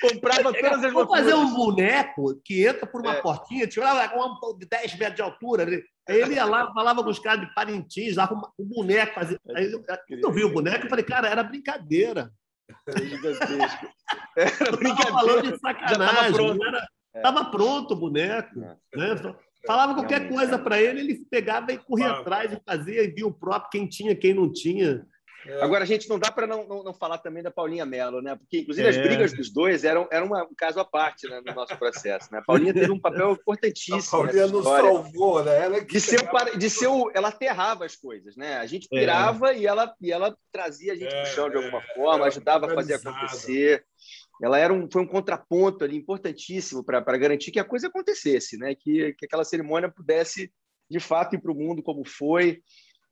Comprava 0.00 0.52
todas 0.52 0.84
as 0.84 0.92
Vamos 0.92 1.10
fazer 1.10 1.34
um 1.34 1.54
boneco 1.54 2.40
que 2.44 2.66
entra 2.66 2.86
por 2.86 3.00
uma 3.00 3.14
é. 3.14 3.20
portinha, 3.20 3.68
tirava 3.68 4.08
de 4.58 4.66
10 4.66 4.98
metros 4.98 5.16
de 5.16 5.22
altura. 5.22 5.64
Aí 6.08 6.22
ele 6.22 6.34
ia 6.34 6.44
lá, 6.44 6.72
falava 6.72 7.04
com 7.04 7.10
os 7.10 7.18
caras 7.18 7.46
de 7.46 7.54
Parintins, 7.54 8.16
lá 8.16 8.26
com 8.26 8.40
o 8.56 8.64
boneco. 8.64 9.14
Fazia... 9.14 9.38
Aí 9.54 9.70
eu, 9.70 9.84
eu 10.08 10.32
vi 10.32 10.42
o 10.42 10.52
boneco 10.52 10.86
e 10.86 10.88
falei, 10.88 11.04
cara, 11.04 11.28
era 11.28 11.42
brincadeira. 11.42 12.32
Era 12.86 13.04
gigantesco. 13.04 13.86
Era 14.36 14.76
brincadeira. 14.76 15.12
falando 15.12 15.52
de 15.52 15.58
sacanagem. 15.58 16.32
Tava 16.32 16.32
pronto. 16.32 16.64
Era... 16.64 16.88
É. 17.14 17.50
pronto 17.50 17.94
o 17.94 17.96
boneco. 17.96 18.60
É. 18.62 18.96
Né? 18.96 19.34
Falava 19.66 19.94
qualquer 19.94 20.28
coisa 20.28 20.58
para 20.58 20.80
ele, 20.80 21.00
ele 21.00 21.26
pegava 21.30 21.72
e 21.72 21.78
corria 21.78 22.12
atrás 22.12 22.52
e 22.52 22.62
fazia 22.64 23.02
e 23.02 23.08
via 23.08 23.26
o 23.26 23.32
próprio, 23.32 23.70
quem 23.70 23.86
tinha, 23.86 24.14
quem 24.14 24.32
não 24.32 24.50
tinha. 24.50 25.04
É. 25.46 25.62
Agora, 25.62 25.84
a 25.84 25.86
gente 25.86 26.08
não 26.08 26.18
dá 26.18 26.32
para 26.32 26.46
não, 26.46 26.66
não, 26.66 26.82
não, 26.82 26.94
falar 26.94 27.18
também 27.18 27.42
da 27.42 27.50
Paulinha 27.50 27.86
Mello, 27.86 28.20
né? 28.20 28.34
Porque, 28.34 28.58
inclusive, 28.58 28.86
é. 28.86 28.90
as 28.90 28.96
brigas 28.96 29.32
dos 29.32 29.50
dois 29.50 29.84
eram, 29.84 30.08
eram 30.10 30.26
uma, 30.26 30.42
um 30.44 30.54
caso 30.56 30.80
à 30.80 30.84
parte 30.84 31.28
né, 31.28 31.40
no 31.44 31.54
nosso 31.54 31.76
processo. 31.76 32.28
Né? 32.32 32.38
A 32.38 32.42
Paulinha 32.42 32.74
teve 32.74 32.90
um 32.90 33.00
papel 33.00 33.32
importantíssimo. 33.32 33.96
A 33.96 34.24
Paulinha 34.24 34.46
nos 34.48 34.64
salvou, 34.64 35.44
né? 35.44 35.64
Ela 35.64 35.80
de 35.80 36.00
ser, 36.00 36.20
o, 36.20 36.58
de 36.58 36.70
ser 36.70 36.88
o, 36.88 37.10
ela 37.14 37.28
aterrava 37.28 37.84
as 37.84 37.94
coisas, 37.94 38.36
né? 38.36 38.58
A 38.58 38.66
gente 38.66 38.88
é. 38.92 38.98
pirava 38.98 39.52
é. 39.52 39.58
e, 39.58 39.66
ela, 39.66 39.94
e 40.00 40.10
ela 40.10 40.36
trazia 40.52 40.92
a 40.92 40.96
gente 40.96 41.10
para 41.10 41.22
o 41.22 41.26
chão 41.26 41.50
de 41.50 41.56
alguma 41.56 41.78
é, 41.78 41.94
forma, 41.94 42.26
ajudava 42.26 42.66
a 42.66 42.74
fazer 42.74 42.94
acontecer. 42.94 43.84
Ela 44.42 44.58
era 44.58 44.72
um, 44.72 44.88
foi 44.90 45.02
um 45.02 45.06
contraponto 45.06 45.84
ali 45.84 45.96
importantíssimo 45.96 46.84
para 46.84 47.00
garantir 47.16 47.50
que 47.50 47.60
a 47.60 47.64
coisa 47.64 47.86
acontecesse, 47.86 48.56
né? 48.58 48.74
Que, 48.74 49.14
que 49.14 49.24
aquela 49.24 49.44
cerimônia 49.44 49.88
pudesse, 49.88 50.52
de 50.90 50.98
fato, 50.98 51.36
ir 51.36 51.40
para 51.40 51.52
o 51.52 51.54
mundo 51.54 51.82
como 51.82 52.04
foi. 52.04 52.60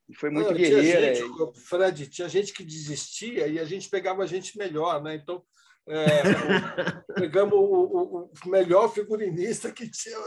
E 0.08 0.14
foi 0.14 0.30
muito 0.30 0.48
Não, 0.48 0.56
guerreira. 0.56 1.12
Tinha 1.12 1.26
gente, 1.26 1.60
Fred, 1.60 2.06
tinha 2.08 2.28
gente 2.28 2.52
que 2.52 2.64
desistia 2.64 3.46
e 3.48 3.58
a 3.58 3.64
gente 3.64 3.88
pegava 3.88 4.22
a 4.22 4.26
gente 4.26 4.56
melhor, 4.56 5.02
né? 5.02 5.16
Então, 5.16 5.42
é, 5.88 6.04
pegamos 7.14 7.54
o, 7.54 7.58
o, 7.58 8.30
o, 8.44 8.48
melhor 8.48 8.92
figurinista 8.92 9.70
que 9.70 9.88
tinha. 9.88 10.18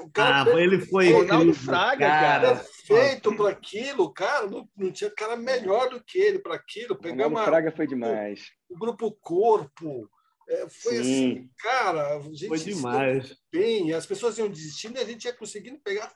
O 0.00 0.10
cara 0.10 0.52
ah, 0.52 0.60
ele 0.60 0.78
foi. 0.80 1.12
Ronaldo 1.12 1.54
Fraga, 1.54 2.06
cara. 2.06 2.56
Feito 2.56 3.36
para 3.36 3.50
aquilo, 3.50 4.12
cara, 4.12 4.46
não, 4.46 4.68
não, 4.76 4.92
tinha 4.92 5.10
cara 5.10 5.36
melhor 5.36 5.90
do 5.90 6.02
que 6.02 6.18
ele 6.18 6.38
para 6.38 6.54
aquilo. 6.54 6.96
Pegamos 6.96 7.32
Ronaldo 7.32 7.50
Fraga 7.50 7.72
foi 7.72 7.86
demais. 7.86 8.42
O, 8.68 8.74
o 8.74 8.78
grupo 8.78 9.10
Corpo. 9.20 10.08
É, 10.48 10.68
foi 10.68 10.94
Sim. 10.94 11.00
assim, 11.00 11.50
cara, 11.58 12.16
a 12.16 12.20
gente 12.20 12.48
foi 12.48 12.58
demais. 12.58 13.36
bem, 13.50 13.92
as 13.92 14.04
pessoas 14.04 14.36
iam 14.38 14.48
desistindo 14.48 14.98
e 14.98 15.00
a 15.00 15.04
gente 15.04 15.24
ia 15.24 15.32
conseguindo 15.32 15.78
pegar 15.78 16.12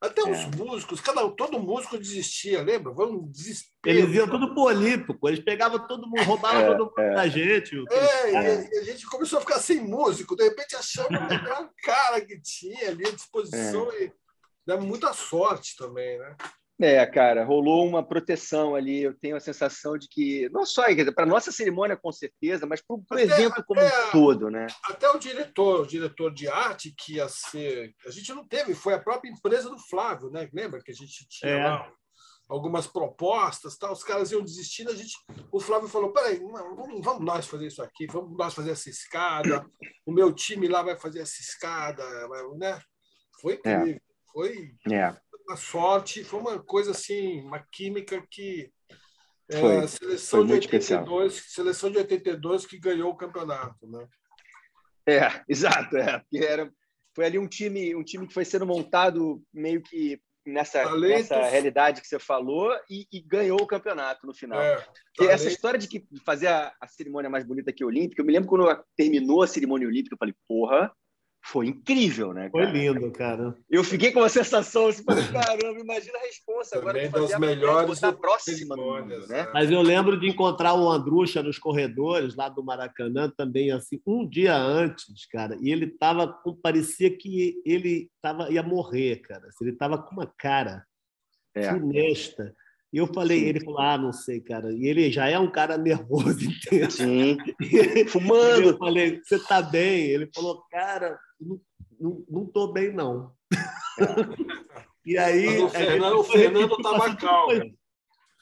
até 0.00 0.22
os 0.22 0.38
é. 0.38 0.56
músicos, 0.56 1.00
cada, 1.00 1.26
todo 1.30 1.58
músico 1.58 1.96
desistia, 1.96 2.62
lembra? 2.62 2.94
Foi 2.94 3.06
um 3.06 3.26
desespero. 3.30 3.98
Eles 3.98 4.14
iam 4.14 4.28
tudo 4.28 4.52
pro 4.52 4.64
Olímpico, 4.64 5.28
eles 5.28 5.40
pegavam 5.40 5.86
todo 5.86 6.06
mundo, 6.06 6.22
roubavam 6.24 6.60
é, 6.60 6.66
todo 6.66 6.84
mundo 6.86 6.98
é. 6.98 7.14
da 7.14 7.28
gente. 7.28 7.74
É, 7.90 8.30
e, 8.30 8.68
e, 8.70 8.78
a 8.78 8.84
gente 8.84 9.06
começou 9.06 9.38
a 9.38 9.42
ficar 9.42 9.58
sem 9.58 9.80
músico, 9.80 10.36
de 10.36 10.44
repente 10.44 10.76
achamos 10.76 11.18
o 11.18 11.70
cara 11.82 12.20
que 12.20 12.38
tinha 12.40 12.90
ali 12.90 13.06
à 13.06 13.12
disposição 13.12 13.90
é. 13.92 14.04
e 14.04 14.12
dá 14.66 14.76
muita 14.76 15.12
sorte 15.12 15.74
também, 15.76 16.18
né? 16.18 16.36
É, 16.80 17.06
cara, 17.06 17.44
rolou 17.44 17.86
uma 17.86 18.02
proteção 18.02 18.74
ali. 18.74 19.02
Eu 19.02 19.14
tenho 19.14 19.36
a 19.36 19.40
sensação 19.40 19.96
de 19.96 20.08
que, 20.08 20.48
não 20.50 20.66
só 20.66 20.82
para 21.14 21.26
nossa 21.26 21.52
cerimônia, 21.52 21.96
com 21.96 22.10
certeza, 22.10 22.66
mas 22.66 22.82
para 22.82 22.96
o 22.96 23.18
evento 23.18 23.62
como 23.64 23.80
um 23.80 24.10
todo, 24.10 24.50
né? 24.50 24.66
Até 24.84 25.08
o 25.08 25.18
diretor, 25.18 25.82
o 25.82 25.86
diretor 25.86 26.34
de 26.34 26.48
arte, 26.48 26.94
que 26.96 27.14
ia 27.14 27.28
ser. 27.28 27.94
A 28.04 28.10
gente 28.10 28.32
não 28.34 28.46
teve, 28.46 28.74
foi 28.74 28.94
a 28.94 28.98
própria 28.98 29.30
empresa 29.30 29.70
do 29.70 29.78
Flávio, 29.78 30.30
né? 30.30 30.48
Lembra 30.52 30.82
que 30.82 30.90
a 30.90 30.94
gente 30.94 31.26
tinha 31.28 31.52
é. 31.52 31.64
lá 31.64 31.92
algumas 32.48 32.86
propostas, 32.86 33.78
tá? 33.78 33.90
os 33.90 34.04
caras 34.04 34.30
iam 34.30 34.42
desistindo, 34.42 34.90
a 34.90 34.94
gente, 34.94 35.14
o 35.50 35.58
Flávio 35.58 35.88
falou, 35.88 36.12
peraí, 36.12 36.38
vamos, 36.38 37.02
vamos 37.02 37.24
nós 37.24 37.46
fazer 37.46 37.68
isso 37.68 37.82
aqui, 37.82 38.06
vamos 38.06 38.36
nós 38.36 38.52
fazer 38.52 38.72
essa 38.72 38.90
escada, 38.90 39.66
o 40.04 40.12
meu 40.12 40.30
time 40.30 40.68
lá 40.68 40.82
vai 40.82 40.94
fazer 40.94 41.20
essa 41.20 41.40
escada, 41.40 42.04
né? 42.58 42.78
Foi 43.40 43.54
é. 43.64 43.72
incrível, 43.72 43.96
é. 43.96 44.30
foi 44.30 44.74
é 44.92 45.23
uma 45.46 45.56
sorte, 45.56 46.24
foi 46.24 46.40
uma 46.40 46.62
coisa 46.62 46.92
assim, 46.92 47.42
uma 47.42 47.60
química 47.72 48.24
que 48.30 48.70
é, 49.48 49.60
foi, 49.60 49.76
a 49.76 49.88
seleção 49.88 50.40
foi 50.40 50.46
de 50.46 50.52
82, 50.54 51.34
especial. 51.34 51.54
seleção 51.54 51.90
de 51.90 51.98
82 51.98 52.66
que 52.66 52.78
ganhou 52.78 53.10
o 53.10 53.16
campeonato, 53.16 53.86
né? 53.86 54.08
É, 55.06 55.20
exato, 55.48 55.96
é, 55.96 56.18
porque 56.18 56.38
era 56.38 56.72
foi 57.14 57.26
ali 57.26 57.38
um 57.38 57.46
time, 57.46 57.94
um 57.94 58.02
time 58.02 58.26
que 58.26 58.34
foi 58.34 58.44
sendo 58.44 58.66
montado 58.66 59.40
meio 59.52 59.80
que 59.80 60.20
nessa, 60.44 60.94
nessa 60.98 61.42
realidade 61.44 62.00
que 62.00 62.08
você 62.08 62.18
falou 62.18 62.76
e, 62.90 63.06
e, 63.12 63.20
ganhou 63.20 63.60
o 63.60 63.66
campeonato 63.66 64.26
no 64.26 64.34
final. 64.34 64.60
É, 64.60 64.84
essa 65.28 65.48
história 65.48 65.78
de 65.78 65.86
que 65.86 66.04
fazer 66.24 66.48
a, 66.48 66.74
a, 66.80 66.88
cerimônia 66.88 67.30
mais 67.30 67.44
bonita 67.44 67.72
que 67.72 67.82
a 67.82 67.86
Olímpica, 67.86 68.20
eu 68.20 68.26
me 68.26 68.32
lembro 68.32 68.48
quando 68.48 68.84
terminou 68.96 69.42
a 69.42 69.46
cerimônia 69.46 69.86
olímpica, 69.86 70.14
eu 70.14 70.18
falei, 70.18 70.34
porra, 70.46 70.92
foi 71.44 71.66
incrível, 71.66 72.32
né? 72.32 72.48
Cara? 72.48 72.70
Foi 72.70 72.78
lindo, 72.78 73.12
cara. 73.12 73.54
Eu 73.70 73.84
fiquei 73.84 74.10
com 74.10 74.20
uma 74.20 74.30
sensação 74.30 74.86
assim, 74.86 75.04
caramba, 75.04 75.78
imagina 75.78 76.16
a 76.18 76.22
resposta 76.22 76.78
agora 76.78 76.98
de 76.98 77.10
fazer 77.10 77.38
melhores 77.38 78.02
a 78.02 78.12
próxima 78.12 78.74
mundo, 78.74 79.26
né? 79.28 79.46
Mas 79.52 79.70
eu 79.70 79.82
lembro 79.82 80.18
de 80.18 80.26
encontrar 80.26 80.72
o 80.72 80.88
Andrucha 80.90 81.42
nos 81.42 81.58
corredores 81.58 82.34
lá 82.34 82.48
do 82.48 82.64
Maracanã 82.64 83.30
também 83.36 83.70
assim, 83.70 84.00
um 84.06 84.26
dia 84.26 84.56
antes, 84.56 85.26
cara, 85.26 85.58
e 85.60 85.70
ele 85.70 85.86
tava 85.86 86.26
parecia 86.62 87.14
que 87.14 87.60
ele 87.66 88.10
tava 88.22 88.50
ia 88.50 88.62
morrer, 88.62 89.16
cara. 89.16 89.46
Ele 89.60 89.72
tava 89.72 89.98
com 89.98 90.12
uma 90.12 90.26
cara 90.38 90.82
é. 91.54 91.70
funesta. 91.70 92.54
E 92.90 92.96
eu 92.96 93.08
falei, 93.08 93.40
Sim. 93.40 93.46
ele 93.46 93.60
falou, 93.60 93.80
ah, 93.80 93.98
não 93.98 94.12
sei, 94.12 94.40
cara. 94.40 94.72
E 94.72 94.86
ele 94.86 95.10
já 95.10 95.28
é 95.28 95.36
um 95.36 95.50
cara 95.50 95.76
nervoso, 95.76 96.38
entendeu? 96.46 96.90
Sim. 96.90 97.36
Fumando. 98.06 98.68
Eu 98.68 98.78
falei, 98.78 99.20
você 99.20 99.36
tá 99.36 99.60
bem? 99.60 100.06
Ele 100.06 100.30
falou, 100.32 100.62
cara, 100.70 101.18
não, 102.28 102.46
tô 102.46 102.72
bem, 102.72 102.92
não. 102.92 103.34
e 105.04 105.16
aí. 105.18 105.46
Mas 105.46 105.62
o 105.62 105.68
Fernando, 105.68 106.18
o 106.18 106.24
Fernando 106.24 106.76
tava 106.82 107.16
calmo. 107.16 107.74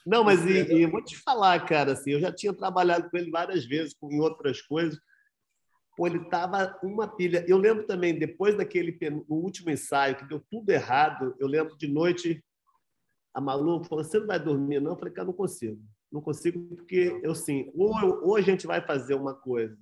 Não, 0.05 0.25
mas 0.25 0.45
e, 0.45 0.75
e, 0.75 0.83
eu 0.83 0.91
vou 0.91 1.03
te 1.03 1.17
falar, 1.17 1.65
cara, 1.65 1.93
assim, 1.93 2.11
eu 2.11 2.21
já 2.21 2.33
tinha 2.33 2.53
trabalhado 2.53 3.09
com 3.09 3.17
ele 3.17 3.31
várias 3.31 3.65
vezes, 3.65 3.95
com 3.95 4.19
outras 4.19 4.61
coisas. 4.61 4.99
Pô, 5.97 6.07
ele 6.07 6.29
tava 6.29 6.77
uma 6.83 7.07
pilha. 7.07 7.45
Eu 7.47 7.59
lembro 7.59 7.87
também, 7.87 8.19
depois 8.19 8.57
daquele 8.57 8.99
no 9.11 9.25
último 9.29 9.71
ensaio, 9.71 10.17
que 10.17 10.27
deu 10.27 10.43
tudo 10.51 10.71
errado, 10.71 11.37
eu 11.39 11.47
lembro 11.47 11.77
de 11.77 11.87
noite 11.87 12.43
a 13.35 13.41
Malu 13.41 13.83
falou: 13.85 14.05
você 14.05 14.19
não 14.19 14.27
vai 14.27 14.39
dormir, 14.39 14.81
não? 14.81 14.93
Eu 14.93 14.97
falei, 14.97 15.15
cara, 15.15 15.27
não 15.27 15.33
consigo. 15.33 15.81
Não 16.11 16.21
consigo, 16.21 16.77
porque 16.77 17.19
eu 17.23 17.35
sim, 17.35 17.71
ou, 17.75 17.99
eu, 18.01 18.23
ou 18.23 18.37
a 18.37 18.41
gente 18.43 18.67
vai 18.67 18.85
fazer 18.85 19.15
uma 19.15 19.35
coisa 19.35 19.79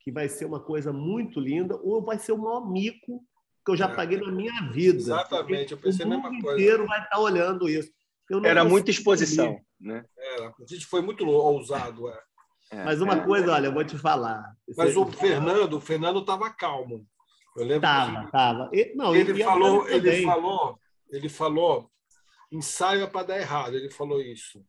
que 0.00 0.10
vai 0.10 0.28
ser 0.28 0.44
uma 0.44 0.60
coisa 0.60 0.92
muito 0.92 1.38
linda, 1.38 1.76
ou 1.76 2.02
vai 2.02 2.18
ser 2.18 2.32
o 2.32 2.38
maior 2.38 2.70
mico 2.70 3.22
que 3.64 3.72
eu 3.72 3.76
já 3.76 3.86
é. 3.86 3.94
paguei 3.94 4.18
na 4.18 4.32
minha 4.32 4.70
vida. 4.70 4.98
Exatamente, 4.98 5.72
eu 5.72 5.78
pensei 5.78 6.04
a 6.04 6.08
mesma 6.08 6.30
coisa. 6.30 6.48
O 6.48 6.52
inteiro 6.52 6.86
vai 6.86 7.02
estar 7.02 7.18
olhando 7.18 7.68
isso. 7.68 7.90
Era 8.44 8.64
muita 8.64 8.90
exposição. 8.90 9.60
Né? 9.78 10.04
Era, 10.16 10.48
a 10.48 10.66
gente 10.66 10.86
foi 10.86 11.02
muito 11.02 11.26
ousado. 11.26 12.08
É. 12.08 12.18
É. 12.72 12.84
Mas 12.84 13.00
uma 13.00 13.20
coisa, 13.24 13.52
olha, 13.52 13.66
eu 13.66 13.72
vou 13.72 13.84
te 13.84 13.98
falar. 13.98 14.54
Mas 14.76 14.96
o 14.96 15.04
Fernando, 15.06 15.74
o 15.74 15.80
Fernando 15.80 16.20
estava 16.20 16.48
calmo. 16.50 17.04
Eu 17.56 17.64
lembro. 17.64 17.80
Tava, 17.80 18.24
que... 18.24 18.30
tava. 18.30 18.70
Não, 18.94 19.14
ele 19.14 19.42
falou, 19.42 19.88
ele 19.88 20.22
falou, 20.22 20.78
ele 21.10 21.28
falou 21.28 21.90
ensaio 22.50 23.02
é 23.02 23.06
para 23.06 23.26
dar 23.26 23.40
errado. 23.40 23.76
Ele 23.76 23.90
falou 23.90 24.20
isso. 24.20 24.64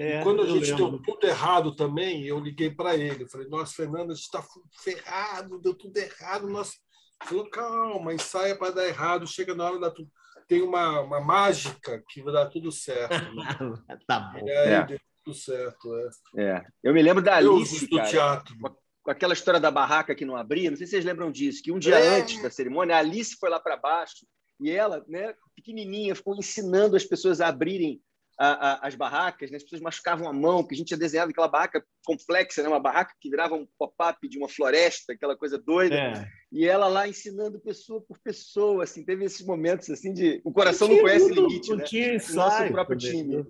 É, 0.00 0.22
quando 0.22 0.40
a 0.40 0.46
gente 0.46 0.72
deu 0.72 0.98
tudo 0.98 1.26
errado 1.26 1.76
também, 1.76 2.24
eu 2.24 2.40
liguei 2.40 2.70
para 2.70 2.96
ele. 2.96 3.28
Falei, 3.28 3.46
nossa, 3.48 3.74
Fernando, 3.74 4.12
a 4.12 4.14
gente 4.14 4.24
está 4.24 4.42
ferrado, 4.82 5.58
deu 5.58 5.74
tudo 5.74 5.94
errado. 5.94 6.48
Nossa. 6.48 6.72
Ele 7.20 7.28
falou, 7.28 7.50
calma, 7.50 8.14
ensaia 8.14 8.56
para 8.56 8.72
dar 8.72 8.88
errado, 8.88 9.26
chega 9.26 9.54
na 9.54 9.64
hora 9.64 9.78
da 9.78 9.90
tudo. 9.90 10.10
Tem 10.48 10.62
uma, 10.62 11.00
uma 11.02 11.20
mágica 11.20 12.02
que 12.08 12.22
vai 12.22 12.32
dar 12.32 12.46
tudo 12.46 12.72
certo. 12.72 13.12
Né? 13.34 13.44
tá 14.08 14.20
bom. 14.20 14.38
E 14.38 14.50
aí 14.50 14.72
é. 14.72 14.86
deu 14.86 15.00
tudo 15.22 15.36
certo. 15.36 15.94
É. 16.34 16.42
é. 16.42 16.64
Eu 16.82 16.94
me 16.94 17.02
lembro 17.02 17.22
da 17.22 17.36
Alice, 17.36 17.86
do 17.86 17.98
cara, 17.98 18.08
teatro. 18.08 18.56
Com 19.02 19.10
aquela 19.10 19.34
história 19.34 19.60
da 19.60 19.70
barraca 19.70 20.14
que 20.14 20.24
não 20.24 20.34
abria, 20.34 20.70
não 20.70 20.78
sei 20.78 20.86
se 20.86 20.92
vocês 20.92 21.04
lembram 21.04 21.30
disso, 21.30 21.62
que 21.62 21.70
um 21.70 21.78
dia 21.78 21.98
é. 21.98 22.20
antes 22.20 22.42
da 22.42 22.50
cerimônia, 22.50 22.96
a 22.96 23.00
Alice 23.00 23.36
foi 23.38 23.50
lá 23.50 23.60
para 23.60 23.76
baixo 23.76 24.26
e 24.58 24.70
ela, 24.70 25.04
né, 25.06 25.34
pequenininha, 25.54 26.14
ficou 26.14 26.34
ensinando 26.36 26.96
as 26.96 27.04
pessoas 27.04 27.42
a 27.42 27.48
abrirem 27.48 28.00
a, 28.42 28.46
a, 28.52 28.88
as 28.88 28.94
barracas, 28.94 29.50
né? 29.50 29.58
as 29.58 29.62
pessoas 29.62 29.82
machucavam 29.82 30.26
a 30.26 30.32
mão, 30.32 30.62
porque 30.62 30.74
a 30.74 30.78
gente 30.78 30.86
tinha 30.86 30.98
desenhado 30.98 31.30
aquela 31.30 31.46
barraca 31.46 31.84
complexa, 32.06 32.62
né? 32.62 32.70
uma 32.70 32.80
barraca 32.80 33.14
que 33.20 33.28
virava 33.28 33.54
um 33.54 33.68
pop-up 33.78 34.26
de 34.26 34.38
uma 34.38 34.48
floresta, 34.48 35.12
aquela 35.12 35.36
coisa 35.36 35.58
doida. 35.58 35.94
É. 35.94 36.26
E 36.50 36.66
ela 36.66 36.88
lá 36.88 37.06
ensinando 37.06 37.60
pessoa 37.60 38.00
por 38.00 38.18
pessoa, 38.18 38.84
assim, 38.84 39.04
teve 39.04 39.26
esses 39.26 39.44
momentos 39.44 39.90
assim 39.90 40.14
de 40.14 40.40
o 40.42 40.50
coração 40.50 40.88
não, 40.88 41.00
conhece 41.00 41.26
muito, 41.26 41.48
limite, 41.48 41.76
né? 41.76 42.18
Nosso 42.34 42.66
próprio 42.72 42.96
time. 42.96 43.46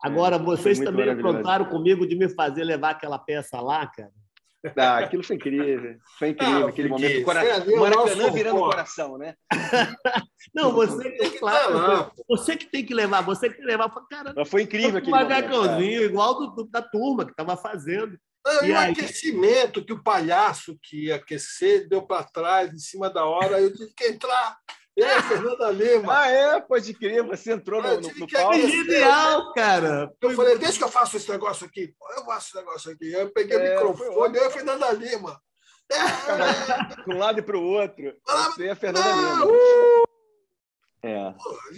Agora, 0.00 0.36
é, 0.36 0.38
vocês 0.38 0.78
também 0.78 1.10
aprontaram 1.10 1.66
comigo 1.66 2.06
de 2.06 2.16
me 2.16 2.28
fazer 2.30 2.64
levar 2.64 2.90
aquela 2.90 3.18
peça 3.18 3.60
lá, 3.60 3.86
cara. 3.86 4.12
Ah, 4.76 4.98
aquilo 4.98 5.22
foi 5.22 5.36
incrível. 5.36 5.96
Foi 6.18 6.28
incrível 6.30 6.66
ah, 6.66 6.68
aquele 6.68 6.88
momento. 6.88 7.24
Cora... 7.24 7.44
É, 7.44 7.76
Maracanã 7.76 8.30
virando 8.30 8.56
o 8.58 8.70
coração, 8.70 9.16
né? 9.16 9.34
Não, 10.54 10.72
você 10.72 11.10
que, 11.10 11.38
claro, 11.38 12.12
você 12.28 12.56
que 12.56 12.66
tem 12.66 12.84
que 12.84 12.92
levar, 12.92 13.20
você 13.20 13.48
que 13.48 13.56
tem 13.56 13.64
que 13.64 13.70
levar. 13.70 13.88
Cara, 14.10 14.32
Mas 14.36 14.48
foi 14.48 14.62
incrível 14.62 14.98
aquele 14.98 15.12
macacãozinho, 15.12 16.02
igual 16.02 16.34
do, 16.34 16.46
do, 16.54 16.64
da 16.68 16.82
turma 16.82 17.24
que 17.24 17.30
estava 17.30 17.56
fazendo. 17.56 18.18
Não, 18.44 18.64
e, 18.64 18.72
o 18.72 18.78
aí... 18.78 18.92
aquecimento 18.92 19.84
que 19.84 19.92
o 19.92 20.02
palhaço 20.02 20.78
que 20.82 21.06
ia 21.06 21.16
aquecer 21.16 21.88
deu 21.88 22.02
para 22.02 22.24
trás 22.24 22.72
em 22.72 22.78
cima 22.78 23.10
da 23.10 23.24
hora, 23.24 23.60
eu 23.60 23.72
tive 23.72 23.92
que 23.94 24.06
entrar. 24.06 24.56
É, 24.98 25.22
Fernanda 25.22 25.70
Lima. 25.70 26.18
Ah, 26.18 26.28
é? 26.28 26.60
Pode 26.60 26.92
crer, 26.92 27.22
você 27.22 27.52
entrou 27.52 27.80
no, 27.80 28.00
no, 28.00 28.14
no 28.14 28.28
palco. 28.28 28.54
Genial, 28.54 29.52
cara. 29.52 30.12
Eu 30.20 30.30
falei, 30.32 30.58
deixa 30.58 30.78
que 30.78 30.84
eu 30.84 30.88
faço 30.88 31.16
esse 31.16 31.30
negócio 31.30 31.66
aqui. 31.66 31.94
Eu 32.16 32.24
faço 32.24 32.48
esse 32.48 32.56
negócio 32.56 32.92
aqui. 32.92 33.12
Eu 33.12 33.30
peguei 33.30 33.56
é, 33.56 33.80
o 33.80 33.90
microfone, 33.90 34.36
eu 34.36 34.42
e 34.42 34.46
a 34.46 34.50
Fernanda 34.50 34.92
Lima. 34.92 35.40
É. 35.90 37.04
De 37.06 37.14
um 37.14 37.18
lado 37.18 37.38
e 37.38 37.42
para 37.42 37.56
o 37.56 37.62
outro. 37.62 38.12
Você 38.26 38.64
e 38.64 38.70
a 38.70 38.76
Fernanda 38.76 39.08
Lima. 39.08 39.46
Uh! 39.46 40.08
É. 41.02 41.34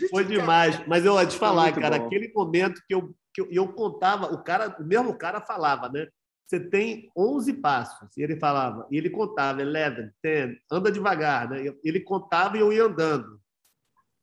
Foi 0.09 0.25
demais. 0.25 0.87
Mas 0.87 1.05
eu 1.05 1.13
vou 1.13 1.27
te 1.27 1.37
falar, 1.37 1.73
cara, 1.73 1.99
bom. 1.99 2.07
aquele 2.07 2.33
momento 2.33 2.81
que 2.89 2.95
eu, 2.95 3.15
que 3.35 3.43
eu, 3.43 3.49
eu 3.51 3.69
contava, 3.73 4.33
o 4.33 4.43
cara, 4.43 4.75
o 4.81 4.85
mesmo 4.85 5.17
cara 5.17 5.41
falava, 5.43 5.91
né? 5.91 6.09
Você 6.51 6.59
tem 6.59 7.09
11 7.17 7.53
passos. 7.55 8.09
E 8.17 8.23
ele 8.23 8.37
falava, 8.37 8.85
e 8.91 8.97
ele 8.97 9.09
contava, 9.09 9.63
11, 9.63 10.13
10, 10.21 10.57
anda 10.69 10.91
devagar, 10.91 11.49
né? 11.49 11.73
Ele 11.85 12.01
contava 12.01 12.57
e 12.57 12.61
eu 12.61 12.73
ia 12.73 12.87
andando. 12.87 13.41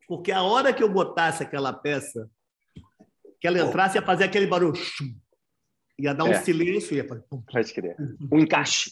Porque 0.09 0.33
a 0.33 0.43
hora 0.43 0.73
que 0.73 0.83
eu 0.83 0.91
botasse 0.91 1.41
aquela 1.41 1.71
peça, 1.71 2.29
que 3.39 3.47
ela 3.47 3.59
entrasse, 3.59 3.97
ia 3.97 4.01
fazer 4.01 4.25
aquele 4.25 4.45
barulho. 4.45 4.77
Ia 5.97 6.13
dar 6.13 6.25
um 6.25 6.33
é. 6.33 6.41
silêncio. 6.41 6.97
Ia 6.97 7.07
fazer... 7.07 7.23
Pode 7.49 7.73
crer. 7.73 7.95
Um 8.29 8.39
encaixe. 8.39 8.91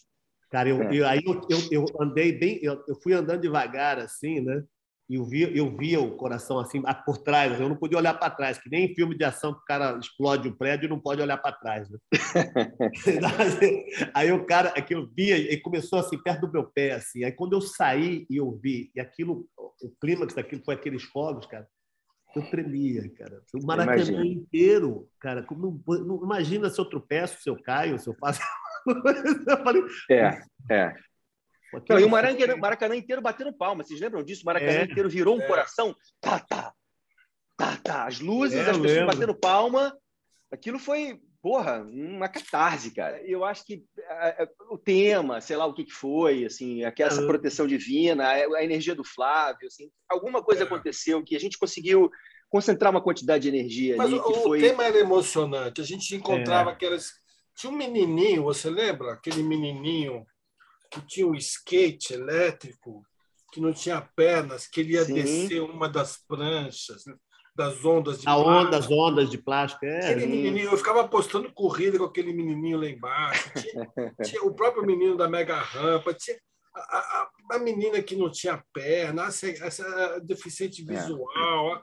Cara, 0.49 0.69
eu, 0.69 0.81
é. 0.83 0.95
eu 0.95 1.05
aí 1.05 1.21
eu, 1.25 1.41
eu, 1.49 1.59
eu, 1.71 1.86
andei 1.99 2.31
bem, 2.31 2.57
eu, 2.63 2.81
eu 2.88 2.95
fui 2.95 3.11
andando 3.11 3.41
devagar, 3.41 3.99
assim, 3.99 4.39
né? 4.39 4.63
E 5.08 5.16
eu 5.16 5.26
via, 5.26 5.56
eu 5.56 5.78
via 5.78 6.01
o 6.01 6.16
coração 6.16 6.60
assim 6.60 6.82
por 7.06 7.20
trás, 7.20 7.60
eu 7.60 7.70
não 7.70 7.76
podia 7.76 7.97
olhar 7.97 8.16
para 8.16 8.34
trás, 8.34 8.58
que 8.58 8.70
nem 8.70 8.86
em 8.86 8.95
filme 8.95 9.16
de 9.16 9.24
ação 9.24 9.53
que 9.53 9.60
o 9.60 9.66
cara 9.66 9.97
explode 9.99 10.47
o 10.47 10.56
prédio 10.56 10.88
e 10.88 10.89
não 10.89 10.99
pode 10.99 11.22
olhar 11.22 11.38
para 11.38 11.56
trás. 11.56 11.88
Né? 11.89 11.99
aí 14.16 14.32
o 14.32 14.45
cara, 14.45 14.74
é 14.76 14.82
que 14.82 14.95
eu 14.95 15.08
via, 15.16 15.38
e 15.38 15.60
começou 15.62 15.99
assim, 15.99 16.18
perto 16.18 16.47
do 16.47 16.51
meu 16.51 16.64
pé, 16.64 16.93
assim. 16.93 17.24
Aí 17.24 17.32
quando 17.32 17.53
eu 17.53 17.62
saí 17.62 18.26
e 18.30 18.38
eu 18.38 18.60
vi, 18.62 18.91
e 18.95 18.99
aquilo, 18.99 19.47
o 19.58 19.91
clímax 20.01 20.34
daquilo 20.34 20.64
foi 20.66 20.74
aqueles 20.74 21.03
fogos, 21.03 21.45
cara, 21.45 21.68
eu 22.36 22.49
tremia, 22.49 23.10
cara. 23.18 23.41
O 23.53 23.66
Maracanã 23.66 24.26
inteiro, 24.26 25.08
cara. 25.20 25.43
Como, 25.43 25.82
não, 25.88 26.24
imagina 26.24 26.70
se 26.70 26.80
eu 26.80 26.86
tropeço, 26.86 27.41
se 27.41 27.49
eu 27.49 27.62
caio, 27.62 27.97
se 27.97 28.10
eu 28.10 28.16
faço. 28.16 28.41
eu 29.47 29.64
falei, 29.64 29.82
é, 30.12 30.41
é. 30.70 30.95
Não, 31.89 31.99
e 31.99 32.03
o 32.03 32.09
Maracanã, 32.09 32.57
Maracanã 32.57 32.95
inteiro 32.95 33.21
batendo 33.21 33.53
palma. 33.53 33.84
Vocês 33.84 33.99
lembram 33.99 34.23
disso? 34.23 34.43
O 34.43 34.45
Maracanã 34.45 34.80
é, 34.80 34.84
inteiro 34.84 35.09
virou 35.09 35.38
um 35.38 35.41
é. 35.41 35.47
coração. 35.47 35.95
Tá, 36.21 36.39
tá, 36.39 36.73
tá, 37.57 37.78
tá. 37.78 38.05
As 38.05 38.19
luzes, 38.19 38.57
é, 38.57 38.61
as 38.61 38.78
pessoas 38.78 38.91
lembro. 38.91 39.07
batendo 39.07 39.36
palma. 39.36 39.95
Aquilo 40.51 40.80
foi, 40.80 41.19
porra, 41.41 41.82
uma 41.82 42.28
catarse, 42.28 42.91
cara. 42.91 43.21
Eu 43.23 43.43
acho 43.43 43.65
que 43.65 43.84
é, 43.97 44.43
é, 44.43 44.49
o 44.69 44.78
tema, 44.78 45.41
sei 45.41 45.57
lá 45.57 45.65
o 45.65 45.73
que, 45.73 45.84
que 45.84 45.91
foi, 45.91 46.45
assim, 46.45 46.84
aquela 46.84 47.11
essa 47.11 47.26
proteção 47.26 47.67
divina, 47.67 48.28
a, 48.28 48.63
energia 48.63 48.95
do 48.95 49.03
Flávio, 49.03 49.67
assim, 49.67 49.89
alguma 50.09 50.43
coisa 50.43 50.63
aconteceu 50.63 51.23
que 51.23 51.36
a 51.36 51.39
gente 51.39 51.57
conseguiu 51.57 52.09
concentrar 52.49 52.91
uma 52.91 53.01
quantidade 53.01 53.43
de 53.43 53.49
energia 53.49 53.97
Mas 53.97 54.07
ali. 54.07 54.19
o, 54.19 54.34
foi... 54.36 54.61
tema 54.61 54.86
era 54.86 54.97
emocionante. 54.97 55.82
A 55.82 55.84
gente 55.84 56.15
encontrava 56.15 56.71
aquelas. 56.71 57.11
Tinha 57.55 57.71
um 57.71 57.76
menininho, 57.76 58.43
você 58.43 58.69
lembra? 58.69 59.13
Aquele 59.13 59.43
menininho 59.43 60.26
que 60.91 61.01
tinha 61.01 61.27
um 61.27 61.36
skate 61.36 62.13
elétrico, 62.13 63.05
que 63.51 63.61
não 63.61 63.73
tinha 63.73 64.01
pernas, 64.15 64.67
que 64.67 64.81
ele 64.81 64.93
ia 64.93 65.05
Sim. 65.05 65.13
descer 65.13 65.61
uma 65.61 65.88
das 65.88 66.17
pranchas, 66.17 67.03
das 67.55 67.86
ondas 67.86 68.19
de 68.19 68.27
a 68.27 68.33
plástico. 68.33 68.49
onda, 68.49 68.77
as 68.77 68.91
ondas 68.91 69.29
de 69.29 69.38
plástico. 69.38 69.86
É, 69.86 70.11
aquele 70.11 70.25
menininho, 70.25 70.71
eu 70.71 70.77
ficava 70.77 71.01
apostando 71.01 71.51
corrida 71.53 71.97
com 71.97 72.03
aquele 72.03 72.33
menininho 72.33 72.77
lá 72.77 72.88
embaixo. 72.88 73.49
Tinha, 73.53 73.91
tinha 74.23 74.43
o 74.43 74.53
próprio 74.53 74.86
menino 74.86 75.15
da 75.15 75.29
mega 75.29 75.55
rampa, 75.57 76.13
tinha 76.13 76.38
a, 76.75 76.97
a, 76.97 77.29
a 77.53 77.59
menina 77.59 78.01
que 78.01 78.15
não 78.15 78.29
tinha 78.29 78.61
perna, 78.73 79.27
essa, 79.27 79.47
essa 79.47 80.19
deficiente 80.19 80.81
é. 80.81 80.93
visual. 80.93 81.77
É 81.77 81.81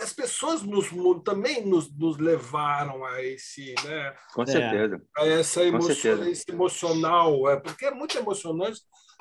as 0.00 0.12
pessoas 0.12 0.62
nos, 0.62 0.88
também 1.24 1.66
nos, 1.66 1.90
nos 1.96 2.18
levaram 2.18 3.04
a 3.04 3.22
esse, 3.22 3.74
né? 3.84 4.14
Com 4.34 4.46
certeza. 4.46 5.00
A 5.16 5.26
essa 5.26 5.64
emoção, 5.64 6.28
esse 6.28 6.44
emocional, 6.48 7.48
é, 7.48 7.60
porque 7.60 7.86
é 7.86 7.90
muito 7.90 8.16
emocionante 8.16 8.80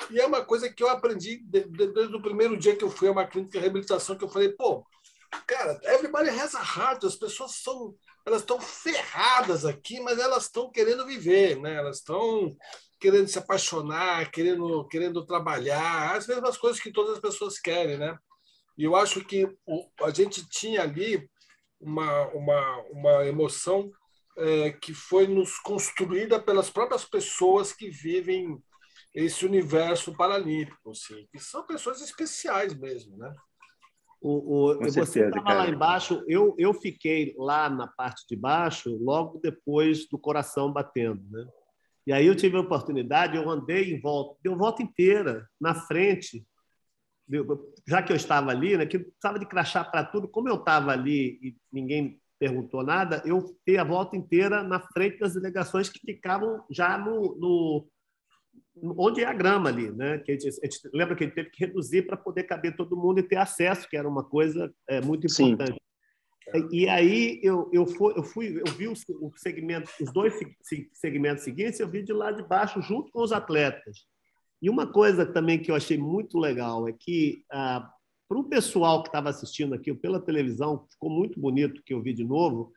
e 0.10 0.20
é 0.20 0.26
uma 0.26 0.44
coisa 0.44 0.72
que 0.72 0.82
eu 0.82 0.90
aprendi 0.90 1.42
desde, 1.44 1.88
desde 1.94 2.16
o 2.16 2.22
primeiro 2.22 2.58
dia 2.58 2.76
que 2.76 2.84
eu 2.84 2.90
fui 2.90 3.08
a 3.08 3.12
uma 3.12 3.28
clínica 3.28 3.54
de 3.54 3.60
reabilitação 3.60 4.18
que 4.18 4.24
eu 4.24 4.30
falei, 4.30 4.50
pô, 4.50 4.86
cara, 5.46 5.80
everybody 5.84 6.30
has 6.30 6.56
a 6.56 6.62
heart, 6.62 7.04
as 7.04 7.16
pessoas 7.16 7.56
são 7.56 7.96
elas 8.26 8.42
estão 8.42 8.62
ferradas 8.62 9.66
aqui, 9.66 10.00
mas 10.00 10.20
elas 10.20 10.44
estão 10.44 10.72
querendo 10.72 11.06
viver, 11.08 11.60
né? 11.60 11.76
Elas 11.76 11.98
estão 11.98 12.56
querendo 13.00 13.28
se 13.28 13.40
apaixonar, 13.40 14.30
querendo 14.30 14.88
querendo 14.88 15.26
trabalhar, 15.26 16.16
as 16.16 16.28
mesmas 16.28 16.56
coisas 16.56 16.80
que 16.80 16.92
todas 16.92 17.16
as 17.16 17.20
pessoas 17.20 17.60
querem, 17.60 17.98
né? 17.98 18.16
E 18.78 18.84
eu 18.84 18.96
acho 18.96 19.24
que 19.26 19.48
a 20.02 20.10
gente 20.12 20.48
tinha 20.50 20.82
ali 20.82 21.30
uma, 21.80 22.28
uma, 22.28 22.78
uma 22.92 23.26
emoção 23.26 23.92
é, 24.38 24.72
que 24.72 24.94
foi 24.94 25.28
nos 25.28 25.58
construída 25.60 26.40
pelas 26.40 26.70
próprias 26.70 27.04
pessoas 27.06 27.74
que 27.74 27.90
vivem 27.90 28.58
esse 29.14 29.46
universo 29.46 30.16
paralímpico, 30.16 30.92
assim, 30.92 31.28
que 31.32 31.40
são 31.40 31.66
pessoas 31.66 32.02
especiais 32.02 32.74
mesmo, 32.74 33.18
né? 33.18 33.34
O, 34.22 34.76
o, 34.76 34.92
você 34.92 35.26
estava 35.26 35.54
lá 35.54 35.68
embaixo, 35.68 36.24
eu, 36.28 36.54
eu 36.58 36.74
fiquei 36.76 37.34
lá 37.38 37.68
na 37.70 37.88
parte 37.88 38.24
de 38.30 38.36
baixo 38.36 38.96
logo 39.02 39.40
depois 39.40 40.08
do 40.08 40.18
coração 40.18 40.72
batendo, 40.72 41.24
né? 41.30 41.46
E 42.06 42.14
aí 42.14 42.28
eu 42.28 42.36
tive 42.36 42.56
a 42.56 42.62
oportunidade, 42.62 43.36
eu 43.36 43.50
andei 43.50 43.94
em 43.94 44.00
volta, 44.00 44.40
deu 44.44 44.56
volta 44.56 44.82
inteira, 44.82 45.48
na 45.60 45.74
frente, 45.74 46.46
já 47.88 48.02
que 48.02 48.12
eu 48.12 48.16
estava 48.16 48.52
ali, 48.52 48.78
né, 48.78 48.86
que 48.86 49.00
precisava 49.00 49.40
de 49.40 49.46
crachá 49.46 49.84
para 49.84 50.04
tudo, 50.04 50.28
como 50.28 50.50
eu 50.50 50.56
estava 50.56 50.92
ali 50.92 51.40
e 51.42 51.56
ninguém 51.72 52.20
perguntou 52.40 52.84
nada, 52.84 53.22
eu 53.26 53.40
fiquei 53.42 53.78
a 53.78 53.84
volta 53.84 54.18
inteira 54.18 54.64
na 54.64 54.80
frente 54.80 55.20
das 55.20 55.36
delegações 55.36 55.90
que 55.90 56.00
ficavam 56.00 56.66
já 56.72 56.98
no, 56.98 57.36
no 57.36 57.88
onde 58.98 59.22
é 59.22 59.26
a 59.26 59.34
grama 59.34 59.70
ali, 59.70 59.92
né? 59.92 60.18
Que 60.20 60.32
a 60.32 60.34
gente, 60.34 60.48
a 60.48 60.66
gente, 60.66 60.90
lembra 60.94 61.16
que 61.16 61.24
a 61.24 61.28
gente 61.28 61.36
teve 61.36 61.50
que 61.52 61.66
reduzir 61.66 62.04
para 62.04 62.18
poder 62.18 62.44
caber 62.44 62.76
todo 62.76 62.98
mundo 62.98 63.20
e 63.20 63.24
ter 63.24 63.36
acesso, 63.36 63.88
que 63.88 63.96
era 63.96 64.10
uma 64.10 64.24
coisa 64.24 64.74
é, 64.88 65.00
muito 65.02 65.28
importante. 65.28 65.74
Sim. 65.74 66.68
E 66.72 66.90
aí 66.90 67.40
eu, 67.44 67.70
eu, 67.72 67.86
fui, 67.86 68.14
eu, 68.18 68.24
fui, 68.24 68.60
eu 68.60 68.74
vi 68.74 68.88
o 68.88 68.96
segmento, 69.38 69.90
os 70.02 70.12
dois 70.12 70.34
segmentos 70.94 71.44
seguintes, 71.44 71.80
eu 71.80 71.88
vi 71.88 72.02
de 72.02 72.12
lá 72.12 72.32
de 72.32 72.44
baixo 72.44 72.82
junto 72.82 73.12
com 73.12 73.22
os 73.22 73.32
atletas. 73.32 74.06
E 74.62 74.70
uma 74.70 74.86
coisa 74.86 75.26
também 75.26 75.60
que 75.60 75.72
eu 75.72 75.76
achei 75.76 75.98
muito 75.98 76.38
legal 76.38 76.88
é 76.88 76.94
que, 76.94 77.44
ah, 77.52 77.90
para 78.30 78.38
o 78.38 78.44
pessoal 78.44 79.02
que 79.02 79.10
estava 79.10 79.30
assistindo 79.30 79.74
aqui 79.74 79.94
pela 79.94 80.20
televisão, 80.20 80.86
ficou 80.90 81.10
muito 81.10 81.40
bonito 81.40 81.82
que 81.84 81.94
eu 81.94 82.02
vi 82.02 82.14
de 82.14 82.24
novo, 82.24 82.72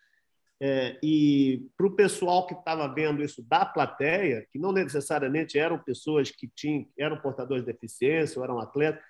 é, 0.61 0.99
e 1.03 1.67
para 1.77 1.87
o 1.87 1.91
pessoal 1.91 2.47
que 2.47 2.55
estava 2.55 2.89
vendo 2.89 3.23
isso 3.23 3.43
da 3.43 3.67
plateia, 3.67 4.47
que 4.51 4.59
não 4.59 4.73
necessariamente 4.73 5.59
eram 5.59 5.79
pessoas 5.79 6.31
que 6.31 6.49
tinham, 6.49 6.87
eram 6.99 7.21
portadores 7.21 7.65
de 7.65 7.73
deficiência 7.73 8.39
ou 8.39 8.45
eram 8.45 8.59
atletas, 8.59 9.03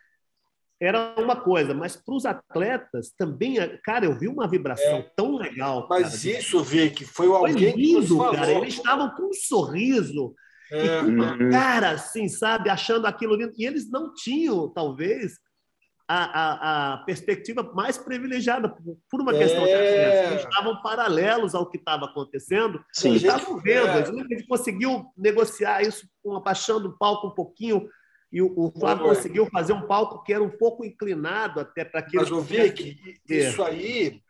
era 0.81 1.15
uma 1.19 1.37
coisa, 1.37 1.73
mas 1.73 1.97
para 1.97 2.15
os 2.15 2.27
atletas 2.27 3.13
também, 3.17 3.57
cara, 3.85 4.05
eu 4.05 4.19
vi 4.19 4.27
uma 4.27 4.49
vibração 4.49 4.97
é, 4.97 5.11
tão 5.17 5.37
legal. 5.37 5.87
Mas 5.89 6.23
cara, 6.25 6.39
isso, 6.39 6.63
Vic, 6.63 7.05
foi 7.05 7.29
alguém 7.29 7.73
foi 7.73 7.81
lindo, 7.81 8.01
que 8.01 8.09
nos 8.09 8.09
falou. 8.09 8.35
cara. 8.35 8.53
Eles 8.53 8.75
estavam 8.75 9.11
com 9.11 9.29
um 9.29 9.33
sorriso, 9.33 10.35
é. 10.73 10.87
E 10.87 10.89
uhum. 11.07 11.51
cara, 11.51 11.91
assim, 11.91 12.29
sabe, 12.29 12.71
achando 12.71 13.07
aquilo 13.07 13.37
lindo. 13.37 13.53
E 13.57 13.65
eles 13.65 13.91
não 13.91 14.15
tinham, 14.15 14.69
talvez, 14.69 15.39
a, 16.09 16.25
a, 16.25 16.95
a 16.95 16.97
perspectiva 16.99 17.63
mais 17.75 17.97
privilegiada 17.97 18.69
por 19.11 19.21
uma 19.21 19.35
é. 19.35 19.39
questão 19.39 19.65
de 19.65 19.73
acesso. 19.73 20.33
Eles 20.33 20.45
estavam 20.45 20.83
paralelos 20.83 21.55
ao 21.55 21.69
que 21.69 21.79
estava 21.79 22.07
acontecendo. 22.07 22.83
Sim. 22.93 23.11
Eles 23.11 23.23
estavam 23.23 23.59
vendo. 23.59 23.89
É. 23.89 24.03
A 24.03 24.05
gente 24.05 24.47
conseguiu 24.47 25.07
negociar 25.17 25.83
isso 25.83 26.07
com 26.23 26.37
abaixando 26.37 26.89
o 26.89 26.99
palco 26.99 27.29
um 27.29 27.35
pouquinho. 27.35 27.89
E 28.31 28.43
o, 28.43 28.53
o 28.57 28.73
Flávio 28.79 29.07
conseguiu 29.07 29.47
fazer 29.47 29.73
um 29.73 29.87
palco 29.87 30.23
que 30.25 30.33
era 30.33 30.43
um 30.43 30.51
pouco 30.51 30.85
inclinado 30.85 31.61
até 31.61 31.85
para 31.85 32.01
aquele. 32.01 32.23
Mas 32.23 32.31
eu 32.31 32.41
vi 32.41 32.73
que 32.73 32.99
isso 33.29 33.63
aí 33.63 34.21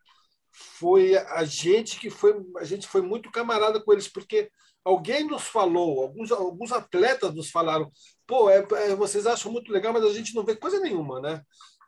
foi 0.52 1.16
a 1.16 1.44
gente 1.44 1.98
que 1.98 2.10
foi 2.10 2.34
a 2.58 2.64
gente 2.64 2.86
foi 2.86 3.02
muito 3.02 3.30
camarada 3.30 3.80
com 3.82 3.92
eles 3.92 4.06
porque 4.06 4.50
alguém 4.84 5.24
nos 5.24 5.44
falou, 5.44 6.02
alguns, 6.02 6.30
alguns 6.30 6.70
atletas 6.70 7.34
nos 7.34 7.50
falaram, 7.50 7.90
pô, 8.26 8.50
é, 8.50 8.58
é, 8.58 8.94
vocês 8.94 9.26
acham 9.26 9.50
muito 9.50 9.72
legal, 9.72 9.92
mas 9.92 10.04
a 10.04 10.12
gente 10.12 10.34
não 10.34 10.44
vê 10.44 10.54
coisa 10.54 10.78
nenhuma, 10.78 11.20
né? 11.20 11.40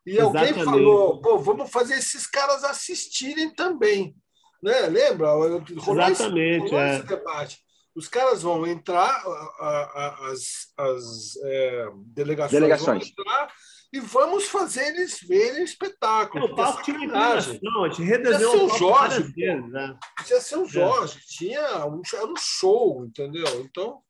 E 0.07 0.13
Exatamente. 0.17 0.51
alguém 0.51 0.65
falou, 0.65 1.21
pô, 1.21 1.39
vamos 1.39 1.71
fazer 1.71 1.95
esses 1.95 2.27
caras 2.27 2.65
assistirem 2.65 3.55
também, 3.55 4.15
né? 4.63 4.87
Lembra? 4.87 5.31
Rolou 5.31 5.59
Exatamente, 5.59 6.65
esse, 6.65 6.71
rolou 6.71 6.81
é. 6.81 6.97
esse 6.97 7.07
debate. 7.07 7.59
Os 7.95 8.09
caras 8.09 8.43
vão 8.43 8.67
entrar, 8.67 9.09
a, 9.09 9.67
a, 9.67 10.31
as, 10.31 10.73
as 10.77 11.37
é, 11.43 11.89
delegações, 12.15 12.61
delegações, 12.61 13.13
vão 13.15 13.25
entrar 13.25 13.53
e 13.97 14.01
vamos 14.01 14.47
fazer 14.47 14.87
eles 14.89 15.21
verem 15.27 15.63
o 15.63 15.65
espetáculo. 15.65 16.45
O 16.45 16.55
palco 16.55 16.83
tinha 16.83 16.97
inclinação, 16.97 17.85
a 17.85 17.89
gente 17.89 18.03
redesenhou 18.03 18.55
o 18.55 18.69
palco 18.69 18.79
Jorge, 18.79 19.23
vezes, 19.33 19.71
né? 19.71 19.97
Tinha 20.25 20.41
ser 20.41 20.57
o 20.57 20.67
Jorge, 20.67 21.19
é. 21.19 21.21
tinha 21.27 21.87
um, 21.87 22.03
era 22.13 22.27
um 22.27 22.37
show, 22.37 23.05
entendeu? 23.07 23.47
Então, 23.61 24.03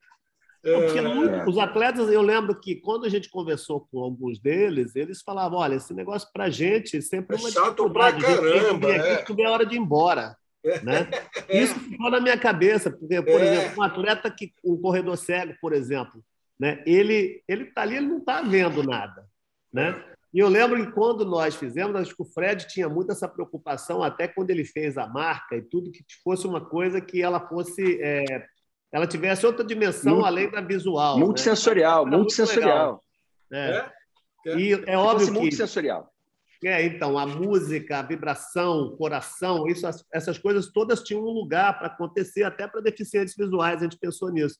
Porque 0.61 0.99
é. 0.99 1.45
os 1.45 1.57
atletas, 1.57 2.09
eu 2.09 2.21
lembro 2.21 2.59
que 2.59 2.75
quando 2.75 3.05
a 3.05 3.09
gente 3.09 3.29
conversou 3.29 3.87
com 3.89 3.99
alguns 3.99 4.39
deles, 4.39 4.95
eles 4.95 5.21
falavam: 5.21 5.59
olha, 5.59 5.75
esse 5.75 5.93
negócio 5.93 6.27
para 6.33 6.49
gente 6.49 7.01
sempre 7.01 7.37
é 7.37 7.39
uma 7.39 7.49
chato 7.49 7.89
pra 7.89 8.11
caramba. 8.11 8.91
É. 8.91 9.23
É 9.25 9.49
hora 9.49 9.65
de 9.65 9.75
ir 9.75 9.79
embora. 9.79 10.35
Né? 10.83 11.09
Isso 11.49 11.79
ficou 11.79 12.11
na 12.11 12.19
minha 12.19 12.37
cabeça, 12.37 12.91
porque, 12.91 13.21
por 13.21 13.39
é. 13.39 13.53
exemplo, 13.53 13.79
um 13.79 13.83
atleta 13.83 14.29
que, 14.29 14.51
um 14.65 14.75
corredor 14.81 15.15
cego, 15.17 15.53
por 15.61 15.71
exemplo, 15.71 16.21
né? 16.59 16.83
ele 16.85 17.41
ele 17.47 17.63
está 17.63 17.83
ali, 17.83 17.95
ele 17.95 18.07
não 18.07 18.17
está 18.17 18.41
vendo 18.41 18.83
nada. 18.83 19.25
Né? 19.71 20.03
E 20.33 20.39
eu 20.39 20.49
lembro 20.49 20.85
que 20.85 20.91
quando 20.91 21.25
nós 21.25 21.55
fizemos, 21.55 21.95
acho 21.95 22.15
que 22.15 22.21
o 22.21 22.25
Fred 22.25 22.67
tinha 22.67 22.89
muito 22.89 23.11
essa 23.11 23.27
preocupação, 23.27 24.03
até 24.03 24.27
quando 24.27 24.49
ele 24.49 24.65
fez 24.65 24.97
a 24.97 25.07
marca 25.07 25.55
e 25.55 25.61
tudo, 25.61 25.91
que 25.91 26.03
fosse 26.23 26.45
uma 26.45 26.63
coisa 26.63 26.99
que 27.01 27.21
ela 27.21 27.39
fosse. 27.47 27.99
É, 28.01 28.23
ela 28.91 29.07
tivesse 29.07 29.45
outra 29.45 29.65
dimensão 29.65 30.15
Multi, 30.15 30.27
além 30.27 30.51
da 30.51 30.61
visual. 30.61 31.17
Multissensorial, 31.17 32.05
né? 32.05 32.17
multissensorial. 32.17 33.03
É. 33.51 33.89
É. 34.45 34.57
E 34.57 34.73
é 34.85 34.97
óbvio 34.97 35.27
que. 35.27 35.33
Multissensorial. 35.33 36.11
É, 36.63 36.83
então, 36.85 37.17
a 37.17 37.25
música, 37.25 37.99
a 37.99 38.01
vibração, 38.01 38.79
o 38.79 38.97
coração, 38.97 39.67
isso, 39.67 39.87
essas 40.11 40.39
coisas 40.39 40.71
todas 40.71 41.03
tinham 41.03 41.21
um 41.21 41.31
lugar 41.31 41.77
para 41.77 41.87
acontecer, 41.87 42.43
até 42.43 42.67
para 42.67 42.81
deficientes 42.81 43.35
visuais, 43.35 43.79
a 43.79 43.83
gente 43.83 43.97
pensou 43.97 44.31
nisso. 44.31 44.57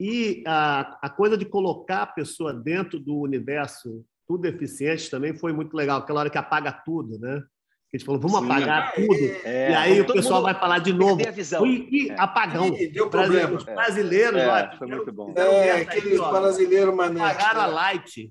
E 0.00 0.42
a, 0.46 0.98
a 1.02 1.10
coisa 1.10 1.36
de 1.36 1.44
colocar 1.44 2.02
a 2.02 2.06
pessoa 2.06 2.54
dentro 2.54 2.98
do 2.98 3.16
universo 3.16 4.04
tudo 4.28 4.46
eficiente 4.46 5.10
também 5.10 5.34
foi 5.34 5.54
muito 5.54 5.74
legal. 5.74 6.00
Aquela 6.00 6.20
hora 6.20 6.30
que 6.30 6.36
apaga 6.36 6.70
tudo, 6.70 7.18
né? 7.18 7.42
A 7.92 7.96
gente 7.96 8.04
falou, 8.04 8.20
vamos 8.20 8.38
Sim. 8.38 8.44
apagar 8.44 8.94
tudo. 8.94 9.14
É, 9.44 9.70
e 9.70 9.74
aí 9.74 10.00
o 10.02 10.06
pessoal 10.06 10.42
vai 10.42 10.54
falar 10.54 10.78
de 10.80 10.92
novo. 10.92 11.22
E, 11.22 12.10
é. 12.10 12.20
apagão. 12.20 12.66
E 12.76 12.86
deu 12.88 13.08
problema. 13.08 13.56
Os 13.56 13.64
brasileiros, 13.64 14.38
é, 14.38 14.46
ó, 14.46 14.76
foi 14.76 14.86
muito 14.86 15.10
bom. 15.10 15.32
É, 15.34 15.80
aqueles 15.80 16.20
brasileiros 16.20 16.94
mané. 16.94 17.22
Apagaram 17.22 17.60
a 17.62 17.66
light. 17.66 18.30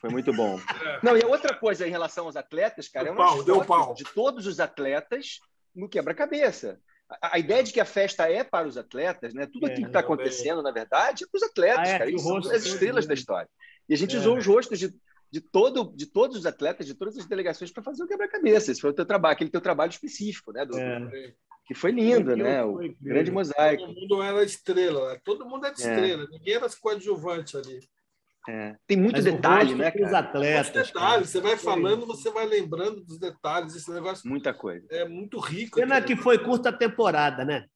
Foi 0.00 0.08
muito 0.08 0.32
bom. 0.32 0.58
Não, 1.04 1.14
e 1.16 1.24
outra 1.24 1.54
coisa 1.54 1.86
em 1.86 1.90
relação 1.90 2.24
aos 2.24 2.36
atletas, 2.36 2.88
cara, 2.88 3.04
deu 3.04 3.14
é 3.14 3.26
uma 3.26 3.44
deu 3.44 3.62
pau. 3.64 3.92
de 3.92 4.04
todos 4.04 4.46
os 4.46 4.58
atletas 4.58 5.38
no 5.74 5.86
quebra-cabeça. 5.86 6.80
A, 7.20 7.36
a, 7.36 7.38
ideia 7.38 7.62
de 7.62 7.74
que 7.74 7.80
a 7.80 7.84
festa 7.84 8.26
é 8.30 8.42
para 8.42 8.66
os 8.66 8.78
atletas, 8.78 9.34
né? 9.34 9.46
Tudo 9.46 9.66
é, 9.66 9.70
aquilo 9.70 9.84
que 9.84 9.90
está 9.90 10.00
acontecendo, 10.00 10.62
na 10.62 10.70
verdade, 10.70 11.24
é 11.24 11.26
para 11.26 11.36
os 11.36 11.42
atletas, 11.42 11.88
ah, 11.88 11.92
é, 11.92 11.98
cara. 11.98 12.10
Eles 12.10 12.22
são 12.22 12.38
as 12.38 12.64
estrelas 12.64 13.06
da 13.06 13.12
história. 13.12 13.48
E 13.86 13.92
a 13.92 13.96
gente 13.98 14.16
usou 14.16 14.38
os 14.38 14.46
rostos 14.46 14.78
de 14.78 14.94
de, 15.34 15.40
todo, 15.40 15.92
de 15.96 16.06
todos 16.06 16.36
os 16.36 16.46
atletas, 16.46 16.86
de 16.86 16.94
todas 16.94 17.18
as 17.18 17.26
delegações 17.26 17.68
para 17.72 17.82
fazer 17.82 18.04
o 18.04 18.06
quebra-cabeça. 18.06 18.70
Esse 18.70 18.80
foi 18.80 18.90
o 18.90 18.94
teu 18.94 19.04
trabalho, 19.04 19.32
aquele 19.32 19.50
teu 19.50 19.60
trabalho 19.60 19.90
específico, 19.90 20.52
né? 20.52 20.64
Do, 20.64 20.78
é. 20.78 21.34
Que 21.66 21.74
foi 21.74 21.90
lindo, 21.90 22.30
foi 22.30 22.36
né? 22.36 22.62
Foi 22.62 22.88
o 22.90 22.96
grande 23.00 23.32
mosaico. 23.32 23.84
Todo 23.84 24.00
mundo 24.00 24.22
era 24.22 24.44
estrela, 24.44 25.12
né? 25.12 25.20
todo 25.24 25.44
mundo 25.44 25.66
era 25.66 25.74
é 25.74 25.76
estrela, 25.76 26.22
é. 26.22 26.26
ninguém 26.28 26.54
era 26.54 26.68
coadjuvante 26.80 27.56
ali. 27.56 27.80
É. 28.48 28.76
Tem 28.86 28.96
muito 28.96 29.16
Mas 29.16 29.24
detalhe, 29.24 29.74
né, 29.74 29.90
cara? 29.90 30.06
Os 30.06 30.14
atletas. 30.14 30.72
Muitos 30.72 30.92
detalhes. 30.92 31.30
Você 31.30 31.40
vai 31.40 31.56
falando, 31.56 32.06
você 32.06 32.30
vai 32.30 32.46
lembrando 32.46 33.02
dos 33.02 33.18
detalhes. 33.18 33.74
Esse 33.74 33.90
negócio. 33.90 34.28
Muita 34.28 34.54
coisa. 34.54 34.86
É 34.90 35.08
muito 35.08 35.40
rico. 35.40 35.80
Pena 35.80 36.00
que 36.00 36.14
foi 36.14 36.38
curta 36.38 36.70
temporada, 36.70 37.44
né? 37.44 37.66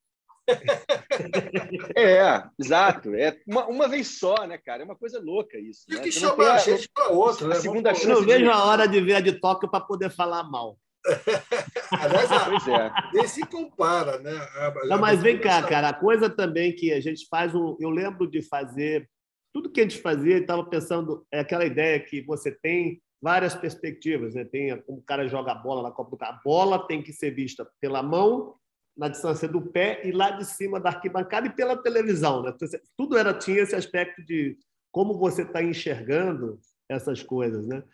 É, 1.94 2.42
exato. 2.58 3.14
É 3.14 3.38
uma, 3.46 3.66
uma 3.66 3.88
vez 3.88 4.18
só, 4.18 4.46
né, 4.46 4.58
cara? 4.58 4.82
É 4.82 4.84
uma 4.84 4.96
coisa 4.96 5.20
louca 5.20 5.58
isso. 5.58 5.84
Tem 5.86 5.98
né? 5.98 6.02
que 6.02 6.12
chamar 6.12 6.52
a 6.52 6.58
gente 6.58 6.88
para 6.92 7.08
outra, 7.08 7.48
né? 7.48 7.54
Segunda 7.56 7.94
chance 7.94 8.08
eu 8.08 8.14
não 8.16 8.22
vejo 8.22 8.50
a 8.50 8.64
hora 8.64 8.86
de 8.86 9.00
ver 9.00 9.14
a 9.14 9.20
de 9.20 9.32
Tóquio 9.32 9.70
para 9.70 9.84
poder 9.84 10.10
falar 10.10 10.44
mal. 10.44 10.78
Aliás, 11.92 12.28
pois 12.44 12.68
é. 12.68 12.92
nem 13.14 13.26
se 13.26 13.40
compara, 13.46 14.18
né? 14.18 14.32
não, 14.86 14.98
mas 14.98 15.22
vem 15.22 15.38
cá, 15.40 15.62
cara. 15.62 15.88
A 15.90 15.94
coisa 15.94 16.28
também 16.28 16.74
que 16.74 16.92
a 16.92 17.00
gente 17.00 17.26
faz 17.28 17.54
um. 17.54 17.76
Eu 17.80 17.90
lembro 17.90 18.28
de 18.30 18.42
fazer. 18.42 19.08
Tudo 19.52 19.70
que 19.70 19.80
a 19.80 19.82
gente 19.82 19.98
fazia, 19.98 20.38
estava 20.38 20.62
pensando, 20.64 21.26
é 21.32 21.40
aquela 21.40 21.64
ideia 21.64 21.98
que 21.98 22.20
você 22.22 22.52
tem 22.52 23.00
várias 23.20 23.54
perspectivas, 23.54 24.34
né? 24.34 24.44
Tem 24.44 24.80
como 24.82 24.98
o 24.98 25.02
cara 25.02 25.26
joga 25.26 25.52
a 25.52 25.54
bola 25.54 25.82
na 25.82 25.90
Copa 25.90 26.10
do 26.10 26.16
Carro. 26.16 26.34
A 26.34 26.40
bola 26.44 26.86
tem 26.86 27.02
que 27.02 27.12
ser 27.12 27.30
vista 27.30 27.66
pela 27.80 28.02
mão 28.02 28.54
na 28.98 29.06
distância 29.06 29.46
do 29.46 29.62
pé 29.62 30.02
e 30.04 30.10
lá 30.10 30.32
de 30.32 30.44
cima 30.44 30.80
da 30.80 30.88
arquibancada 30.88 31.46
e 31.46 31.54
pela 31.54 31.76
televisão. 31.76 32.42
Né? 32.42 32.52
Tudo 32.96 33.16
era 33.16 33.32
tinha 33.32 33.62
esse 33.62 33.76
aspecto 33.76 34.22
de 34.24 34.58
como 34.90 35.16
você 35.16 35.42
está 35.42 35.62
enxergando 35.62 36.58
essas 36.88 37.22
coisas. 37.22 37.64
Né? 37.64 37.84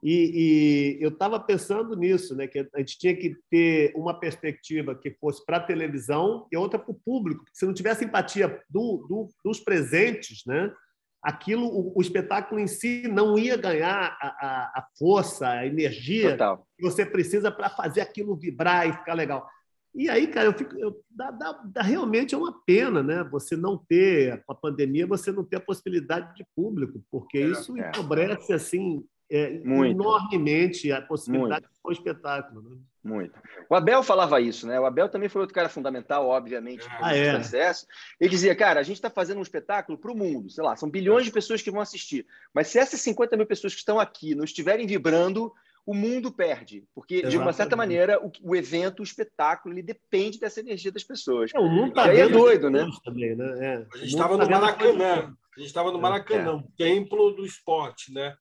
E, 0.00 0.98
e 1.00 1.02
eu 1.02 1.08
estava 1.08 1.40
pensando 1.40 1.96
nisso, 1.96 2.36
né? 2.36 2.46
que 2.46 2.60
a 2.60 2.78
gente 2.78 2.96
tinha 2.96 3.16
que 3.16 3.36
ter 3.50 3.92
uma 3.96 4.18
perspectiva 4.18 4.94
que 4.94 5.10
fosse 5.10 5.44
para 5.44 5.56
a 5.56 5.64
televisão 5.64 6.46
e 6.52 6.56
outra 6.56 6.78
para 6.78 6.92
o 6.92 7.00
público. 7.04 7.44
Se 7.52 7.66
não 7.66 7.74
tivesse 7.74 8.04
empatia 8.04 8.62
do, 8.70 9.04
do, 9.08 9.28
dos 9.44 9.58
presentes, 9.58 10.44
né? 10.46 10.72
aquilo, 11.20 11.66
o, 11.66 11.92
o, 11.96 12.00
espetáculo 12.00 12.60
em 12.60 12.68
si 12.68 13.08
não 13.08 13.36
ia 13.36 13.56
ganhar 13.56 14.16
a, 14.20 14.26
a, 14.26 14.72
a 14.76 14.86
força, 14.96 15.48
a 15.48 15.66
energia 15.66 16.32
Total. 16.32 16.66
que 16.76 16.84
você 16.84 17.06
precisa 17.06 17.50
para 17.50 17.68
fazer 17.68 18.00
aquilo 18.00 18.36
vibrar 18.36 18.88
e 18.88 18.92
ficar 18.92 19.14
legal. 19.14 19.48
E 19.94 20.08
aí, 20.08 20.26
cara, 20.26 20.46
eu 20.46 20.54
fico, 20.54 20.74
eu, 20.78 21.02
dá, 21.10 21.30
dá, 21.30 21.52
dá, 21.64 21.82
realmente 21.82 22.34
é 22.34 22.38
uma 22.38 22.52
pena, 22.64 23.02
né? 23.02 23.22
Você 23.24 23.56
não 23.56 23.76
ter, 23.76 24.42
com 24.44 24.52
a 24.52 24.56
pandemia, 24.56 25.06
você 25.06 25.30
não 25.30 25.44
ter 25.44 25.56
a 25.56 25.60
possibilidade 25.60 26.34
de 26.34 26.46
público, 26.56 27.02
porque 27.10 27.38
é, 27.38 27.46
isso 27.48 27.76
é. 27.76 27.88
empobrece, 27.88 28.52
assim, 28.54 29.04
é, 29.30 29.54
enormemente 29.54 30.92
a 30.92 31.00
possibilidade 31.00 31.62
Muito. 31.62 31.74
de 31.74 31.88
um 31.88 31.92
espetáculo. 31.92 32.62
Né? 32.62 32.76
Muito. 33.02 33.38
O 33.68 33.74
Abel 33.74 34.02
falava 34.02 34.40
isso, 34.40 34.66
né? 34.66 34.78
O 34.78 34.84
Abel 34.84 35.08
também 35.08 35.28
foi 35.28 35.40
outro 35.40 35.54
cara 35.54 35.68
fundamental, 35.68 36.26
obviamente, 36.28 36.86
no 36.86 37.04
ah, 37.04 37.14
é. 37.14 37.32
processo. 37.32 37.86
Ele 38.20 38.30
dizia, 38.30 38.54
cara, 38.54 38.80
a 38.80 38.82
gente 38.82 38.96
está 38.96 39.10
fazendo 39.10 39.38
um 39.38 39.42
espetáculo 39.42 39.98
para 39.98 40.12
o 40.12 40.16
mundo, 40.16 40.50
sei 40.50 40.62
lá, 40.62 40.76
são 40.76 40.88
bilhões 40.88 41.24
de 41.24 41.32
pessoas 41.32 41.62
que 41.62 41.70
vão 41.70 41.80
assistir. 41.80 42.26
Mas 42.54 42.68
se 42.68 42.78
essas 42.78 43.00
50 43.00 43.36
mil 43.36 43.46
pessoas 43.46 43.72
que 43.72 43.80
estão 43.80 43.98
aqui 43.98 44.34
não 44.34 44.44
estiverem 44.44 44.86
vibrando, 44.86 45.52
o 45.84 45.94
mundo 45.94 46.30
perde, 46.30 46.84
porque 46.94 47.16
Exatamente. 47.16 47.36
de 47.36 47.42
uma 47.42 47.52
certa 47.52 47.74
maneira 47.74 48.24
o, 48.24 48.30
o, 48.42 48.56
evento, 48.56 49.00
o 49.00 49.02
espetáculo, 49.02 49.74
ele 49.74 49.82
depende 49.82 50.38
dessa 50.38 50.60
energia 50.60 50.92
das 50.92 51.02
pessoas. 51.02 51.50
É, 51.54 51.58
o 51.58 51.68
mundo 51.68 51.92
tá 51.92 52.12
é 52.12 52.28
doido, 52.28 52.70
né? 52.70 52.88
Também, 53.04 53.34
né? 53.34 53.66
É. 53.66 53.86
A 53.92 53.98
gente 53.98 54.08
estava 54.08 54.36
no 54.36 54.44
tá 54.44 54.50
Maracanã, 54.50 55.36
a 55.56 55.58
gente 55.58 55.68
estava 55.68 55.90
no 55.90 55.98
é, 55.98 56.00
Maracanã, 56.00 56.64
é. 56.64 56.76
templo 56.76 57.32
do 57.32 57.44
esporte, 57.44 58.12
né? 58.12 58.34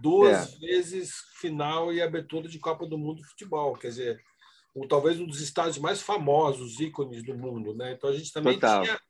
Duas 0.00 0.54
é. 0.54 0.58
vezes 0.58 1.12
final 1.40 1.92
e 1.92 2.00
abertura 2.00 2.48
de 2.48 2.58
Copa 2.58 2.86
do 2.86 2.98
Mundo 2.98 3.22
de 3.22 3.28
futebol, 3.28 3.74
quer 3.74 3.88
dizer, 3.88 4.20
o, 4.74 4.86
talvez 4.86 5.20
um 5.20 5.26
dos 5.26 5.40
estádios 5.40 5.78
mais 5.78 6.00
famosos, 6.00 6.80
ícones 6.80 7.24
do 7.24 7.36
mundo, 7.36 7.74
né? 7.74 7.92
Então 7.92 8.10
a 8.10 8.12
gente 8.12 8.32
também 8.32 8.54
Total. 8.54 8.82
tinha 8.82 9.00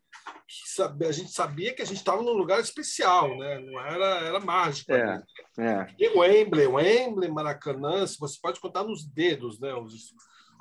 a 1.06 1.12
gente 1.12 1.30
sabia 1.30 1.74
que 1.74 1.82
a 1.82 1.84
gente 1.84 1.98
estava 1.98 2.22
num 2.22 2.32
lugar 2.32 2.60
especial, 2.60 3.36
né? 3.36 3.58
Não 3.60 3.80
era, 3.80 4.26
era 4.26 4.40
mágico. 4.40 4.92
É, 4.92 5.22
é. 5.58 5.86
E 5.98 6.08
o 6.08 6.18
Wembley, 6.20 6.66
o 6.66 6.74
Wembley, 6.74 7.30
Maracanã, 7.30 8.06
você 8.06 8.38
pode 8.40 8.60
contar 8.60 8.84
nos 8.84 9.04
dedos, 9.04 9.60
né? 9.60 9.74
Os, 9.74 10.12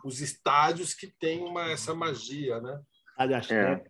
os 0.03 0.22
estádios 0.22 0.93
que 0.93 1.07
têm 1.07 1.43
uma, 1.43 1.72
essa 1.72 1.93
magia, 1.93 2.59
né? 2.59 2.80
Aliás, 3.18 3.49
é. 3.51 3.84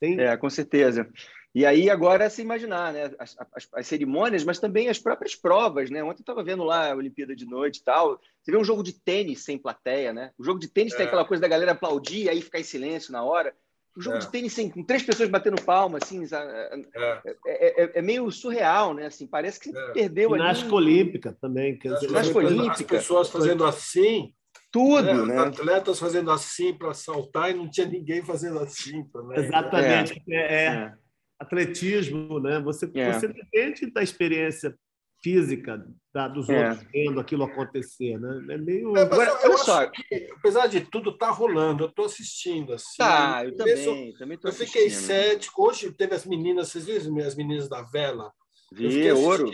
Tem... 0.00 0.20
é, 0.20 0.36
com 0.36 0.48
certeza. 0.48 1.08
E 1.54 1.64
aí 1.64 1.88
agora 1.90 2.28
se 2.28 2.42
imaginar, 2.42 2.92
né? 2.92 3.10
As, 3.18 3.36
as, 3.54 3.68
as, 3.74 3.86
cerimônias, 3.86 4.44
mas 4.44 4.60
também 4.60 4.88
as 4.88 4.98
próprias 4.98 5.34
provas, 5.34 5.90
né? 5.90 6.02
Ontem 6.02 6.20
eu 6.20 6.22
estava 6.22 6.44
vendo 6.44 6.62
lá 6.62 6.92
a 6.92 6.94
Olimpíada 6.96 7.34
de 7.34 7.46
noite 7.46 7.78
e 7.78 7.84
tal. 7.84 8.20
Você 8.40 8.52
vê 8.52 8.56
um 8.56 8.64
jogo 8.64 8.82
de 8.82 8.92
tênis 8.92 9.44
sem 9.44 9.58
plateia, 9.58 10.12
né? 10.12 10.30
O 10.38 10.44
jogo 10.44 10.60
de 10.60 10.68
tênis 10.68 10.92
é. 10.94 10.98
tem 10.98 11.06
aquela 11.06 11.24
coisa 11.24 11.40
da 11.40 11.48
galera 11.48 11.72
aplaudir 11.72 12.24
e 12.24 12.28
aí 12.28 12.42
ficar 12.42 12.60
em 12.60 12.64
silêncio 12.64 13.12
na 13.12 13.24
hora. 13.24 13.54
Um 13.98 14.00
jogo 14.00 14.16
é. 14.18 14.20
de 14.20 14.30
tênis 14.30 14.52
sem, 14.52 14.70
com 14.70 14.84
três 14.84 15.02
pessoas 15.02 15.28
batendo 15.28 15.60
palma, 15.60 15.98
assim, 16.00 16.24
é. 16.24 16.80
É, 16.94 17.82
é, 17.82 17.98
é, 17.98 18.02
meio 18.02 18.30
surreal, 18.30 18.94
né? 18.94 19.06
Assim, 19.06 19.26
parece 19.26 19.58
que 19.58 19.76
é. 19.76 19.92
perdeu 19.92 20.32
ali. 20.32 20.40
Ginástica 20.40 20.74
olímpica 20.74 21.36
também. 21.40 21.76
Quer 21.76 21.94
dizer, 21.94 22.06
Ginástica 22.06 22.38
olímpica. 22.38 22.70
As 22.70 22.82
pessoas 22.82 23.28
fazendo 23.28 23.64
assim. 23.64 24.32
Tudo, 24.70 25.26
né? 25.26 25.34
Os 25.34 25.46
atletas 25.48 25.98
fazendo 25.98 26.30
assim 26.30 26.74
para 26.74 26.94
saltar 26.94 27.50
e 27.50 27.54
não 27.54 27.68
tinha 27.68 27.86
ninguém 27.86 28.22
fazendo 28.22 28.60
assim 28.60 29.02
também. 29.06 29.38
Exatamente. 29.38 30.22
É. 30.30 30.92
Atletismo, 31.40 32.38
né? 32.38 32.60
Você, 32.60 32.86
você 32.86 33.28
depende 33.28 33.90
da 33.90 34.02
experiência 34.02 34.74
física 35.22 35.84
da, 36.12 36.28
dos 36.28 36.48
é. 36.48 36.70
outros 36.70 36.88
vendo 36.92 37.20
aquilo 37.20 37.44
acontecer, 37.44 38.18
né? 38.18 38.54
É 38.54 38.58
meio. 38.58 38.96
É, 38.96 39.02
Agora, 39.02 39.30
eu, 39.42 39.58
só, 39.58 39.86
que, 39.86 40.28
apesar 40.36 40.66
de 40.66 40.80
tudo, 40.82 41.16
tá 41.16 41.30
rolando. 41.30 41.84
Eu 41.84 41.88
estou 41.88 42.04
assistindo 42.04 42.72
assim. 42.72 42.98
Tá, 42.98 43.44
eu 43.44 43.56
também. 43.56 43.84
Eu, 43.84 44.18
também 44.18 44.38
eu 44.42 44.52
fiquei 44.52 44.90
cético. 44.90 45.66
Hoje 45.66 45.92
teve 45.92 46.14
as 46.14 46.24
meninas, 46.24 46.68
vocês 46.68 46.86
viram 46.86 47.26
as 47.26 47.34
meninas 47.34 47.68
da 47.68 47.82
vela? 47.82 48.32
Vi, 48.72 48.84
eu 48.84 48.90
fiquei 48.90 49.12
ouro. 49.12 49.50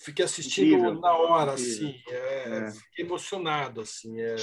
Fiquei 0.00 0.24
assistindo 0.24 0.74
Incrível. 0.74 1.00
na 1.00 1.12
hora, 1.12 1.52
Incrível. 1.52 1.72
assim. 1.72 2.02
É, 2.08 2.58
é. 2.58 2.70
Fiquei 2.70 3.04
emocionado, 3.04 3.80
assim. 3.80 4.20
É, 4.20 4.36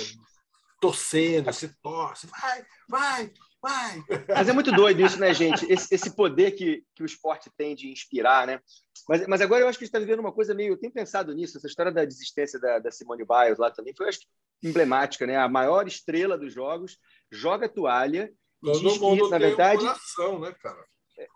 torcendo, 0.82 1.46
você 1.46 1.74
torce, 1.82 2.28
vai, 2.28 2.66
vai, 2.88 3.34
vai. 3.66 4.04
Mas 4.28 4.48
é 4.48 4.54
muito 4.54 4.72
doido 4.72 5.02
isso, 5.02 5.20
né, 5.20 5.34
gente? 5.34 5.66
Esse, 5.72 5.94
esse 5.94 6.16
poder 6.16 6.52
que, 6.52 6.84
que 6.94 7.02
o 7.02 7.06
esporte 7.06 7.50
tem 7.58 7.76
de 7.76 7.92
inspirar, 7.92 8.46
né? 8.46 8.60
Mas, 9.10 9.28
mas 9.28 9.42
agora 9.42 9.62
eu 9.62 9.68
acho 9.68 9.78
que 9.78 9.84
a 9.84 9.86
gente 9.86 9.96
está 9.96 10.00
vivendo 10.00 10.20
uma 10.20 10.32
coisa 10.32 10.54
meio. 10.54 10.74
Eu 10.74 10.78
tenho 10.78 10.94
pensado 10.94 11.34
nisso, 11.34 11.58
essa 11.58 11.68
história 11.68 11.92
da 11.92 12.06
desistência 12.06 12.60
da, 12.60 12.80
da 12.80 12.92
Simone 12.92 13.26
Biles 13.26 13.58
lá 13.58 13.72
também 13.72 13.94
foi, 13.96 14.10
acho 14.10 14.20
emblemática, 14.64 15.26
né? 15.26 15.38
A 15.38 15.50
maior 15.50 15.88
estrela 15.88 16.38
dos 16.38 16.54
jogos 16.54 16.98
joga 17.32 17.68
toalha 17.68 18.32
e 18.64 18.72
Todo 18.72 18.80
diz 18.80 18.98
que, 18.98 19.30
na 19.30 19.38
verdade. 19.38 19.82
Coração, 19.82 20.40
né, 20.40 20.54
cara? 20.62 20.86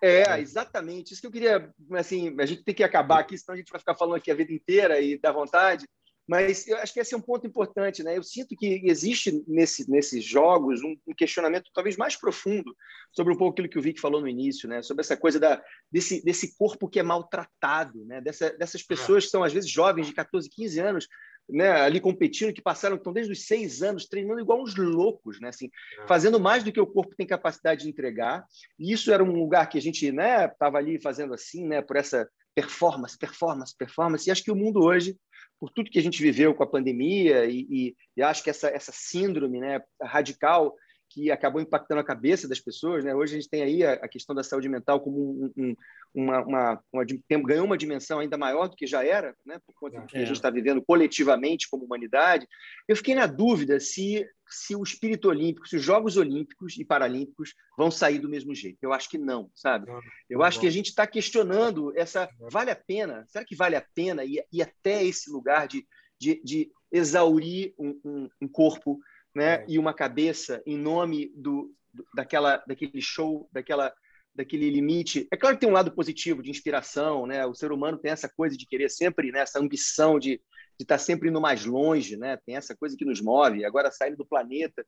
É, 0.02 0.40
exatamente. 0.40 1.14
Isso 1.14 1.22
que 1.22 1.28
eu 1.28 1.32
queria, 1.32 1.74
assim, 1.94 2.36
a 2.40 2.46
gente 2.46 2.64
tem 2.64 2.76
que 2.76 2.84
acabar 2.84 3.20
aqui, 3.20 3.38
senão 3.38 3.56
a 3.56 3.58
gente 3.58 3.72
vai 3.72 3.80
ficar 3.80 3.96
falando 3.96 4.16
aqui 4.16 4.30
a 4.30 4.36
vida 4.36 4.52
inteira 4.52 5.00
e 5.00 5.18
dá 5.18 5.32
vontade. 5.32 5.88
Mas 6.30 6.68
eu 6.68 6.78
acho 6.78 6.94
que 6.94 7.00
esse 7.00 7.16
é 7.16 7.18
um 7.18 7.22
ponto 7.22 7.48
importante, 7.48 8.04
né? 8.04 8.16
Eu 8.16 8.22
sinto 8.22 8.56
que 8.56 8.84
existe 8.86 9.44
nesse, 9.48 9.90
nesses 9.90 10.24
jogos 10.24 10.84
um, 10.84 10.96
um, 11.08 11.14
questionamento 11.16 11.72
talvez 11.74 11.98
mais 11.98 12.16
profundo 12.16 12.78
sobre 13.12 13.34
um 13.34 13.36
pouco 13.36 13.54
aquilo 13.54 13.68
que 13.68 13.80
o 13.80 13.82
Vic 13.82 14.00
falou 14.00 14.22
no 14.22 14.28
início, 14.28 14.70
né? 14.70 14.84
Sobre 14.84 15.02
essa 15.02 15.18
coisa 15.18 15.40
da, 15.40 15.60
desse, 15.92 16.24
desse 16.24 16.56
corpo 16.56 16.88
que 16.88 17.00
é 17.00 17.04
maltratado, 17.04 18.06
né? 18.06 18.22
Dessa, 18.22 18.52
dessas 18.52 18.84
pessoas 18.84 19.26
que 19.26 19.32
são 19.32 19.44
às 19.44 19.52
vezes 19.52 19.68
jovens 19.68 20.06
de 20.06 20.14
14, 20.14 20.48
15 20.48 20.80
anos, 20.80 21.08
né, 21.50 21.72
ali 21.72 22.00
competindo, 22.00 22.54
que 22.54 22.62
passaram, 22.62 22.96
estão 22.96 23.12
desde 23.12 23.34
os 23.34 23.48
seis 23.48 23.82
anos 23.82 24.06
treinando 24.06 24.40
igual 24.40 24.62
uns 24.62 24.76
loucos, 24.76 25.42
né, 25.42 25.50
assim, 25.50 25.72
é. 26.00 26.06
fazendo 26.06 26.40
mais 26.40 26.64
do 26.64 26.72
que 26.72 26.80
o 26.80 26.86
corpo 26.86 27.16
tem 27.16 27.26
capacidade 27.26 27.82
de 27.82 27.90
entregar. 27.90 28.46
E 28.78 28.94
isso 28.94 29.12
era 29.12 29.24
um 29.24 29.34
lugar 29.34 29.68
que 29.68 29.80
a 29.80 29.82
gente, 29.82 30.12
né, 30.12 30.46
estava 30.46 30.78
ali 30.78 31.02
fazendo 31.02 31.34
assim, 31.34 31.68
né, 31.68 31.82
por 31.82 31.96
essa 31.96 32.30
performance, 32.56 33.18
performance, 33.18 33.76
performance. 33.78 34.28
E 34.28 34.32
acho 34.32 34.44
que 34.44 34.52
o 34.52 34.56
mundo 34.56 34.84
hoje, 34.84 35.18
por 35.60 35.70
tudo 35.72 35.90
que 35.90 36.00
a 36.00 36.02
gente 36.02 36.22
viveu 36.22 36.54
com 36.54 36.64
a 36.64 36.70
pandemia 36.70 37.46
e, 37.46 37.68
e, 37.70 37.96
e 38.18 38.22
acho 38.22 38.44
que 38.44 38.50
essa, 38.50 38.70
essa 38.70 38.92
síndrome, 38.94 39.60
né, 39.60 39.82
radical 40.02 40.74
que 41.20 41.32
acabou 41.32 41.62
impactando 41.62 42.00
a 42.00 42.04
cabeça 42.04 42.48
das 42.48 42.60
pessoas. 42.60 43.04
Né? 43.04 43.14
Hoje 43.14 43.34
a 43.34 43.40
gente 43.40 43.50
tem 43.50 43.62
aí 43.62 43.84
a, 43.84 44.08
questão 44.08 44.34
da 44.34 44.44
saúde 44.44 44.70
mental 44.70 45.02
como 45.02 45.18
um, 45.20 45.52
um, 45.58 45.76
uma, 46.14 46.42
uma, 46.42 46.84
uma, 46.94 47.06
ganhou 47.46 47.66
uma 47.66 47.78
dimensão 47.78 48.20
ainda 48.20 48.38
maior 48.38 48.70
do 48.70 48.76
que 48.76 48.88
já 48.88 49.06
era, 49.06 49.36
né? 49.46 49.60
por 49.66 49.76
conta 49.76 50.00
do 50.00 50.08
que 50.08 50.18
a 50.18 50.22
gente 50.22 50.32
está 50.32 50.50
vivendo 50.50 50.82
coletivamente 50.82 51.70
como 51.70 51.84
humanidade. 51.84 52.48
Eu 52.88 52.96
fiquei 52.96 53.16
na 53.16 53.26
dúvida 53.26 53.80
se, 53.82 54.26
se 54.48 54.76
o 54.76 54.84
espírito 54.84 55.28
olímpico, 55.28 55.68
se 55.68 55.76
os 55.76 55.84
Jogos 55.84 56.16
Olímpicos 56.16 56.78
e 56.78 56.86
Paralímpicos 56.86 57.54
vão 57.78 57.92
sair 57.92 58.20
do 58.20 58.30
mesmo 58.30 58.56
jeito. 58.56 58.78
Eu 58.82 58.94
acho 58.94 59.10
que 59.10 59.18
não, 59.18 59.52
sabe? 59.54 59.92
Eu 60.30 60.42
acho 60.42 60.60
que 60.60 60.68
a 60.68 60.72
gente 60.72 60.88
está 60.88 61.06
questionando 61.06 61.92
essa... 61.98 62.30
Vale 62.50 62.72
a 62.72 62.76
pena? 62.76 63.26
Será 63.28 63.44
que 63.44 63.56
vale 63.58 63.76
a 63.76 63.86
pena 63.94 64.24
ir, 64.24 64.42
ir 64.54 64.62
até 64.62 65.04
esse 65.04 65.30
lugar 65.30 65.68
de, 65.68 65.86
de, 66.18 66.42
de 66.44 66.72
exaurir 66.92 67.74
um, 67.78 68.00
um, 68.06 68.30
um 68.42 68.48
corpo 68.48 69.00
né? 69.36 69.56
É. 69.56 69.66
E 69.68 69.80
uma 69.80 69.94
cabeça 69.94 70.62
em 70.66 70.78
nome 70.78 71.32
do, 71.36 71.74
daquela, 72.14 72.58
daquele 72.68 73.02
show, 73.02 73.50
daquela, 73.52 73.94
daquele 74.34 74.70
limite. 74.70 75.28
É 75.32 75.38
claro 75.38 75.56
que 75.56 75.62
tem 75.62 75.70
um 75.70 75.74
lado 75.74 75.92
positivo 75.92 76.42
de 76.42 76.50
inspiração, 76.50 77.26
né? 77.26 77.46
O 77.46 77.54
ser 77.54 77.72
humano 77.72 77.98
tem 77.98 78.12
essa 78.12 78.30
coisa 78.30 78.58
de 78.58 78.66
querer 78.66 78.90
sempre, 78.90 79.32
né? 79.32 79.40
Essa 79.40 79.60
ambição 79.60 80.20
de, 80.20 80.38
de 80.78 80.84
estar 80.84 80.98
sempre 80.98 81.30
indo 81.30 81.42
mais 81.42 81.66
longe, 81.66 82.18
né? 82.18 82.38
Tem 82.46 82.56
essa 82.56 82.76
coisa 82.76 82.96
que 82.98 83.06
nos 83.06 83.22
move. 83.22 83.66
Agora 83.66 83.92
saindo 83.92 84.18
do 84.18 84.26
planeta. 84.26 84.86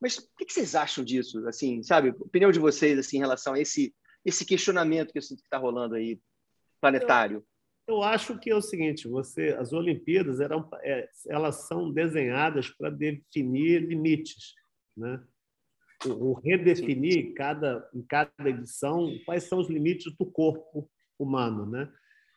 Mas 0.00 0.18
o 0.18 0.22
que 0.36 0.52
vocês 0.52 0.74
acham 0.74 1.04
disso? 1.04 1.46
Assim, 1.48 1.82
sabe? 1.82 2.10
Opinião 2.20 2.50
de 2.50 2.58
vocês 2.58 2.98
assim 2.98 3.16
em 3.16 3.20
relação 3.20 3.54
a 3.54 3.60
esse 3.60 3.94
esse 4.24 4.44
questionamento 4.44 5.12
que 5.12 5.20
que 5.20 5.34
está 5.34 5.56
rolando 5.56 5.94
aí 5.94 6.20
planetário. 6.80 7.44
Eu 7.88 8.02
acho 8.02 8.38
que 8.38 8.50
é 8.50 8.54
o 8.54 8.60
seguinte: 8.60 9.08
você, 9.08 9.56
as 9.58 9.72
Olimpíadas 9.72 10.40
eram, 10.40 10.68
é, 10.82 11.08
elas 11.26 11.66
são 11.66 11.90
desenhadas 11.90 12.68
para 12.68 12.90
definir 12.90 13.80
limites, 13.80 14.54
né? 14.94 15.20
O, 16.04 16.10
o 16.10 16.32
redefinir 16.34 17.32
cada, 17.34 17.88
em 17.94 18.02
cada 18.02 18.30
edição 18.48 19.10
quais 19.24 19.44
são 19.44 19.58
os 19.58 19.68
limites 19.68 20.14
do 20.16 20.26
corpo 20.26 20.88
humano, 21.18 21.64
né? 21.64 21.90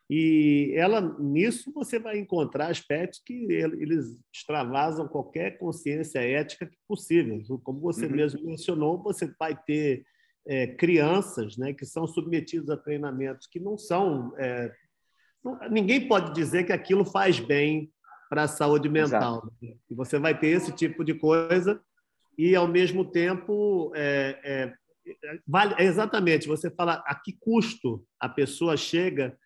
E 0.09 0.73
ela 0.75 0.99
nisso 1.19 1.71
você 1.73 1.99
vai 1.99 2.17
encontrar 2.17 2.67
aspectos 2.67 3.21
que 3.25 3.33
eles 3.33 4.19
extravasam 4.33 5.07
qualquer 5.07 5.57
consciência 5.57 6.19
ética 6.19 6.69
possível. 6.87 7.41
Como 7.63 7.79
você 7.79 8.07
uhum. 8.07 8.15
mesmo 8.15 8.45
mencionou, 8.45 9.01
você 9.01 9.33
vai 9.39 9.55
ter 9.55 10.05
é, 10.45 10.67
crianças 10.67 11.55
né, 11.55 11.73
que 11.73 11.85
são 11.85 12.07
submetidas 12.07 12.69
a 12.69 12.77
treinamentos 12.77 13.47
que 13.47 13.59
não 13.59 13.77
são 13.77 14.33
é, 14.37 14.73
ninguém 15.69 16.07
pode 16.07 16.33
dizer 16.33 16.65
que 16.65 16.71
aquilo 16.71 17.05
faz 17.05 17.39
bem 17.39 17.91
para 18.29 18.43
a 18.43 18.47
saúde 18.47 18.87
mental. 18.87 19.51
Né? 19.61 19.75
E 19.89 19.95
você 19.95 20.17
vai 20.17 20.37
ter 20.37 20.47
esse 20.47 20.71
tipo 20.71 21.03
de 21.03 21.13
coisa 21.13 21.81
e, 22.37 22.55
ao 22.55 22.67
mesmo 22.67 23.03
tempo, 23.03 23.91
é, 23.95 24.39
é, 24.43 24.73
vale, 25.45 25.75
é 25.77 25.83
exatamente, 25.83 26.47
você 26.47 26.69
fala 26.69 27.03
a 27.05 27.15
que 27.15 27.33
custo 27.39 28.05
a 28.19 28.29
pessoa 28.29 28.77
chega 28.77 29.37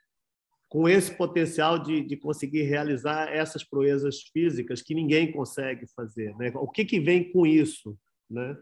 com 0.69 0.89
esse 0.89 1.15
potencial 1.15 1.79
de, 1.79 2.01
de 2.01 2.17
conseguir 2.17 2.63
realizar 2.63 3.33
essas 3.33 3.63
proezas 3.63 4.21
físicas 4.33 4.81
que 4.81 4.93
ninguém 4.93 5.31
consegue 5.31 5.87
fazer. 5.95 6.35
Né? 6.35 6.51
O 6.55 6.69
que, 6.69 6.83
que 6.85 6.99
vem 6.99 7.31
com 7.31 7.45
isso? 7.45 7.97
Né? 8.29 8.57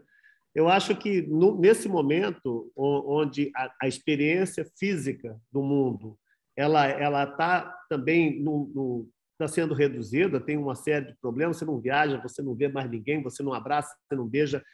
Eu 0.54 0.68
acho 0.68 0.96
que, 0.96 1.22
no, 1.22 1.58
nesse 1.58 1.88
momento, 1.88 2.70
onde 2.76 3.50
a, 3.56 3.74
a 3.82 3.88
experiência 3.88 4.64
física 4.78 5.36
do 5.52 5.62
mundo 5.62 6.16
ela 6.56 6.86
ela 6.86 7.24
está 7.24 7.74
também 7.88 8.40
no, 8.42 8.70
no 8.74 9.08
está 9.34 9.48
sendo 9.48 9.74
reduzida, 9.74 10.40
tem 10.40 10.56
uma 10.56 10.74
série 10.74 11.06
de 11.06 11.16
problemas. 11.20 11.56
Você 11.56 11.64
não 11.64 11.80
viaja, 11.80 12.20
você 12.22 12.42
não 12.42 12.54
vê 12.54 12.68
mais 12.68 12.90
ninguém, 12.90 13.22
você 13.22 13.42
não 13.42 13.52
abraça, 13.52 13.94
você 14.06 14.16
não 14.16 14.26
beija. 14.26 14.64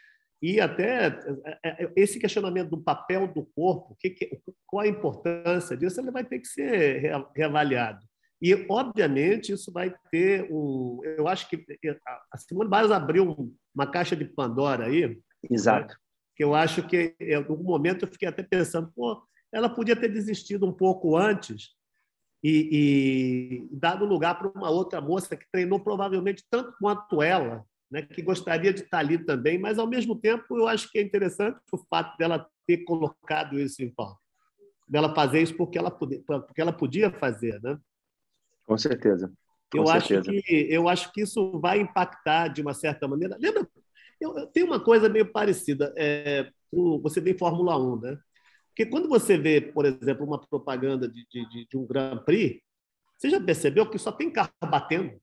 E 0.43 0.61
até 0.61 1.07
é, 1.07 1.59
é, 1.63 1.85
é, 1.85 1.93
esse 1.97 2.19
questionamento 2.19 2.71
do 2.71 2.81
papel 2.81 3.29
do 3.29 3.45
corpo, 3.55 3.97
que, 3.99 4.41
qual 4.67 4.85
a 4.85 4.89
importância 4.89 5.77
disso, 5.77 6.01
ele 6.01 6.11
vai 6.11 6.25
ter 6.25 6.39
que 6.39 6.49
ser 6.49 7.13
reavaliado. 7.37 8.01
E, 8.41 8.67
obviamente, 8.71 9.53
isso 9.53 9.71
vai 9.71 9.95
ter 10.11 10.49
um. 10.51 11.01
Eu 11.05 11.29
acho 11.29 11.47
que 11.49 11.63
a 12.33 12.39
Simone 12.39 12.71
Biles 12.71 12.91
abriu 12.91 13.55
uma 13.75 13.87
caixa 13.87 14.17
de 14.17 14.25
Pandora 14.25 14.87
aí. 14.87 15.21
Exato. 15.51 15.93
Né? 15.93 16.01
Que 16.35 16.45
eu 16.45 16.55
acho 16.55 16.83
que, 16.87 17.15
em 17.21 17.35
algum 17.35 17.63
momento, 17.63 18.07
eu 18.07 18.09
fiquei 18.11 18.27
até 18.27 18.43
pensando, 18.43 18.91
pô, 18.97 19.23
ela 19.53 19.69
podia 19.69 19.97
ter 19.97 20.09
desistido 20.09 20.67
um 20.67 20.73
pouco 20.73 21.17
antes 21.17 21.71
e, 22.43 23.69
e 23.71 23.77
dado 23.77 24.05
lugar 24.05 24.39
para 24.39 24.49
uma 24.49 24.71
outra 24.71 25.01
moça 25.01 25.37
que 25.37 25.51
treinou 25.51 25.81
provavelmente 25.81 26.45
tanto 26.51 26.75
quanto 26.79 27.23
ela, 27.23 27.65
né, 27.91 28.03
que 28.03 28.23
gostaria 28.23 28.73
de 28.73 28.83
estar 28.83 28.99
ali 28.99 29.19
também, 29.19 29.59
mas 29.59 29.79
ao 29.79 29.87
mesmo 29.87 30.17
tempo 30.17 30.57
eu 30.57 30.67
acho 30.67 30.91
que 30.91 30.99
é 30.99 31.03
interessante 31.03 31.59
o 31.73 31.79
fato 31.79 32.17
dela 32.17 32.47
ter 32.67 32.79
colocado 32.85 33.59
isso 33.59 33.83
em 33.83 33.91
pauta, 33.91 34.21
dela 34.89 35.15
fazer 35.15 35.43
isso 35.43 35.57
porque 35.57 35.79
ela 35.79 35.91
podia, 35.91 36.23
porque 36.25 36.61
ela 36.61 36.73
podia 36.73 37.11
fazer, 37.11 37.61
né? 37.63 37.79
Com 38.65 38.79
certeza. 38.79 39.33
Com 39.71 39.79
eu 39.79 39.87
certeza. 39.87 40.31
acho 40.31 40.43
que 40.43 40.67
eu 40.71 40.89
acho 40.89 41.13
que 41.13 41.23
isso 41.23 41.59
vai 41.61 41.81
impactar 41.81 42.49
de 42.49 42.63
uma 42.63 42.75
certa 42.75 43.07
maneira. 43.07 43.37
Lembra? 43.39 43.69
Eu, 44.21 44.37
eu 44.37 44.47
tenho 44.47 44.67
uma 44.67 44.81
coisa 44.81 45.09
meio 45.09 45.31
parecida. 45.31 45.93
É, 45.97 46.51
com, 46.71 47.01
você 47.01 47.21
vê 47.21 47.37
Fórmula 47.37 47.79
1, 47.79 48.01
né? 48.01 48.19
Porque 48.71 48.87
quando 48.87 49.09
você 49.09 49.37
vê, 49.37 49.61
por 49.61 49.85
exemplo, 49.85 50.25
uma 50.25 50.41
propaganda 50.41 51.09
de, 51.09 51.27
de, 51.29 51.67
de 51.69 51.77
um 51.77 51.87
Grand 51.87 52.19
Prix, 52.25 52.63
você 53.17 53.29
já 53.29 53.41
percebeu 53.41 53.89
que 53.89 53.99
só 53.99 54.11
tem 54.11 54.31
carro 54.31 54.51
batendo? 54.63 55.21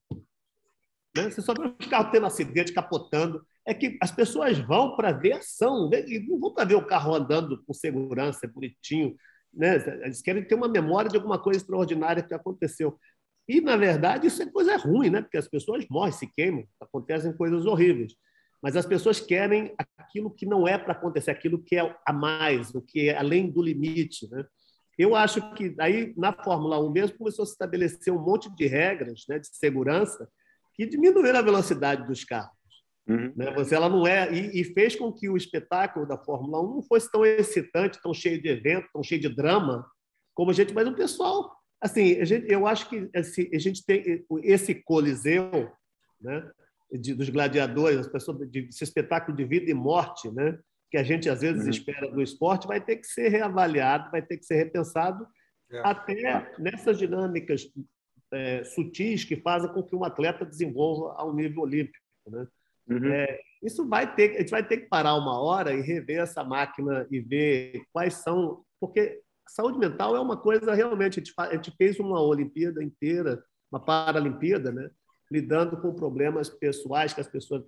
Né? 1.16 1.32
Você 1.32 1.42
só 1.42 1.54
vê 1.54 1.74
os 1.80 1.88
carros 1.88 2.12
tendo 2.12 2.26
acidente, 2.28 2.74
capotando. 2.74 3.44
É 3.66 3.74
que 3.74 3.98
as 4.02 4.12
pessoas 4.12 4.60
vão 4.60 4.96
para 4.96 5.12
ver 5.12 5.34
ação, 5.34 5.90
né? 5.90 6.04
não 6.28 6.40
vão 6.40 6.54
para 6.54 6.66
ver 6.66 6.76
o 6.76 6.86
carro 6.86 7.16
andando 7.16 7.64
com 7.64 7.74
segurança, 7.74 8.48
bonitinho. 8.48 9.16
Né? 9.54 9.76
Eles 10.04 10.22
querem 10.22 10.44
ter 10.44 10.56
uma 10.56 10.68
memória 10.68 11.10
de 11.10 11.18
alguma 11.18 11.40
coisa 11.40 11.60
extraordinária 11.60 12.22
que 12.22 12.34
aconteceu. 12.34 13.00
E, 13.48 13.62
na 13.62 13.76
verdade, 13.78 14.28
isso 14.28 14.44
é 14.44 14.46
coisa 14.46 14.78
ruim, 14.78 15.10
né? 15.10 15.22
porque 15.22 15.38
as 15.38 15.48
pessoas 15.48 15.86
morrem, 15.90 16.12
se 16.12 16.28
queimam, 16.28 16.68
acontecem 16.80 17.36
coisas 17.36 17.66
horríveis 17.66 18.14
mas 18.62 18.76
as 18.76 18.86
pessoas 18.86 19.20
querem 19.20 19.74
aquilo 19.98 20.32
que 20.32 20.46
não 20.46 20.68
é 20.68 20.78
para 20.78 20.94
acontecer, 20.94 21.32
aquilo 21.32 21.62
que 21.62 21.76
é 21.76 21.96
a 22.06 22.14
mais, 22.14 22.74
o 22.74 22.82
que 22.82 23.10
é 23.10 23.18
além 23.18 23.50
do 23.50 23.62
limite. 23.62 24.30
Né? 24.30 24.46
Eu 24.98 25.16
acho 25.16 25.54
que 25.54 25.76
aí 25.80 26.14
na 26.18 26.34
Fórmula 26.34 26.80
1 26.80 26.92
mesmo 26.92 27.18
começou 27.18 27.44
a 27.44 27.46
se 27.46 27.52
estabelecer 27.52 28.12
um 28.12 28.22
monte 28.22 28.54
de 28.56 28.66
regras 28.66 29.26
né, 29.30 29.38
de 29.38 29.48
segurança 29.48 30.28
que 30.74 30.86
diminuíram 30.86 31.40
a 31.40 31.44
velocidade 31.44 32.06
dos 32.06 32.24
carros. 32.24 32.58
Uhum. 33.08 33.32
Né? 33.36 33.54
Você, 33.54 33.76
ela 33.76 33.88
não 33.88 34.06
é 34.06 34.32
e, 34.34 34.62
e, 34.62 34.64
fez 34.64 34.96
com 34.96 35.14
que 35.14 35.30
o 35.30 35.38
espetáculo 35.38 36.06
da 36.06 36.18
Fórmula 36.18 36.62
1 36.62 36.76
não 36.76 36.82
fosse 36.84 37.10
tão 37.10 37.26
excitante, 37.26 38.02
tão 38.02 38.14
cheio 38.14 38.42
de 38.42 38.50
evento, 38.50 38.90
tão 38.92 39.02
cheio 39.02 39.22
de 39.22 39.30
drama 39.30 39.86
como 40.34 40.52
a 40.52 40.54
gente. 40.54 40.74
Mas 40.74 40.88
o 40.88 40.94
pessoal, 40.94 41.56
assim, 41.80 42.24
gente, 42.26 42.52
eu 42.52 42.68
acho 42.68 42.90
que 42.90 43.10
esse, 43.14 43.50
a 43.54 43.60
gente 43.60 43.86
tem 43.86 44.26
esse 44.44 44.76
coliseu, 44.76 45.72
né? 46.20 46.52
De, 46.92 47.14
dos 47.14 47.30
gladiadores, 47.30 48.00
as 48.00 48.08
pessoas 48.08 48.50
de, 48.50 48.68
esse 48.70 48.84
espetáculo 48.84 49.36
de 49.36 49.46
vida 49.46 49.70
e 49.70 49.74
morte, 49.74 50.30
né? 50.32 50.58
que 50.90 50.98
a 50.98 51.04
gente 51.04 51.30
às 51.30 51.42
vezes 51.42 51.64
uhum. 51.64 51.70
espera 51.70 52.10
do 52.10 52.22
esporte, 52.22 52.68
vai 52.68 52.80
ter 52.80 52.98
que 52.98 53.08
ser 53.08 53.30
reavaliado, 53.30 54.10
vai 54.12 54.22
ter 54.22 54.38
que 54.38 54.46
ser 54.46 54.56
repensado 54.56 55.28
é. 55.72 55.80
até 55.80 56.54
nessas 56.58 56.98
dinâmicas 56.98 57.68
é, 58.32 58.64
sutis 58.64 59.24
que 59.24 59.36
fazem 59.36 59.72
com 59.74 59.84
que 59.84 59.96
um 59.96 60.04
atleta 60.04 60.46
desenvolva 60.46 61.14
ao 61.18 61.34
nível 61.34 61.64
olímpico. 61.64 61.98
Né? 62.28 62.48
Uhum. 62.90 63.12
É, 63.12 63.40
isso 63.62 63.88
vai 63.88 64.14
ter, 64.14 64.36
a 64.36 64.40
gente 64.40 64.50
vai 64.52 64.66
ter 64.66 64.78
que 64.78 64.88
parar 64.88 65.16
uma 65.16 65.42
hora 65.42 65.74
e 65.74 65.82
rever 65.82 66.20
essa 66.20 66.44
máquina 66.44 67.06
e 67.12 67.20
ver 67.20 67.82
quais 67.92 68.16
são, 68.16 68.64
porque 68.80 69.22
saúde 69.50 69.78
mental 69.78 70.16
é 70.16 70.20
uma 70.20 70.38
coisa 70.38 70.74
realmente 70.74 71.22
a 71.38 71.54
gente 71.54 71.74
fez 71.78 72.00
uma 72.00 72.22
Olimpíada 72.22 72.84
inteira, 72.84 73.44
uma 73.72 73.84
Paralimpíada, 73.84 74.72
né? 74.72 74.90
Lidando 75.32 75.78
com 75.82 75.94
problemas 75.94 76.50
pessoais 76.50 77.14
que 77.14 77.22
as 77.22 77.28
pessoas 77.28 77.64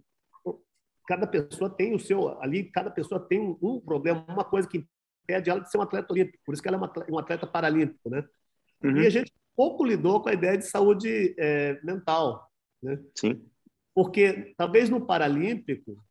cada 1.08 1.26
pessoa 1.26 1.70
tem 1.70 1.96
o 1.96 2.00
seu 2.00 2.40
ali 2.42 2.66
cada 2.66 2.92
pessoa 2.92 3.20
tem 3.20 3.58
um 3.62 3.80
problema 3.80 4.26
uma 4.30 4.46
coisa 4.46 4.68
que 4.68 4.88
pede 5.30 5.48
ela 5.48 5.60
de 5.60 5.70
ser 5.70 5.78
um 5.78 5.84
atleta 5.84 6.12
olímpico, 6.12 6.44
por 6.44 6.54
isso 6.54 6.62
que 6.64 6.68
ela 6.68 6.78
é 6.78 7.12
um 7.12 7.20
atleta 7.20 7.46
paralímpico, 7.46 8.10
né? 8.10 8.26
Uhum. 8.84 8.98
E 8.98 9.06
a 9.06 9.10
gente 9.12 9.32
pouco 9.56 9.86
lidou 9.86 10.22
com 10.22 10.30
a 10.30 10.34
ideia 10.34 10.58
de 10.58 10.66
saúde 10.66 11.36
é, 11.38 11.80
mental, 11.84 12.50
né? 12.82 13.00
Sim. 13.16 13.46
Porque 13.94 14.56
talvez 14.58 14.90
no 14.90 15.06
paralímpico 15.06 16.04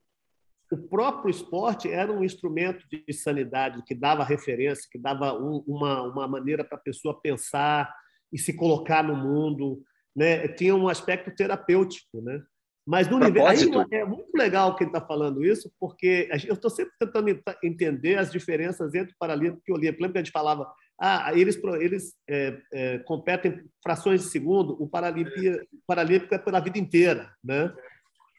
o 0.71 0.77
próprio 0.77 1.31
esporte 1.31 1.91
era 1.91 2.13
um 2.13 2.23
instrumento 2.23 2.87
de 2.89 3.13
sanidade 3.13 3.83
que 3.85 3.95
dava 3.95 4.23
referência, 4.23 4.89
que 4.89 4.99
dava 4.99 5.33
um, 5.33 5.65
uma, 5.67 6.03
uma 6.03 6.29
maneira 6.29 6.63
para 6.63 6.77
a 6.77 6.81
pessoa 6.81 7.19
pensar 7.19 7.93
e 8.31 8.39
se 8.39 8.53
colocar 8.53 9.03
no 9.03 9.17
mundo, 9.17 9.83
né? 10.19 10.49
Tinha 10.49 10.75
um 10.75 10.89
aspecto 10.89 11.31
terapêutico, 11.31 12.21
né? 12.21 12.43
Mas 12.85 13.07
no 13.07 13.17
universo 13.19 13.71
é 13.93 14.05
muito 14.05 14.31
legal 14.35 14.75
que 14.75 14.83
ele 14.83 14.89
está 14.89 15.01
falando 15.01 15.45
isso, 15.45 15.71
porque 15.79 16.29
eu 16.47 16.55
estou 16.55 16.71
sempre 16.71 16.93
tentando 16.99 17.41
entender 17.63 18.17
as 18.17 18.33
diferenças 18.33 18.95
entre 18.95 19.13
o 19.13 19.19
Paralímpico 19.19 19.63
e 19.69 19.73
o 19.73 19.75
Olímpico. 19.77 20.03
Lembra 20.03 20.15
que 20.15 20.19
a 20.19 20.23
gente 20.25 20.33
falava, 20.33 20.73
ah, 20.99 21.31
eles, 21.35 21.61
eles 21.81 22.15
é, 22.29 22.59
é, 22.73 22.99
competem 23.01 23.63
frações 23.83 24.23
de 24.23 24.29
segundo, 24.29 24.73
o 24.83 24.89
Paralímpico 24.89 26.35
é 26.35 26.39
pela 26.39 26.61
vida 26.61 26.79
inteira, 26.79 27.31
né? 27.45 27.73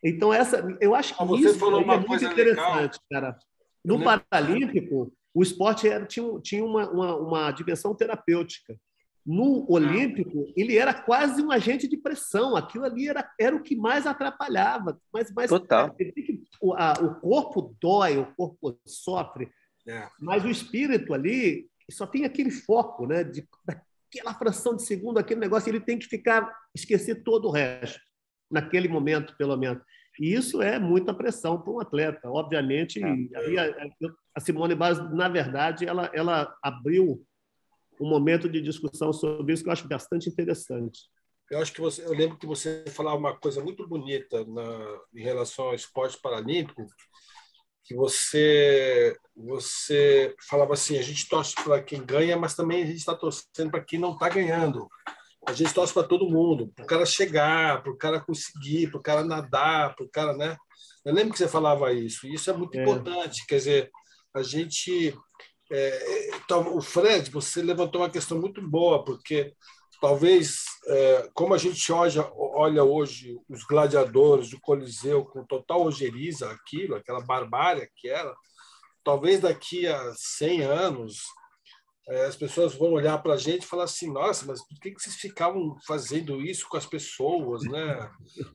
Então 0.03 0.33
essa, 0.33 0.65
eu 0.81 0.95
acho 0.95 1.15
que 1.15 1.23
Você 1.25 1.49
isso 1.49 1.59
falou 1.59 1.83
uma 1.83 1.93
é 1.93 1.99
muito 1.99 2.25
interessante, 2.25 2.99
legal. 3.11 3.33
cara. 3.33 3.37
No 3.85 4.03
Paralímpico, 4.03 5.13
o 5.33 5.43
esporte 5.43 5.87
era, 5.87 6.05
tinha, 6.05 6.27
tinha 6.41 6.65
uma, 6.65 6.89
uma, 6.89 7.15
uma 7.15 7.51
dimensão 7.51 7.95
terapêutica. 7.95 8.75
No 9.29 9.63
Olímpico, 9.71 10.51
ele 10.57 10.75
era 10.75 10.91
quase 10.91 11.39
um 11.39 11.51
agente 11.51 11.87
de 11.87 11.95
pressão. 11.95 12.55
Aquilo 12.55 12.83
ali 12.83 13.07
era, 13.07 13.31
era 13.39 13.55
o 13.55 13.61
que 13.61 13.75
mais 13.75 14.07
atrapalhava. 14.07 14.99
Mas, 15.13 15.31
mas 15.35 15.51
Total. 15.51 15.95
o, 16.59 16.73
a, 16.73 16.93
o 16.93 17.13
corpo 17.21 17.77
dói, 17.79 18.17
o 18.17 18.25
corpo 18.33 18.79
sofre, 18.87 19.47
é. 19.87 20.09
mas 20.19 20.43
o 20.43 20.49
espírito 20.49 21.13
ali 21.13 21.69
só 21.91 22.07
tem 22.07 22.25
aquele 22.25 22.49
foco, 22.49 23.05
né? 23.05 23.23
De, 23.23 23.47
daquela 23.63 24.33
fração 24.33 24.75
de 24.75 24.81
segundo, 24.83 25.19
aquele 25.19 25.39
negócio, 25.39 25.69
ele 25.69 25.79
tem 25.79 25.99
que 25.99 26.07
ficar 26.07 26.51
esquecer 26.73 27.21
todo 27.21 27.49
o 27.49 27.51
resto 27.51 27.99
naquele 28.49 28.87
momento, 28.87 29.37
pelo 29.37 29.55
menos. 29.55 29.83
E 30.19 30.33
isso 30.33 30.59
é 30.59 30.79
muita 30.79 31.13
pressão 31.13 31.61
para 31.61 31.71
um 31.71 31.79
atleta. 31.79 32.27
Obviamente, 32.31 32.99
é. 32.99 33.07
a 34.35 34.39
Simone 34.39 34.73
Biles, 34.73 34.97
na 35.13 35.29
verdade, 35.29 35.85
ela, 35.85 36.09
ela 36.15 36.57
abriu 36.63 37.23
um 37.99 38.07
momento 38.07 38.49
de 38.49 38.61
discussão 38.61 39.11
sobre 39.11 39.53
isso 39.53 39.63
que 39.63 39.69
eu 39.69 39.73
acho 39.73 39.87
bastante 39.87 40.29
interessante. 40.29 41.01
Eu 41.51 41.59
acho 41.59 41.73
que 41.73 41.81
você, 41.81 42.05
eu 42.05 42.11
lembro 42.11 42.37
que 42.37 42.45
você 42.45 42.85
falava 42.89 43.17
uma 43.17 43.37
coisa 43.37 43.61
muito 43.63 43.87
bonita 43.87 44.45
na, 44.45 44.99
em 45.13 45.23
relação 45.23 45.65
ao 45.65 45.73
esporte 45.73 46.19
paralímpico, 46.21 46.85
que 47.83 47.95
você 47.95 49.15
você 49.35 50.35
falava 50.47 50.73
assim, 50.73 50.97
a 50.97 51.01
gente 51.01 51.27
torce 51.27 51.55
para 51.55 51.81
quem 51.81 52.05
ganha, 52.05 52.37
mas 52.37 52.55
também 52.55 52.83
a 52.83 52.85
gente 52.85 52.97
está 52.97 53.15
torcendo 53.15 53.71
para 53.71 53.83
quem 53.83 53.97
não 53.97 54.13
está 54.13 54.29
ganhando. 54.29 54.87
A 55.47 55.53
gente 55.53 55.73
torce 55.73 55.93
para 55.93 56.07
todo 56.07 56.29
mundo, 56.29 56.71
para 56.75 56.83
o 56.83 56.87
cara 56.87 57.05
chegar, 57.05 57.81
para 57.81 57.91
o 57.91 57.97
cara 57.97 58.19
conseguir, 58.19 58.91
para 58.91 58.99
o 58.99 59.03
cara 59.03 59.23
nadar, 59.23 59.95
para 59.95 60.05
o 60.05 60.09
cara, 60.09 60.33
né? 60.37 60.55
Eu 61.03 61.13
lembro 61.13 61.31
que 61.31 61.39
você 61.39 61.47
falava 61.47 61.91
isso, 61.91 62.27
e 62.27 62.33
isso 62.35 62.49
é 62.51 62.53
muito 62.53 62.77
é. 62.77 62.81
importante. 62.81 63.45
Quer 63.47 63.55
dizer, 63.55 63.91
a 64.35 64.43
gente 64.43 65.17
é, 65.71 66.35
então, 66.35 66.75
o 66.75 66.81
Fred, 66.81 67.29
você 67.29 67.61
levantou 67.61 68.01
uma 68.01 68.09
questão 68.09 68.39
muito 68.39 68.61
boa, 68.61 69.03
porque 69.03 69.53
talvez, 70.01 70.63
é, 70.87 71.29
como 71.33 71.53
a 71.53 71.57
gente 71.57 71.91
olha, 71.91 72.27
olha 72.35 72.83
hoje 72.83 73.37
os 73.47 73.63
gladiadores 73.63 74.49
do 74.49 74.59
Coliseu 74.59 75.25
com 75.25 75.45
total 75.45 75.83
ojeriza 75.83 76.49
aquilo, 76.49 76.95
aquela 76.95 77.21
barbárie 77.21 77.89
que 77.95 78.09
era, 78.09 78.33
talvez 79.03 79.41
daqui 79.41 79.85
a 79.85 80.13
100 80.15 80.61
anos 80.63 81.23
é, 82.09 82.25
as 82.25 82.35
pessoas 82.35 82.73
vão 82.73 82.93
olhar 82.93 83.21
para 83.21 83.33
a 83.35 83.37
gente 83.37 83.61
e 83.61 83.67
falar 83.67 83.83
assim, 83.83 84.11
nossa, 84.11 84.43
mas 84.47 84.65
por 84.65 84.79
que, 84.79 84.89
que 84.89 84.99
vocês 84.99 85.15
ficavam 85.15 85.77
fazendo 85.85 86.41
isso 86.41 86.67
com 86.67 86.75
as 86.75 86.85
pessoas, 86.85 87.61
né? 87.63 88.09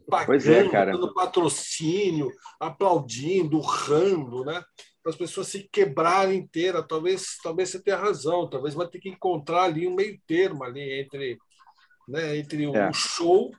Pagando, 0.08 0.26
pois 0.26 0.48
é, 0.48 0.68
cara. 0.68 0.90
dando 0.90 1.14
patrocínio, 1.14 2.32
aplaudindo, 2.58 3.56
urrando, 3.58 4.44
né? 4.44 4.60
Para 5.05 5.11
as 5.11 5.16
pessoas 5.16 5.48
se 5.48 5.68
quebrarem 5.70 6.38
inteira. 6.38 6.82
Talvez, 6.82 7.36
talvez 7.42 7.68
você 7.68 7.78
tenha 7.78 7.98
razão. 7.98 8.48
Talvez 8.48 8.72
vai 8.72 8.88
ter 8.88 8.98
que 8.98 9.11
encontrar 9.11 9.64
ali 9.64 9.86
um 9.86 9.94
meio 9.94 10.18
termo 10.26 10.64
ali 10.64 10.98
entre, 10.98 11.38
né, 12.09 12.38
entre 12.38 12.66
o 12.66 12.74
é. 12.74 12.90
show, 12.94 13.52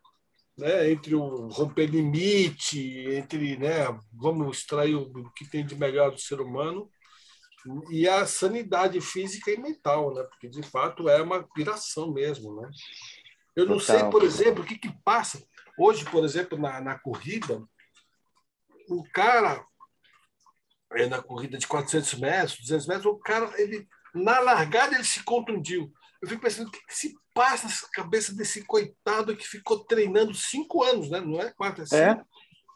né, 0.58 0.90
entre 0.90 1.14
o 1.14 1.48
romper 1.50 1.86
limite, 1.86 2.80
entre, 3.12 3.58
né, 3.58 3.86
vamos 4.12 4.58
extrair 4.58 4.96
o 4.96 5.32
que 5.36 5.48
tem 5.48 5.64
de 5.64 5.76
melhor 5.76 6.10
do 6.10 6.20
ser 6.20 6.42
humano 6.42 6.90
e 7.92 8.08
a 8.08 8.26
sanidade 8.26 9.00
física 9.02 9.52
e 9.52 9.58
mental, 9.58 10.14
né? 10.14 10.24
Porque 10.24 10.48
de 10.48 10.62
fato 10.62 11.10
é 11.10 11.22
uma 11.22 11.44
piração 11.44 12.12
mesmo, 12.14 12.62
né? 12.62 12.70
Eu 13.56 13.66
não 13.66 13.78
Total. 13.78 14.00
sei, 14.00 14.10
por 14.10 14.24
exemplo, 14.24 14.64
o 14.64 14.66
que 14.66 14.78
que 14.78 14.94
passa 15.04 15.44
hoje, 15.78 16.06
por 16.06 16.24
exemplo, 16.24 16.60
na, 16.60 16.80
na 16.80 17.00
corrida, 17.00 17.64
o 18.88 19.04
cara 19.12 19.66
na 21.10 21.22
corrida 21.22 21.58
de 21.58 21.68
400 21.68 22.16
metros, 22.16 22.60
200 22.60 22.88
metros, 22.88 23.06
o 23.06 23.18
cara, 23.18 23.52
ele, 23.62 23.88
na 24.14 24.40
largada, 24.40 24.96
ele 24.96 25.04
se 25.04 25.24
contundiu. 25.24 25.92
Eu 26.22 26.30
fico 26.30 26.42
pensando, 26.42 26.68
o 26.68 26.72
que, 26.72 26.86
que 26.86 26.96
se 26.96 27.16
passa 27.34 27.68
na 27.68 27.90
cabeça 27.94 28.34
desse 28.34 28.64
coitado 28.64 29.36
que 29.36 29.48
ficou 29.48 29.84
treinando 29.84 30.34
cinco 30.34 30.84
anos, 30.84 31.10
né? 31.10 31.20
não 31.20 31.42
é 31.42 31.52
quatro, 31.52 31.84
é 31.84 31.86
cinco? 31.86 32.28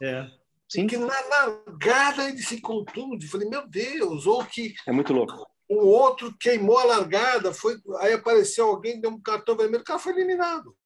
É. 0.02 0.08
é. 0.08 0.40
Sim. 0.68 0.86
Que 0.86 0.96
na 0.96 1.20
largada 1.20 2.28
ele 2.28 2.40
se 2.40 2.60
contunde. 2.60 3.26
Falei, 3.26 3.48
meu 3.48 3.66
Deus, 3.66 4.24
ou 4.26 4.44
que. 4.44 4.74
É 4.86 4.92
muito 4.92 5.12
louco. 5.12 5.44
O 5.68 5.86
outro 5.86 6.32
queimou 6.38 6.78
a 6.78 6.84
largada, 6.84 7.52
foi, 7.52 7.76
aí 7.98 8.12
apareceu 8.12 8.66
alguém, 8.66 9.00
deu 9.00 9.10
um 9.10 9.20
cartão 9.20 9.56
vermelho, 9.56 9.82
o 9.82 9.84
cara 9.84 9.98
foi 9.98 10.12
eliminado. 10.12 10.76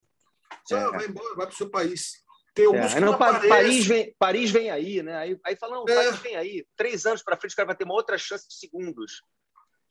É. 0.71 0.75
Ah, 0.75 0.89
vai 0.89 1.05
embora, 1.05 1.35
vai 1.35 1.45
para 1.45 1.53
o 1.53 1.57
seu 1.57 1.69
país. 1.69 2.23
Tem 2.55 2.65
alguns 2.65 2.93
é, 2.93 2.95
que 2.95 2.99
não, 3.01 3.11
não 3.11 3.17
Paris, 3.17 3.85
vem, 3.85 4.15
Paris 4.17 4.49
vem 4.49 4.71
aí, 4.71 5.03
né? 5.03 5.17
Aí, 5.17 5.39
aí 5.43 5.55
falam, 5.57 5.83
é. 5.89 5.93
Paris 5.93 6.19
vem 6.19 6.37
aí. 6.37 6.65
Três 6.77 7.05
anos 7.05 7.21
para 7.21 7.35
frente, 7.35 7.51
o 7.51 7.55
cara 7.55 7.67
vai 7.67 7.75
ter 7.75 7.83
uma 7.83 7.93
outra 7.93 8.17
chance 8.17 8.47
de 8.47 8.55
segundos. 8.55 9.21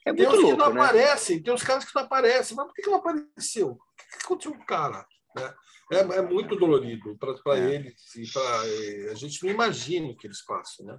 É 0.07 0.13
muito 0.13 0.23
tem 0.23 0.29
uns 0.29 0.43
louco, 0.43 0.57
que 0.57 0.65
não 0.65 0.73
né? 0.73 0.81
aparecem, 0.81 1.43
tem 1.43 1.53
uns 1.53 1.63
caras 1.63 1.85
que 1.85 1.95
não 1.95 2.03
aparecem. 2.03 2.57
Mas 2.57 2.67
por 2.67 2.75
que, 2.75 2.83
que 2.83 2.91
não 2.91 2.97
apareceu? 2.97 3.69
O 3.69 3.79
que, 3.97 4.19
que 4.19 4.25
aconteceu 4.25 4.55
com 4.55 4.63
o 4.63 4.67
cara? 4.67 5.07
Né? 5.37 5.55
É, 5.93 5.99
é 5.99 6.23
muito 6.23 6.57
dolorido 6.57 7.19
para 7.19 7.59
é. 7.59 7.75
eles. 7.75 8.15
E 8.17 8.33
pra, 8.33 8.43
é, 8.67 9.11
a 9.11 9.15
gente 9.15 9.45
não 9.45 9.51
imagina 9.51 10.09
o 10.09 10.17
que 10.17 10.27
eles 10.27 10.43
passam, 10.43 10.87
né? 10.87 10.99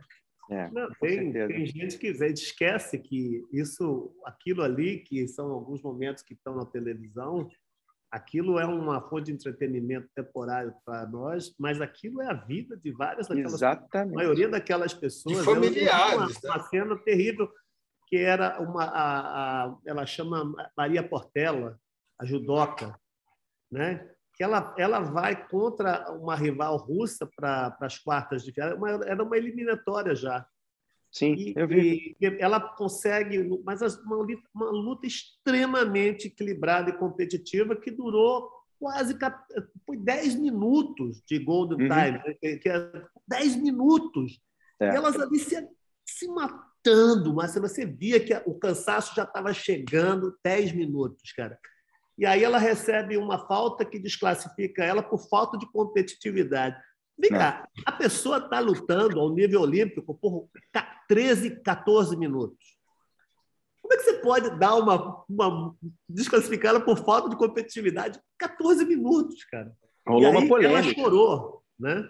É, 0.52 0.70
não, 0.70 0.88
tem, 1.02 1.34
tem, 1.34 1.66
gente 1.66 1.98
que 1.98 2.10
esquece 2.10 3.00
que 3.00 3.44
isso, 3.52 4.16
aquilo 4.24 4.62
ali, 4.62 5.00
que 5.00 5.28
são 5.28 5.50
alguns 5.50 5.82
momentos 5.82 6.22
que 6.22 6.36
estão 6.36 6.56
na 6.56 6.66
televisão, 6.68 7.50
aquilo 8.16 8.58
é 8.58 8.66
uma 8.66 9.02
fonte 9.02 9.26
de 9.26 9.34
entretenimento 9.34 10.08
temporário 10.16 10.74
para 10.86 11.06
nós, 11.06 11.54
mas 11.60 11.82
aquilo 11.82 12.22
é 12.22 12.32
a 12.32 12.34
vida 12.34 12.78
de 12.78 12.92
várias 12.92 13.28
daquelas 13.28 13.54
Exatamente. 13.54 14.14
A 14.14 14.16
maioria 14.16 14.48
daquelas 14.48 14.94
pessoas. 14.94 15.38
De 15.38 15.44
familiares. 15.44 16.16
Uma, 16.16 16.28
né? 16.28 16.34
uma 16.44 16.60
cena 16.64 16.98
terrível 16.98 17.52
que 18.08 18.16
era 18.16 18.62
uma. 18.62 18.86
A, 18.86 19.66
a, 19.66 19.78
ela 19.86 20.06
chama 20.06 20.54
Maria 20.78 21.04
Portela, 21.04 21.78
a 22.18 22.26
judoca, 22.26 22.98
né? 23.70 24.10
que 24.34 24.44
ela, 24.44 24.74
ela 24.78 25.00
vai 25.00 25.48
contra 25.48 26.12
uma 26.12 26.36
rival 26.36 26.78
russa 26.78 27.30
para 27.36 27.76
as 27.82 27.98
quartas 27.98 28.44
de 28.44 28.54
final. 28.54 29.04
Era 29.04 29.24
uma 29.24 29.38
eliminatória 29.38 30.16
já. 30.16 30.46
Sim, 31.16 31.34
e, 31.34 31.54
eu 31.56 31.66
vi. 31.66 32.18
E 32.20 32.26
ela 32.40 32.60
consegue, 32.60 33.42
mas 33.64 33.82
uma, 34.00 34.28
uma 34.54 34.70
luta 34.70 35.08
extremamente 35.08 36.28
equilibrada 36.28 36.90
e 36.90 36.98
competitiva 36.98 37.74
que 37.74 37.90
durou 37.90 38.52
quase 38.78 39.18
foi 39.86 39.96
10 39.96 40.36
minutos 40.36 41.24
de 41.26 41.40
Golden 41.40 41.84
uhum. 41.84 41.88
Time, 41.88 42.18
né, 42.18 42.58
que 42.58 42.68
é 42.68 42.92
10 43.30 43.56
minutos. 43.56 44.42
É. 44.78 44.92
E 44.92 44.96
elas 44.98 45.18
ali 45.18 45.40
se, 45.40 45.56
se 46.06 46.28
matando, 46.28 47.34
mas 47.34 47.56
você 47.56 47.86
via 47.86 48.20
que 48.20 48.34
o 48.46 48.54
cansaço 48.54 49.16
já 49.16 49.24
estava 49.24 49.54
chegando 49.54 50.38
10 50.44 50.74
minutos, 50.74 51.32
cara. 51.32 51.58
E 52.18 52.26
aí 52.26 52.44
ela 52.44 52.58
recebe 52.58 53.16
uma 53.16 53.48
falta 53.48 53.86
que 53.86 54.00
desclassifica 54.00 54.84
ela 54.84 55.02
por 55.02 55.30
falta 55.30 55.58
de 55.58 55.66
competitividade. 55.72 56.76
Vem 57.18 57.32
cá, 57.32 57.68
a 57.86 57.92
pessoa 57.94 58.38
está 58.38 58.60
lutando 58.60 59.20
ao 59.20 59.30
nível 59.30 59.62
olímpico 59.62 60.14
por 60.16 60.50
13, 61.08 61.62
14 61.62 62.18
minutos. 62.18 62.76
Como 63.82 63.94
é 63.94 63.98
que 63.98 64.04
você 64.04 64.14
pode 64.16 64.60
dar 64.60 64.76
uma, 64.76 65.24
uma 65.30 65.76
desclassificá-la 66.10 66.80
por 66.80 66.98
falta 66.98 67.30
de 67.30 67.38
competitividade? 67.38 68.20
14 68.38 68.84
minutos, 68.84 69.44
cara. 69.46 69.72
Rolou 70.08 70.32
uma 70.32 70.48
polêmica. 70.48 70.80
Ela 70.80 70.94
chorou, 70.94 71.64
né? 71.80 72.10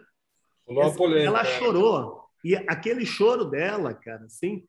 Rolou 0.65 0.83
uma 0.83 0.95
polêmica. 0.95 1.27
Ela 1.27 1.45
chorou. 1.45 2.25
E 2.43 2.55
aquele 2.55 3.05
choro 3.05 3.45
dela, 3.45 3.93
cara, 3.93 4.25
assim. 4.25 4.65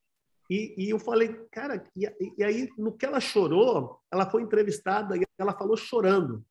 E, 0.51 0.74
e 0.76 0.91
eu 0.91 0.99
falei, 0.99 1.28
cara, 1.51 1.82
e, 1.97 2.09
e 2.39 2.45
aí, 2.45 2.68
no 2.76 2.93
que 2.93 3.07
ela 3.07 3.20
chorou, 3.20 4.01
ela 4.12 4.28
foi 4.28 4.43
entrevistada 4.43 5.16
e 5.16 5.22
ela 5.39 5.57
falou 5.57 5.76
chorando. 5.76 6.45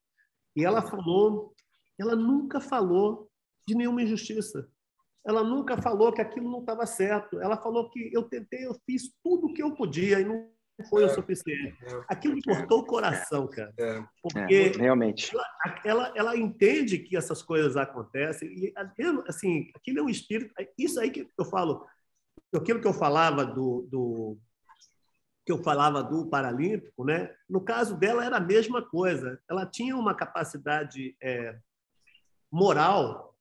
E 0.56 0.64
ela 0.64 0.82
falou, 0.82 1.54
ela 2.00 2.16
nunca 2.16 2.60
falou 2.60 3.30
de 3.68 3.76
nenhuma 3.76 4.02
injustiça. 4.02 4.68
Ela 5.26 5.44
nunca 5.44 5.82
falou 5.82 6.14
que 6.14 6.22
aquilo 6.22 6.50
não 6.50 6.60
estava 6.60 6.86
certo. 6.86 7.42
Ela 7.42 7.58
falou 7.58 7.90
que 7.90 8.12
eu 8.14 8.24
tentei, 8.24 8.66
eu 8.66 8.76
fiz 8.86 9.12
tudo 9.24 9.48
o 9.48 9.54
que 9.54 9.64
eu 9.64 9.74
podia 9.74 10.20
e 10.20 10.26
não 10.26 10.50
foi 10.90 11.04
é, 11.04 11.06
o 11.06 11.10
suficiente. 11.10 11.78
É, 11.84 12.04
Aquilo 12.08 12.40
cortou 12.44 12.80
o 12.80 12.86
coração, 12.86 13.48
cara. 13.48 13.74
É, 13.80 14.04
porque 14.22 14.68
realmente. 14.78 15.32
Ela, 15.34 15.46
ela, 15.84 16.14
ela, 16.16 16.38
entende 16.38 17.00
que 17.00 17.16
essas 17.16 17.42
coisas 17.42 17.76
acontecem 17.78 18.50
e 18.50 18.74
assim, 19.28 19.72
aquilo 19.76 20.00
é 20.00 20.04
um 20.04 20.10
espírito. 20.10 20.54
Isso 20.78 21.00
aí 21.00 21.10
que 21.10 21.28
eu 21.38 21.46
falo, 21.46 21.86
aquilo 22.54 22.82
que 22.82 22.88
eu 22.88 22.94
falava 22.94 23.46
do, 23.46 23.88
do 23.90 24.38
que 25.46 25.52
eu 25.52 25.64
falava 25.64 26.04
do 26.04 26.28
Paralímpico, 26.28 27.04
né? 27.06 27.34
No 27.50 27.62
caso 27.62 27.98
dela 27.98 28.26
era 28.26 28.38
a 28.38 28.42
mesma 28.42 28.82
coisa. 28.82 29.40
Ela 29.50 29.66
tinha 29.66 29.96
uma 29.96 30.14
capacidade 30.14 31.16
é, 31.22 31.58
moral 32.52 33.35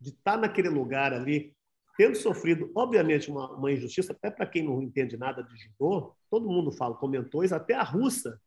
de 0.00 0.10
estar 0.10 0.36
naquele 0.36 0.68
lugar 0.68 1.12
ali, 1.12 1.54
tendo 1.96 2.16
sofrido, 2.16 2.70
obviamente, 2.74 3.30
uma, 3.30 3.50
uma 3.52 3.72
injustiça, 3.72 4.12
até 4.12 4.30
para 4.30 4.46
quem 4.46 4.62
não 4.62 4.82
entende 4.82 5.16
nada 5.16 5.42
de 5.42 5.56
judô, 5.56 6.14
todo 6.30 6.48
mundo 6.48 6.70
fala, 6.70 6.94
comentou 6.94 7.42
isso, 7.42 7.54
até 7.54 7.74
a 7.74 7.82
russa, 7.82 8.38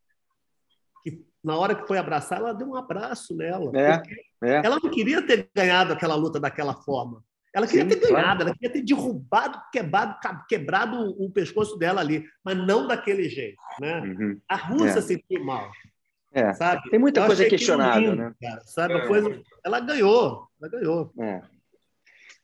que 1.02 1.24
na 1.42 1.56
hora 1.56 1.74
que 1.74 1.86
foi 1.86 1.98
abraçar, 1.98 2.38
ela 2.38 2.52
deu 2.52 2.68
um 2.68 2.76
abraço 2.76 3.34
nela. 3.36 3.72
É, 3.74 4.02
é. 4.44 4.66
Ela 4.66 4.78
não 4.80 4.90
queria 4.90 5.26
ter 5.26 5.48
ganhado 5.54 5.92
aquela 5.92 6.14
luta 6.14 6.38
daquela 6.38 6.74
forma. 6.74 7.22
Ela 7.52 7.66
queria 7.66 7.82
Sim, 7.82 7.88
ter 7.88 8.00
ganhado, 8.00 8.22
claro. 8.22 8.42
ela 8.42 8.54
queria 8.54 8.72
ter 8.72 8.82
derrubado, 8.82 9.60
quebrado, 9.72 10.16
quebrado 10.48 10.96
o 11.20 11.28
pescoço 11.30 11.76
dela 11.76 12.00
ali, 12.00 12.24
mas 12.44 12.56
não 12.56 12.86
daquele 12.86 13.28
jeito. 13.28 13.60
Né? 13.80 14.00
Uhum. 14.00 14.40
A 14.48 14.54
russa 14.54 15.00
é. 15.00 15.02
sentiu 15.02 15.44
mal. 15.44 15.68
É. 16.32 16.52
Sabe? 16.52 16.88
Tem 16.90 17.00
muita 17.00 17.20
Eu 17.20 17.26
coisa 17.26 17.44
questionável, 17.48 18.14
né? 18.14 18.32
Cara, 18.40 18.60
sabe? 18.66 18.94
É. 18.94 19.06
Coisa... 19.08 19.42
Ela 19.64 19.80
ganhou, 19.80 20.46
ela 20.60 20.70
ganhou. 20.70 21.12
É. 21.18 21.42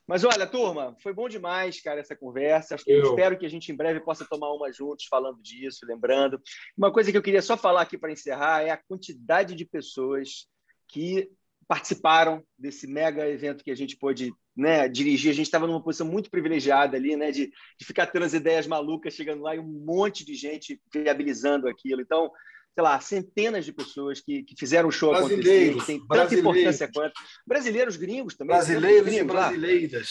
Mas 0.07 0.23
olha, 0.23 0.47
turma, 0.47 0.95
foi 1.03 1.13
bom 1.13 1.29
demais, 1.29 1.81
cara, 1.81 1.99
essa 1.99 2.15
conversa. 2.15 2.77
Acho 2.77 2.85
que 2.85 2.93
eu 2.93 3.11
espero 3.11 3.37
que 3.37 3.45
a 3.45 3.49
gente 3.49 3.73
em 3.73 3.77
breve 3.77 3.99
possa 4.01 4.25
tomar 4.25 4.53
uma 4.53 4.71
juntos 4.73 5.07
falando 5.07 5.43
disso, 5.43 5.85
lembrando. 5.85 6.41
Uma 6.79 6.93
coisa 6.93 7.11
que 7.11 7.19
eu 7.19 7.23
queria 7.23 7.43
só 7.43 7.57
falar 7.57 7.83
aqui 7.83 7.99
para 7.99 8.13
encerrar 8.13 8.63
é 8.63 8.71
a 8.71 8.77
quantidade 8.77 9.57
de 9.57 9.65
pessoas 9.65 10.47
que 10.89 11.29
participaram 11.67 12.45
desse 12.57 12.87
mega 12.87 13.29
evento 13.29 13.65
que 13.65 13.71
a 13.73 13.77
gente 13.77 13.97
pôde 13.97 14.33
né, 14.57 14.89
dirigir. 14.89 15.33
A 15.33 15.35
gente 15.35 15.47
estava 15.47 15.67
numa 15.67 15.83
posição 15.83 16.07
muito 16.07 16.31
privilegiada 16.31 16.97
ali, 16.97 17.17
né, 17.17 17.33
de, 17.33 17.51
de 17.79 17.85
ficar 17.85 18.07
tendo 18.07 18.25
as 18.25 18.33
ideias 18.33 18.69
malucas 18.69 19.15
chegando 19.15 19.43
lá 19.43 19.57
e 19.57 19.59
um 19.59 19.85
monte 19.85 20.25
de 20.25 20.35
gente 20.35 20.81
viabilizando 20.93 21.69
aquilo. 21.69 22.01
Então, 22.01 22.31
sei 22.77 22.83
lá, 22.83 23.01
centenas 23.01 23.65
de 23.65 23.73
pessoas 23.73 24.21
que, 24.21 24.43
que 24.43 24.55
fizeram 24.55 24.91
o 24.91 24.93
show 24.93 25.15
acontecer, 25.15 25.75
que 25.75 25.87
tem 25.87 26.07
tanta 26.07 26.35
importância 26.35 26.91
quanto. 26.93 27.15
Brasileiros, 27.47 27.97
gringos 27.97 28.37
também. 28.37 28.55
Brasileiros 28.55 29.07
gringos, 29.07 29.21
e 29.21 29.25
brasileiras. 29.25 30.09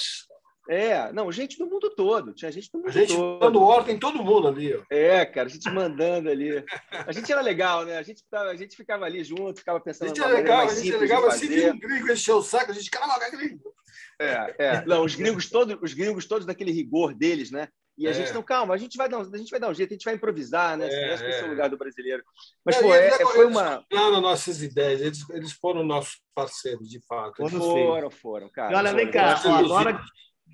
É, 0.68 1.14
não, 1.14 1.32
gente 1.32 1.60
do 1.60 1.68
mundo 1.68 1.92
todo. 1.92 2.34
Tinha 2.34 2.52
gente 2.52 2.72
do 2.72 2.80
mundo 2.80 2.92
todo. 2.92 2.98
A 2.98 3.00
gente 3.00 3.16
todo. 3.16 3.40
dando 3.40 3.62
ordem 3.62 4.00
todo 4.00 4.24
mundo 4.24 4.48
ali. 4.48 4.74
Ó. 4.74 4.82
É, 4.90 5.24
cara, 5.28 5.48
a 5.48 5.52
gente 5.52 5.70
mandando 5.70 6.28
ali. 6.28 6.66
A 6.92 7.12
gente 7.12 7.32
era 7.32 7.42
legal, 7.42 7.86
né? 7.86 8.00
A 8.00 8.02
gente, 8.02 8.24
a 8.34 8.56
gente 8.56 8.76
ficava 8.76 9.06
ali 9.06 9.24
junto, 9.24 9.60
ficava 9.60 9.80
pensando. 9.80 10.06
A 10.06 10.08
gente 10.08 10.24
era 10.24 10.34
legal, 10.34 10.62
a 10.62 10.74
gente 10.74 10.90
era 10.90 10.98
legal, 10.98 11.22
mas 11.22 11.36
se 11.36 11.48
vir 11.48 11.72
um 11.72 11.78
gringo 11.78 12.12
encher 12.12 12.34
o 12.34 12.42
saco, 12.42 12.72
a 12.72 12.74
gente, 12.74 12.90
caramba, 12.90 13.30
gringo. 13.30 13.76
É, 14.20 14.56
é. 14.58 14.86
Não, 14.88 15.06
os 15.06 15.14
gringos 15.14 15.48
todos, 15.52 15.78
os 15.84 15.94
gringos 15.94 16.26
todos 16.26 16.48
daquele 16.48 16.72
rigor 16.72 17.14
deles, 17.14 17.52
né? 17.52 17.68
E 17.98 18.08
a 18.08 18.12
é. 18.12 18.14
gente 18.14 18.34
não, 18.34 18.44
calma, 18.44 18.74
a 18.74 18.78
gente 18.78 18.98
vai 18.98 19.08
dar, 19.08 19.20
a 19.20 19.38
gente 19.38 19.50
vai 19.50 19.60
dar 19.60 19.70
um 19.70 19.74
jeito, 19.74 19.92
a 19.92 19.94
gente 19.94 20.04
vai 20.04 20.16
improvisar, 20.16 20.78
né? 20.78 20.88
É, 20.90 21.14
esse 21.14 21.24
é. 21.24 21.40
é 21.40 21.44
o 21.46 21.50
lugar 21.50 21.70
do 21.70 21.78
brasileiro. 21.78 22.24
Mas, 22.64 22.78
pô, 22.78 22.94
é, 22.94 23.12
foi 23.12 23.46
uma. 23.46 23.86
Eles 23.90 24.22
nossas 24.22 24.62
ideias, 24.62 25.02
eles, 25.02 25.30
eles 25.30 25.52
foram 25.54 25.84
nossos 25.84 26.22
parceiros, 26.34 26.90
de 26.90 27.00
fato. 27.08 27.38
Foram, 27.38 27.60
foram, 27.60 28.12
foram, 28.12 28.50
cara. 28.50 28.78
olha, 28.78 28.94
vem 28.94 29.10
cá, 29.10 29.42
ó, 29.46 29.56
agora 29.56 30.02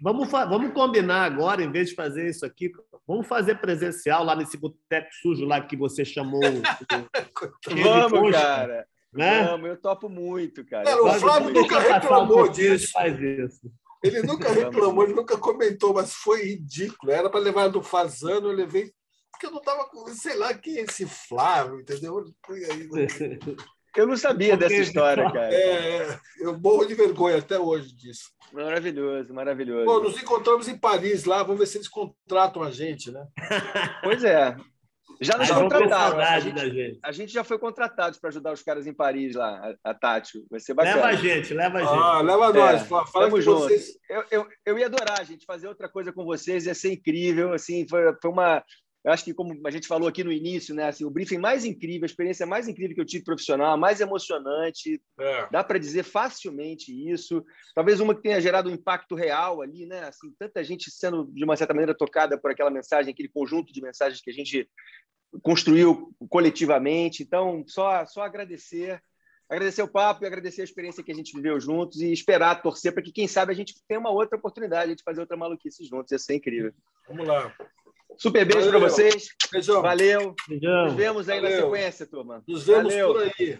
vamos, 0.01 0.29
vamos 0.29 0.73
combinar 0.73 1.23
agora, 1.23 1.63
em 1.63 1.71
vez 1.71 1.89
de 1.89 1.95
fazer 1.95 2.29
isso 2.29 2.45
aqui, 2.45 2.71
vamos 3.07 3.27
fazer 3.27 3.55
presencial 3.59 4.23
lá 4.23 4.35
nesse 4.35 4.57
boteco 4.57 5.09
sujo 5.21 5.45
lá 5.45 5.61
que 5.61 5.75
você 5.75 6.03
chamou. 6.03 6.41
vamos, 8.09 8.31
cara. 8.31 8.87
Né? 9.13 9.43
Vamos, 9.43 9.69
eu 9.69 9.77
topo 9.77 10.07
muito, 10.07 10.65
cara. 10.65 10.85
cara 10.85 11.03
o 11.03 11.13
Flávio 11.13 11.53
nunca 11.53 11.79
reclamou 11.79 12.47
disso. 12.47 12.91
Faz 12.93 13.19
isso. 13.19 13.71
Ele 14.03 14.23
nunca 14.23 14.51
reclamou, 14.51 15.03
ele 15.03 15.13
nunca 15.13 15.37
comentou, 15.37 15.93
mas 15.93 16.13
foi 16.13 16.43
ridículo. 16.43 17.11
Era 17.11 17.29
para 17.29 17.39
levar 17.39 17.67
do 17.67 17.83
Fazano, 17.83 18.47
eu 18.47 18.53
levei. 18.55 18.91
Porque 19.31 19.45
eu 19.45 19.51
não 19.51 19.59
estava 19.59 19.85
com. 19.85 20.07
Sei 20.07 20.35
lá 20.35 20.53
quem 20.53 20.77
é 20.77 20.81
esse 20.81 21.05
Flávio, 21.05 21.79
entendeu? 21.79 22.23
Eu 23.93 24.07
não 24.07 24.15
sabia 24.15 24.55
dessa 24.55 24.75
história, 24.75 25.25
cara. 25.25 25.53
É, 25.53 25.97
é, 25.97 26.19
eu 26.39 26.57
morro 26.57 26.85
de 26.85 26.95
vergonha 26.95 27.39
até 27.39 27.59
hoje 27.59 27.93
disso. 27.93 28.31
Maravilhoso, 28.53 29.33
maravilhoso. 29.33 29.85
Pô, 29.85 29.99
nos 29.99 30.15
encontramos 30.21 30.69
em 30.69 30.77
Paris 30.77 31.25
lá, 31.25 31.43
vamos 31.43 31.59
ver 31.59 31.65
se 31.65 31.77
eles 31.77 31.89
contratam 31.89 32.63
a 32.63 32.71
gente, 32.71 33.11
né? 33.11 33.27
Pois 34.01 34.23
é. 34.23 34.55
Já 35.19 35.37
nos 35.37 35.51
contrataram. 35.51 36.19
A 36.19 36.39
gente, 36.39 36.99
a 37.03 37.11
gente 37.11 37.33
já 37.33 37.43
foi 37.43 37.59
contratado 37.59 38.17
para 38.19 38.29
ajudar 38.29 38.53
os 38.53 38.63
caras 38.63 38.87
em 38.87 38.93
Paris 38.93 39.35
lá, 39.35 39.75
a, 39.83 39.91
a 39.91 39.93
Tati. 39.93 40.45
Vai 40.49 40.59
ser 40.59 40.73
bacana. 40.73 40.95
Leva 40.95 41.07
a 41.07 41.15
gente, 41.15 41.53
leva 41.53 41.77
a 41.77 41.81
gente. 41.81 41.93
Ah, 41.93 42.21
leva 42.21 42.53
nós. 42.53 42.81
É, 42.81 42.85
Fala 42.85 43.05
Tamo 43.11 43.41
junto. 43.41 43.61
Vocês... 43.61 43.97
Eu, 44.09 44.25
eu, 44.31 44.47
eu 44.65 44.79
ia 44.79 44.85
adorar, 44.85 45.25
gente, 45.25 45.45
fazer 45.45 45.67
outra 45.67 45.89
coisa 45.89 46.13
com 46.13 46.23
vocês, 46.23 46.65
ia 46.65 46.73
ser 46.73 46.93
incrível. 46.93 47.53
Assim, 47.53 47.87
foi, 47.87 48.15
foi 48.21 48.31
uma. 48.31 48.63
Eu 49.03 49.11
acho 49.11 49.23
que, 49.23 49.33
como 49.33 49.59
a 49.65 49.71
gente 49.71 49.87
falou 49.87 50.07
aqui 50.07 50.23
no 50.23 50.31
início, 50.31 50.75
né, 50.75 50.87
assim, 50.87 51.03
o 51.03 51.09
briefing 51.09 51.39
mais 51.39 51.65
incrível, 51.65 52.03
a 52.03 52.05
experiência 52.05 52.45
mais 52.45 52.67
incrível 52.67 52.93
que 52.93 53.01
eu 53.01 53.05
tive 53.05 53.23
profissional, 53.23 53.75
mais 53.75 53.99
emocionante, 53.99 55.01
é. 55.19 55.47
dá 55.51 55.63
para 55.63 55.79
dizer 55.79 56.03
facilmente 56.03 56.91
isso. 57.09 57.43
Talvez 57.73 57.99
uma 57.99 58.13
que 58.13 58.21
tenha 58.21 58.39
gerado 58.39 58.69
um 58.69 58.73
impacto 58.73 59.15
real 59.15 59.61
ali, 59.61 59.87
né? 59.87 60.03
Assim, 60.03 60.31
tanta 60.37 60.63
gente 60.63 60.91
sendo, 60.91 61.25
de 61.33 61.43
uma 61.43 61.57
certa 61.57 61.73
maneira, 61.73 61.95
tocada 61.95 62.37
por 62.37 62.51
aquela 62.51 62.69
mensagem, 62.69 63.11
aquele 63.11 63.29
conjunto 63.29 63.73
de 63.73 63.81
mensagens 63.81 64.21
que 64.21 64.29
a 64.29 64.33
gente 64.33 64.69
construiu 65.41 66.13
coletivamente. 66.29 67.23
Então, 67.23 67.63
só, 67.67 68.05
só 68.05 68.21
agradecer, 68.21 69.01
agradecer 69.49 69.81
o 69.81 69.87
papo 69.87 70.23
e 70.23 70.27
agradecer 70.27 70.61
a 70.61 70.65
experiência 70.65 71.03
que 71.03 71.11
a 71.11 71.15
gente 71.15 71.35
viveu 71.35 71.59
juntos 71.59 72.01
e 72.01 72.11
esperar, 72.11 72.61
torcer 72.61 72.93
para 72.93 73.01
que, 73.01 73.11
quem 73.11 73.27
sabe, 73.27 73.51
a 73.51 73.55
gente 73.55 73.73
tenha 73.87 73.99
uma 73.99 74.11
outra 74.11 74.37
oportunidade 74.37 74.93
de 74.95 75.03
fazer 75.03 75.21
outra 75.21 75.35
maluquice 75.37 75.85
juntos. 75.85 76.11
Ia 76.11 76.19
ser 76.19 76.35
incrível. 76.35 76.71
Vamos 77.07 77.27
lá. 77.27 77.51
Super 78.17 78.45
beijo 78.45 78.69
para 78.69 78.79
vocês. 78.79 79.29
Beijão. 79.51 79.81
Valeu. 79.81 80.35
Beijão. 80.47 80.85
Nos 80.85 80.93
vemos 80.93 81.29
aí 81.29 81.41
valeu. 81.41 81.57
na 81.57 81.63
sequência, 81.63 82.05
turma. 82.05 82.43
Nos 82.47 82.65
vemos 82.65 82.93
valeu. 82.93 83.13
por 83.13 83.23
aí. 83.23 83.59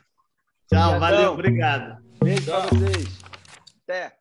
Tchau, 0.70 1.00
valeu, 1.00 1.34
obrigado. 1.34 2.02
Beijo 2.24 2.46
para 2.46 2.60
vocês. 2.60 3.20
Até. 3.84 4.21